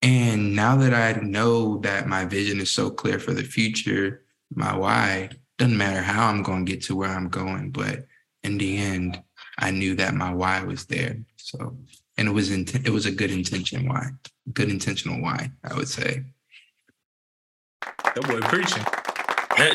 And 0.00 0.56
now 0.56 0.76
that 0.76 0.92
I 0.92 1.20
know 1.20 1.78
that 1.78 2.08
my 2.08 2.24
vision 2.24 2.60
is 2.60 2.70
so 2.70 2.90
clear 2.90 3.20
for 3.20 3.32
the 3.32 3.44
future, 3.44 4.24
my 4.52 4.76
why 4.76 5.30
doesn't 5.58 5.78
matter 5.78 6.02
how 6.02 6.28
I'm 6.28 6.42
going 6.42 6.66
to 6.66 6.72
get 6.72 6.82
to 6.84 6.96
where 6.96 7.10
I'm 7.10 7.28
going, 7.28 7.70
but 7.70 8.06
in 8.42 8.58
the 8.58 8.78
end, 8.78 9.22
I 9.58 9.70
knew 9.70 9.94
that 9.96 10.14
my 10.14 10.32
why 10.34 10.62
was 10.64 10.86
there. 10.86 11.16
So, 11.36 11.76
and 12.16 12.28
it 12.28 12.32
was 12.32 12.50
it 12.50 12.90
was 12.90 13.06
a 13.06 13.12
good 13.12 13.30
intention 13.30 13.88
why, 13.88 14.10
good 14.52 14.70
intentional 14.70 15.22
why, 15.22 15.50
I 15.62 15.74
would 15.74 15.88
say. 15.88 16.24
That 18.14 18.22
boy 18.26 18.40
preaching. 18.40 18.84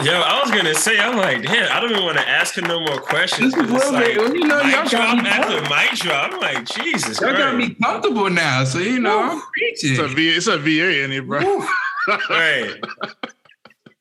Yo, 0.03 0.11
I 0.19 0.41
was 0.43 0.51
gonna 0.51 0.73
say, 0.73 0.99
I'm 0.99 1.15
like, 1.17 1.43
damn, 1.43 1.71
I 1.71 1.79
don't 1.79 1.91
even 1.91 2.03
want 2.03 2.17
to 2.17 2.27
ask 2.27 2.57
him 2.57 2.65
no 2.65 2.79
more 2.79 2.97
questions. 2.99 3.53
This 3.53 3.63
is 3.63 3.71
It's 3.71 3.83
well, 3.85 3.93
like, 3.93 4.15
man, 4.17 4.35
you 4.35 4.47
know, 4.47 4.59
y'all 4.61 4.71
got 4.71 4.89
drop 4.89 5.23
me 5.23 5.29
after 5.29 5.43
comfortable. 5.61 5.75
mic 5.75 5.91
drop. 5.99 6.33
I'm 6.33 6.39
like, 6.39 6.65
Jesus 6.65 7.21
Y'all 7.21 7.31
got 7.33 7.53
Christ. 7.53 7.69
me 7.69 7.75
comfortable 7.75 8.29
now, 8.29 8.63
so 8.63 8.79
you 8.79 8.99
know 8.99 9.21
I'm 9.33 9.41
It's 9.57 9.83
a 9.83 9.87
preaching. 10.03 10.15
V. 10.15 10.29
It's 10.29 10.47
a 10.47 10.57
VA 10.57 11.03
in 11.03 11.11
here, 11.11 11.21
bro. 11.21 11.41
Woo. 11.41 11.65
Right. 12.29 12.75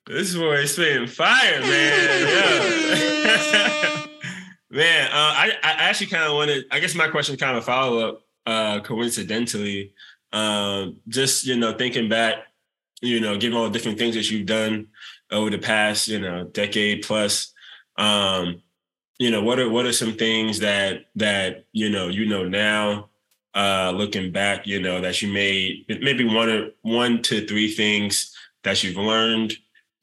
This 0.07 0.35
boy 0.35 0.55
is 0.59 0.73
spitting 0.73 1.09
fire, 1.09 1.61
man. 1.61 2.89
Man, 4.71 5.07
uh, 5.07 5.11
I, 5.15 5.53
I 5.63 5.71
actually 5.73 6.09
kind 6.09 6.25
of 6.25 6.35
wanted, 6.35 6.65
I 6.71 6.81
guess 6.81 6.95
my 6.95 7.09
question 7.09 7.37
kind 7.37 7.57
of 7.57 7.65
follow 7.65 8.09
up 8.09 8.23
uh, 8.47 8.81
coincidentally. 8.81 9.93
Um, 10.33 10.97
just, 11.09 11.47
you 11.47 11.57
know, 11.57 11.73
thinking 11.73 12.09
back, 12.09 12.37
you 13.03 13.21
know, 13.21 13.37
given 13.37 13.57
all 13.57 13.65
the 13.65 13.71
different 13.71 13.99
things 13.99 14.15
that 14.15 14.31
you've 14.31 14.47
done 14.47 14.89
over 15.31 15.51
the 15.51 15.59
past, 15.59 16.09
you 16.09 16.19
know, 16.19 16.45
decade 16.45 17.03
plus, 17.03 17.53
um, 17.99 18.63
you 19.19 19.31
know, 19.31 19.43
what 19.43 19.59
are 19.59 19.69
what 19.69 19.87
are 19.87 19.93
some 19.93 20.15
things 20.15 20.59
that 20.61 21.07
that 21.17 21.65
you 21.73 21.91
know 21.91 22.09
you 22.09 22.27
know 22.27 22.47
now, 22.47 23.09
uh, 23.55 23.93
looking 23.95 24.33
back, 24.33 24.67
you 24.67 24.81
know, 24.81 25.01
that 25.01 25.23
you 25.23 25.33
made 25.33 25.85
maybe 26.01 26.25
one 26.25 26.49
or 26.49 26.71
one 26.83 27.23
to 27.23 27.47
three 27.47 27.71
things 27.71 28.37
that 28.65 28.83
you've 28.83 28.97
learned 28.97 29.55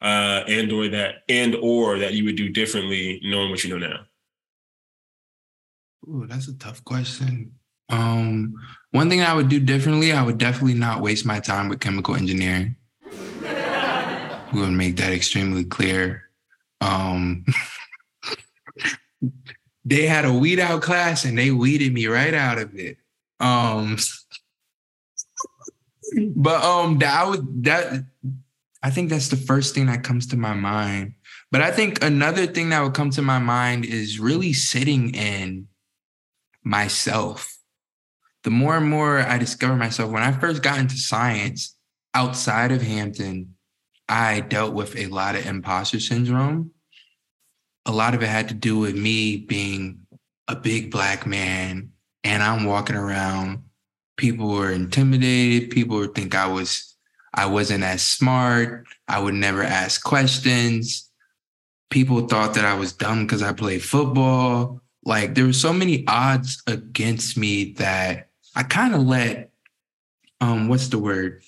uh, 0.01 0.43
and 0.47 0.71
or 0.71 0.87
that 0.87 1.23
and 1.29 1.55
or 1.55 1.99
that 1.99 2.13
you 2.13 2.25
would 2.25 2.35
do 2.35 2.49
differently 2.49 3.19
knowing 3.23 3.49
what 3.49 3.63
you 3.63 3.69
know 3.69 3.87
now 3.87 3.99
Ooh, 6.07 6.25
that's 6.27 6.47
a 6.47 6.57
tough 6.57 6.83
question. 6.83 7.53
Um, 7.89 8.55
one 8.91 9.09
thing 9.09 9.21
I 9.21 9.33
would 9.33 9.49
do 9.49 9.59
differently, 9.59 10.11
I 10.11 10.23
would 10.23 10.37
definitely 10.37 10.73
not 10.73 11.01
waste 11.01 11.25
my 11.25 11.39
time 11.39 11.69
with 11.69 11.79
chemical 11.79 12.15
engineering. 12.15 12.75
We 14.53 14.61
would 14.61 14.71
make 14.71 14.97
that 14.97 15.13
extremely 15.13 15.63
clear. 15.63 16.29
Um, 16.81 17.45
they 19.85 20.05
had 20.05 20.25
a 20.25 20.33
weed 20.33 20.59
out 20.59 20.81
class 20.81 21.25
and 21.25 21.37
they 21.37 21.51
weeded 21.51 21.93
me 21.93 22.07
right 22.07 22.33
out 22.33 22.57
of 22.57 22.75
it. 22.75 22.97
Um, 23.39 23.97
but 26.35 26.63
um, 26.63 26.99
that 26.99 27.21
I 27.21 27.29
would 27.29 27.63
that 27.63 28.05
I 28.81 28.89
think 28.89 29.09
that's 29.09 29.29
the 29.29 29.37
first 29.37 29.73
thing 29.73 29.87
that 29.87 30.03
comes 30.03 30.27
to 30.27 30.37
my 30.37 30.53
mind. 30.53 31.13
But 31.51 31.61
I 31.61 31.71
think 31.71 32.03
another 32.03 32.45
thing 32.47 32.69
that 32.69 32.81
would 32.81 32.93
come 32.93 33.11
to 33.11 33.21
my 33.21 33.39
mind 33.39 33.85
is 33.85 34.19
really 34.19 34.53
sitting 34.53 35.13
in 35.13 35.67
myself. 36.63 37.57
The 38.43 38.49
more 38.49 38.75
and 38.75 38.89
more 38.89 39.19
I 39.19 39.37
discover 39.37 39.75
myself, 39.75 40.11
when 40.11 40.23
I 40.23 40.33
first 40.33 40.61
got 40.61 40.79
into 40.79 40.97
science 40.97 41.77
outside 42.13 42.71
of 42.71 42.81
Hampton, 42.81 43.52
I 44.13 44.41
dealt 44.41 44.75
with 44.75 44.95
a 44.95 45.07
lot 45.07 45.35
of 45.35 45.47
imposter 45.47 45.99
syndrome. 45.99 46.69
A 47.87 47.91
lot 47.91 48.13
of 48.13 48.21
it 48.21 48.27
had 48.27 48.49
to 48.49 48.53
do 48.53 48.77
with 48.77 48.95
me 48.95 49.37
being 49.37 50.01
a 50.47 50.55
big 50.55 50.91
black 50.91 51.25
man 51.25 51.93
and 52.23 52.43
I'm 52.43 52.65
walking 52.65 52.95
around. 52.95 53.63
People 54.15 54.49
were 54.49 54.71
intimidated. 54.71 55.71
People 55.71 55.97
would 55.97 56.13
think 56.13 56.35
I 56.35 56.45
was 56.45 56.95
I 57.33 57.47
wasn't 57.47 57.83
as 57.83 58.03
smart. 58.03 58.85
I 59.07 59.19
would 59.19 59.33
never 59.33 59.63
ask 59.63 60.03
questions. 60.03 61.09
People 61.89 62.27
thought 62.27 62.53
that 62.53 62.65
I 62.65 62.75
was 62.75 62.93
dumb 62.93 63.25
because 63.25 63.41
I 63.41 63.51
played 63.51 63.83
football. 63.83 64.79
Like 65.03 65.33
there 65.33 65.45
were 65.45 65.53
so 65.53 65.73
many 65.73 66.05
odds 66.07 66.61
against 66.67 67.35
me 67.35 67.73
that 67.79 68.29
I 68.55 68.61
kind 68.61 68.93
of 68.93 69.01
let 69.01 69.49
um 70.39 70.67
what's 70.67 70.89
the 70.89 70.99
word 70.99 71.41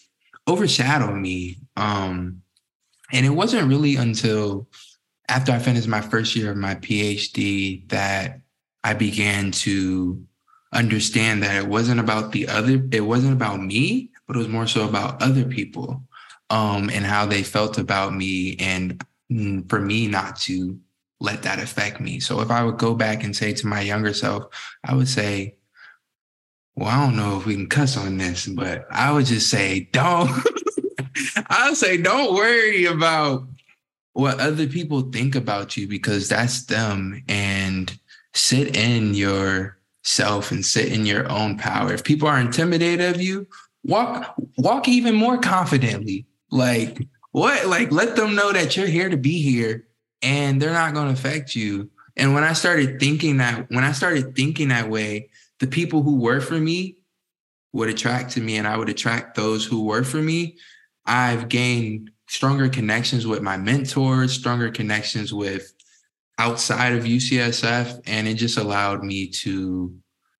overshadow 0.47 1.13
me. 1.13 1.57
Um 1.77 2.41
and 3.15 3.25
it 3.25 3.29
wasn't 3.29 3.69
really 3.69 3.95
until 3.95 4.67
after 5.29 5.53
I 5.53 5.59
finished 5.59 5.87
my 5.87 6.01
first 6.01 6.35
year 6.35 6.51
of 6.51 6.57
my 6.57 6.75
PhD 6.75 7.87
that 7.87 8.41
I 8.83 8.93
began 8.93 9.51
to 9.51 10.21
understand 10.73 11.41
that 11.41 11.55
it 11.55 11.67
wasn't 11.67 12.01
about 12.01 12.33
the 12.33 12.49
other, 12.49 12.85
it 12.91 12.99
wasn't 12.99 13.31
about 13.31 13.61
me, 13.61 14.11
but 14.27 14.35
it 14.35 14.39
was 14.39 14.49
more 14.49 14.67
so 14.67 14.85
about 14.85 15.21
other 15.21 15.45
people 15.45 16.03
um, 16.49 16.89
and 16.89 17.05
how 17.05 17.25
they 17.25 17.41
felt 17.41 17.77
about 17.77 18.13
me. 18.13 18.57
And 18.59 19.01
mm, 19.31 19.69
for 19.69 19.79
me 19.79 20.07
not 20.07 20.35
to 20.41 20.77
let 21.21 21.43
that 21.43 21.59
affect 21.59 22.01
me. 22.01 22.19
So 22.19 22.41
if 22.41 22.51
I 22.51 22.65
would 22.65 22.77
go 22.77 22.95
back 22.95 23.23
and 23.23 23.33
say 23.33 23.53
to 23.53 23.67
my 23.67 23.79
younger 23.79 24.13
self, 24.13 24.43
I 24.83 24.93
would 24.93 25.07
say, 25.07 25.55
well, 26.75 26.89
I 26.89 27.05
don't 27.05 27.15
know 27.15 27.37
if 27.37 27.45
we 27.45 27.55
can 27.55 27.69
cuss 27.69 27.95
on 27.95 28.17
this, 28.17 28.45
but 28.45 28.85
I 28.91 29.13
would 29.13 29.25
just 29.25 29.49
say, 29.49 29.87
don't, 29.93 30.29
I 31.49 31.69
would 31.69 31.77
say, 31.77 31.97
don't 31.97 32.33
worry 32.33 32.85
about 32.85 33.47
what 34.13 34.39
other 34.39 34.67
people 34.67 35.01
think 35.01 35.35
about 35.35 35.75
you 35.75 35.87
because 35.87 36.29
that's 36.29 36.65
them 36.65 37.21
and 37.27 37.97
sit 38.33 38.77
in 38.77 39.13
yourself 39.13 40.51
and 40.51 40.65
sit 40.65 40.91
in 40.91 41.05
your 41.05 41.29
own 41.29 41.57
power. 41.57 41.93
If 41.93 42.03
people 42.03 42.27
are 42.27 42.39
intimidated 42.39 43.15
of 43.15 43.21
you, 43.21 43.47
walk 43.83 44.35
walk 44.57 44.87
even 44.87 45.15
more 45.15 45.37
confidently. 45.37 46.25
Like 46.49 47.05
what? 47.31 47.67
Like 47.67 47.91
let 47.91 48.15
them 48.15 48.35
know 48.35 48.53
that 48.53 48.77
you're 48.77 48.87
here 48.87 49.09
to 49.09 49.17
be 49.17 49.41
here 49.41 49.87
and 50.21 50.61
they're 50.61 50.71
not 50.71 50.93
going 50.93 51.07
to 51.07 51.13
affect 51.13 51.55
you. 51.55 51.89
And 52.15 52.33
when 52.33 52.45
I 52.45 52.53
started 52.53 52.99
thinking 52.99 53.37
that 53.37 53.69
when 53.69 53.83
I 53.83 53.91
started 53.91 54.35
thinking 54.35 54.69
that 54.69 54.89
way, 54.89 55.29
the 55.59 55.67
people 55.67 56.03
who 56.03 56.19
were 56.19 56.41
for 56.41 56.59
me 56.59 56.97
would 57.73 57.89
attract 57.89 58.31
to 58.31 58.41
me 58.41 58.55
and 58.55 58.67
I 58.67 58.77
would 58.77 58.89
attract 58.89 59.35
those 59.35 59.65
who 59.65 59.83
were 59.83 60.03
for 60.03 60.21
me. 60.21 60.57
I've 61.05 61.49
gained 61.49 62.11
stronger 62.27 62.69
connections 62.69 63.27
with 63.27 63.41
my 63.41 63.57
mentors, 63.57 64.33
stronger 64.33 64.71
connections 64.71 65.33
with 65.33 65.73
outside 66.37 66.93
of 66.93 67.03
UCSF. 67.03 68.01
And 68.05 68.27
it 68.27 68.35
just 68.35 68.57
allowed 68.57 69.03
me 69.03 69.27
to 69.27 69.95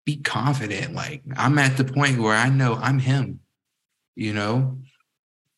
be 0.06 0.18
confident. 0.18 0.94
Like 0.94 1.24
I'm 1.36 1.58
at 1.58 1.78
the 1.78 1.84
point 1.84 2.20
where 2.20 2.36
I 2.36 2.50
know 2.50 2.76
I'm 2.76 3.00
him, 3.00 3.40
you 4.16 4.34
know, 4.34 4.78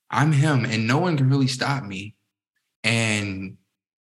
I'm 0.09 0.31
him 0.31 0.65
and 0.65 0.87
no 0.87 0.97
one 0.97 1.17
can 1.17 1.29
really 1.29 1.47
stop 1.47 1.83
me. 1.83 2.15
And 2.83 3.57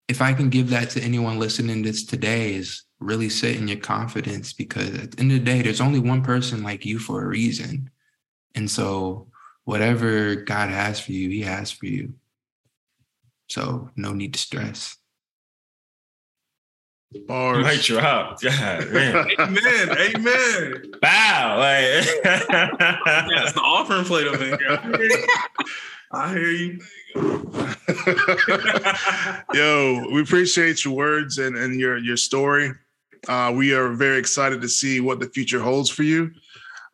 if 0.08 0.22
I 0.22 0.32
can 0.32 0.48
give 0.48 0.70
that 0.70 0.90
to 0.90 1.02
anyone 1.02 1.38
listening 1.38 1.82
to 1.82 1.90
this 1.90 2.04
today 2.04 2.54
is 2.54 2.84
really 2.98 3.28
sit 3.28 3.56
in 3.56 3.68
your 3.68 3.78
confidence 3.78 4.52
because 4.52 4.94
at 4.94 5.12
the 5.12 5.20
end 5.20 5.32
of 5.32 5.38
the 5.38 5.44
day, 5.44 5.62
there's 5.62 5.80
only 5.80 5.98
one 5.98 6.22
person 6.22 6.62
like 6.62 6.84
you 6.84 6.98
for 6.98 7.22
a 7.22 7.26
reason. 7.26 7.90
And 8.54 8.70
so 8.70 9.28
whatever 9.64 10.36
God 10.36 10.70
has 10.70 11.00
for 11.00 11.12
you, 11.12 11.28
he 11.28 11.42
has 11.42 11.70
for 11.70 11.86
you. 11.86 12.14
So 13.48 13.90
no 13.96 14.12
need 14.12 14.34
to 14.34 14.38
stress. 14.38 14.96
Bars. 17.26 17.64
mic 17.64 17.80
drop 17.82 18.40
god 18.40 18.88
man 18.92 19.26
Amen. 19.40 19.98
Amen. 19.98 20.92
wow 21.02 21.56
like 21.58 22.06
That's 22.22 23.52
the 23.52 23.60
offering 23.60 24.04
plate 24.04 24.28
over 24.28 24.44
here. 24.44 24.56
I 26.12 26.32
hear 26.32 26.50
you. 26.50 26.80
Yo, 29.54 30.08
we 30.12 30.22
appreciate 30.22 30.84
your 30.84 30.94
words 30.94 31.38
and, 31.38 31.56
and 31.56 31.78
your 31.78 31.98
your 31.98 32.16
story. 32.16 32.72
Uh, 33.28 33.52
we 33.54 33.74
are 33.74 33.90
very 33.90 34.18
excited 34.18 34.60
to 34.60 34.68
see 34.68 35.00
what 35.00 35.20
the 35.20 35.28
future 35.28 35.60
holds 35.60 35.90
for 35.90 36.02
you. 36.02 36.32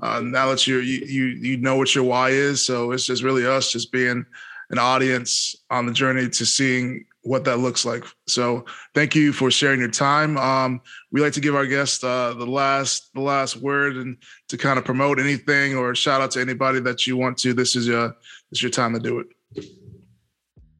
Uh, 0.00 0.20
now 0.20 0.50
that 0.50 0.66
you 0.66 0.78
you 0.78 1.24
you 1.24 1.56
know 1.56 1.76
what 1.76 1.94
your 1.94 2.04
why 2.04 2.30
is, 2.30 2.64
so 2.64 2.92
it's 2.92 3.06
just 3.06 3.22
really 3.22 3.46
us 3.46 3.72
just 3.72 3.90
being 3.92 4.24
an 4.70 4.78
audience 4.78 5.56
on 5.70 5.86
the 5.86 5.92
journey 5.92 6.28
to 6.28 6.44
seeing 6.44 7.04
what 7.22 7.44
that 7.44 7.58
looks 7.58 7.84
like. 7.84 8.04
So 8.28 8.64
thank 8.94 9.14
you 9.14 9.32
for 9.32 9.50
sharing 9.50 9.80
your 9.80 9.90
time. 9.90 10.36
Um, 10.38 10.80
we 11.10 11.20
like 11.20 11.32
to 11.32 11.40
give 11.40 11.54
our 11.54 11.66
guests 11.66 12.02
uh, 12.04 12.34
the 12.34 12.46
last 12.46 13.12
the 13.14 13.20
last 13.20 13.56
word 13.56 13.96
and 13.96 14.16
to 14.48 14.56
kind 14.56 14.78
of 14.78 14.84
promote 14.84 15.18
anything 15.18 15.76
or 15.76 15.94
shout 15.94 16.20
out 16.20 16.30
to 16.32 16.40
anybody 16.40 16.80
that 16.80 17.06
you 17.06 17.16
want 17.16 17.38
to. 17.38 17.52
This 17.52 17.74
is 17.74 17.86
your 17.86 18.08
this 18.50 18.58
is 18.58 18.62
your 18.62 18.70
time 18.70 18.94
to 18.94 19.00
do 19.00 19.20
it. 19.20 19.26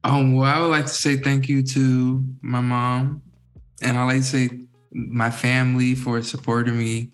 Um, 0.03 0.35
well, 0.35 0.45
I 0.45 0.61
would 0.61 0.67
like 0.67 0.85
to 0.85 0.93
say 0.93 1.17
thank 1.17 1.49
you 1.49 1.63
to 1.63 2.23
my 2.41 2.61
mom, 2.61 3.21
and 3.81 3.97
I 3.97 4.05
like 4.05 4.17
to 4.17 4.23
say 4.23 4.49
my 4.91 5.29
family 5.29 5.95
for 5.95 6.21
supporting 6.21 6.77
me 6.77 7.11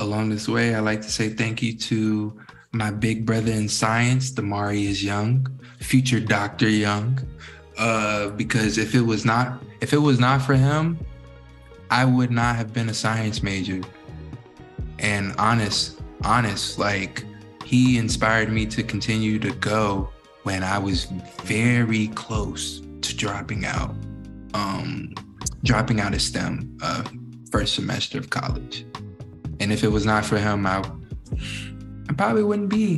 along 0.00 0.30
this 0.30 0.48
way. 0.48 0.74
I 0.74 0.80
like 0.80 1.02
to 1.02 1.10
say 1.10 1.28
thank 1.28 1.62
you 1.62 1.76
to 1.76 2.36
my 2.72 2.90
big 2.90 3.26
brother 3.26 3.52
in 3.52 3.68
science, 3.68 4.30
Damari 4.30 4.84
is 4.84 5.04
Young, 5.04 5.46
future 5.78 6.20
Doctor 6.20 6.68
Young, 6.68 7.20
uh, 7.78 8.30
because 8.30 8.78
if 8.78 8.94
it 8.94 9.02
was 9.02 9.24
not 9.24 9.62
if 9.80 9.92
it 9.92 9.98
was 9.98 10.18
not 10.18 10.42
for 10.42 10.54
him, 10.54 10.98
I 11.90 12.04
would 12.04 12.30
not 12.30 12.56
have 12.56 12.72
been 12.72 12.88
a 12.88 12.94
science 12.94 13.42
major. 13.42 13.80
And 14.98 15.34
honest, 15.38 16.00
honest, 16.22 16.78
like 16.78 17.24
he 17.64 17.98
inspired 17.98 18.52
me 18.52 18.66
to 18.66 18.82
continue 18.82 19.38
to 19.38 19.52
go 19.52 20.10
when 20.42 20.62
I 20.62 20.78
was 20.78 21.06
very 21.42 22.08
close 22.08 22.82
to 23.00 23.16
dropping 23.16 23.64
out, 23.64 23.94
um, 24.54 25.14
dropping 25.64 26.00
out 26.00 26.14
of 26.14 26.20
STEM 26.20 26.78
uh, 26.82 27.04
first 27.50 27.74
semester 27.74 28.18
of 28.18 28.30
college. 28.30 28.84
And 29.60 29.72
if 29.72 29.84
it 29.84 29.88
was 29.88 30.06
not 30.06 30.24
for 30.24 30.38
him, 30.38 30.66
I, 30.66 30.82
I 32.08 32.12
probably 32.14 32.42
wouldn't 32.42 32.70
be 32.70 32.96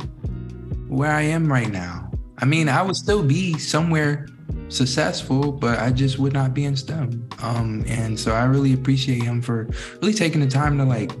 where 0.87 1.11
I 1.11 1.21
am 1.21 1.51
right 1.51 1.69
now. 1.69 2.09
I 2.39 2.45
mean, 2.45 2.69
I 2.69 2.81
would 2.81 2.95
still 2.95 3.21
be 3.21 3.57
somewhere, 3.59 4.27
successful, 4.69 5.51
but 5.51 5.79
I 5.79 5.91
just 5.91 6.19
would 6.19 6.33
not 6.33 6.53
be 6.53 6.65
in 6.65 6.75
STEM. 6.75 7.29
Um, 7.41 7.83
and 7.87 8.19
so 8.19 8.31
I 8.31 8.45
really 8.45 8.73
appreciate 8.73 9.21
him 9.21 9.41
for 9.41 9.69
really 10.01 10.13
taking 10.13 10.41
the 10.41 10.47
time 10.47 10.77
to 10.77 10.85
like 10.85 11.11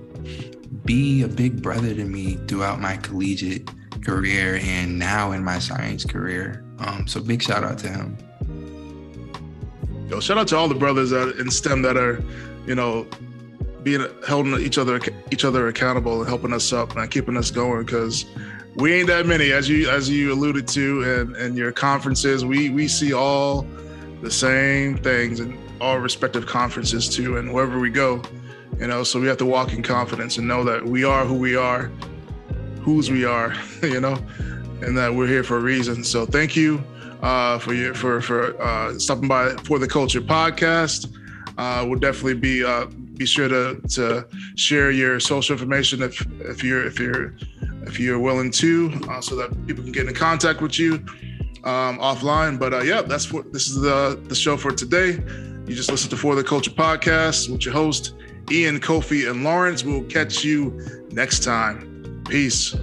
be 0.85 1.23
a 1.23 1.27
big 1.27 1.61
brother 1.61 1.93
to 1.93 2.03
me 2.03 2.39
throughout 2.47 2.79
my 2.79 2.97
collegiate 2.97 3.69
career 4.03 4.59
and 4.61 4.97
now 4.97 5.31
in 5.31 5.43
my 5.43 5.59
science 5.59 6.05
career. 6.05 6.63
Um, 6.79 7.07
so 7.07 7.21
big 7.21 7.41
shout 7.41 7.63
out 7.63 7.77
to 7.79 7.89
him. 7.89 8.17
Yo, 10.09 10.19
shout 10.19 10.37
out 10.37 10.47
to 10.49 10.57
all 10.57 10.67
the 10.67 10.75
brothers 10.75 11.11
in 11.11 11.49
STEM 11.49 11.81
that 11.83 11.97
are, 11.97 12.23
you 12.65 12.75
know, 12.75 13.07
being 13.83 14.05
holding 14.27 14.59
each 14.59 14.77
other 14.77 14.99
each 15.31 15.45
other 15.45 15.67
accountable 15.67 16.19
and 16.19 16.27
helping 16.27 16.53
us 16.53 16.71
up 16.73 16.95
and 16.95 17.11
keeping 17.11 17.37
us 17.37 17.51
going 17.51 17.85
because 17.85 18.25
we 18.75 18.93
ain't 18.93 19.07
that 19.07 19.25
many 19.25 19.51
as 19.51 19.69
you 19.69 19.89
as 19.89 20.09
you 20.09 20.33
alluded 20.33 20.67
to 20.69 21.03
and 21.03 21.35
and 21.35 21.57
your 21.57 21.71
conferences. 21.71 22.45
We 22.45 22.69
we 22.69 22.87
see 22.87 23.13
all 23.13 23.67
the 24.21 24.31
same 24.31 24.97
things 24.97 25.39
in 25.39 25.57
our 25.81 25.99
respective 25.99 26.45
conferences 26.45 27.09
too 27.09 27.37
and 27.37 27.53
wherever 27.53 27.77
we 27.77 27.89
go 27.89 28.21
you 28.79 28.87
know 28.87 29.03
so 29.03 29.19
we 29.19 29.27
have 29.27 29.35
to 29.35 29.45
walk 29.45 29.73
in 29.73 29.83
confidence 29.83 30.37
and 30.37 30.47
know 30.47 30.63
that 30.63 30.85
we 30.85 31.03
are 31.03 31.25
who 31.25 31.33
we 31.33 31.57
are 31.57 31.91
whose 32.79 33.11
we 33.11 33.25
are 33.25 33.53
you 33.83 33.99
know 33.99 34.17
and 34.83 34.97
that 34.97 35.13
we're 35.13 35.27
here 35.27 35.43
for 35.43 35.57
a 35.57 35.61
reason. 35.61 36.03
So 36.03 36.25
thank 36.25 36.55
you 36.55 36.83
uh, 37.21 37.57
for 37.59 37.73
your 37.73 37.93
for 37.93 38.21
for 38.21 38.61
uh, 38.61 38.97
stopping 38.99 39.27
by 39.27 39.49
for 39.63 39.79
the 39.79 39.87
culture 39.87 40.21
podcast. 40.21 41.15
Uh, 41.57 41.85
we'll 41.87 41.99
definitely 41.99 42.35
be 42.35 42.63
uh, 42.63 42.87
be 43.15 43.25
sure 43.25 43.47
to 43.47 43.79
to 43.89 44.27
share 44.55 44.91
your 44.91 45.19
social 45.19 45.53
information 45.53 46.01
if 46.01 46.25
if 46.41 46.63
you're 46.63 46.85
if 46.85 46.99
you're 46.99 47.33
if 47.85 47.99
you're 47.99 48.19
willing 48.19 48.49
to, 48.49 48.91
uh, 49.09 49.21
so 49.21 49.35
that 49.35 49.49
people 49.67 49.83
can 49.83 49.91
get 49.91 50.07
in 50.07 50.13
contact 50.13 50.61
with 50.61 50.79
you 50.79 50.93
um, 51.63 51.99
offline. 51.99 52.57
But 52.59 52.73
uh, 52.73 52.81
yeah, 52.81 53.01
that's 53.01 53.31
what 53.31 53.51
this 53.53 53.67
is 53.67 53.81
the 53.81 54.21
the 54.27 54.35
show 54.35 54.57
for 54.57 54.71
today. 54.71 55.19
You 55.65 55.75
just 55.75 55.91
listen 55.91 56.09
to 56.09 56.17
For 56.17 56.35
the 56.35 56.43
Culture 56.43 56.71
podcast 56.71 57.49
with 57.49 57.65
your 57.65 57.73
host 57.73 58.15
Ian, 58.51 58.79
Kofi, 58.79 59.29
and 59.29 59.43
Lawrence. 59.43 59.83
We'll 59.83 60.03
catch 60.03 60.43
you 60.43 61.07
next 61.11 61.43
time. 61.43 62.23
Peace. 62.27 62.75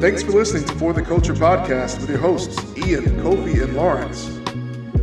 Thanks 0.00 0.22
for 0.22 0.32
listening 0.32 0.64
to 0.64 0.74
For 0.76 0.94
the 0.94 1.02
Culture 1.02 1.34
podcast 1.34 2.00
with 2.00 2.08
your 2.08 2.20
hosts, 2.20 2.56
Ian, 2.74 3.04
Kofi, 3.20 3.62
and 3.62 3.76
Lawrence. 3.76 4.30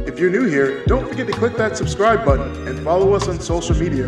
If 0.08 0.18
you're 0.20 0.32
new 0.32 0.46
here, 0.46 0.84
don't 0.86 1.08
forget 1.08 1.28
to 1.28 1.34
click 1.34 1.56
that 1.58 1.78
subscribe 1.78 2.26
button 2.26 2.68
and 2.68 2.84
follow 2.84 3.14
us 3.14 3.28
on 3.28 3.40
social 3.40 3.76
media. 3.76 4.08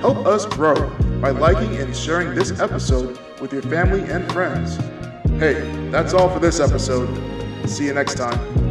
Help 0.00 0.18
us 0.28 0.46
grow 0.46 0.90
by 1.20 1.30
liking 1.30 1.74
and 1.78 1.94
sharing 1.94 2.36
this 2.36 2.60
episode 2.60 3.18
with 3.40 3.52
your 3.52 3.62
family 3.62 4.08
and 4.08 4.30
friends. 4.32 4.76
Hey, 5.40 5.54
that's 5.90 6.14
all 6.14 6.30
for 6.30 6.38
this 6.38 6.60
episode. 6.60 7.08
See 7.68 7.86
you 7.86 7.94
next 7.94 8.14
time. 8.14 8.67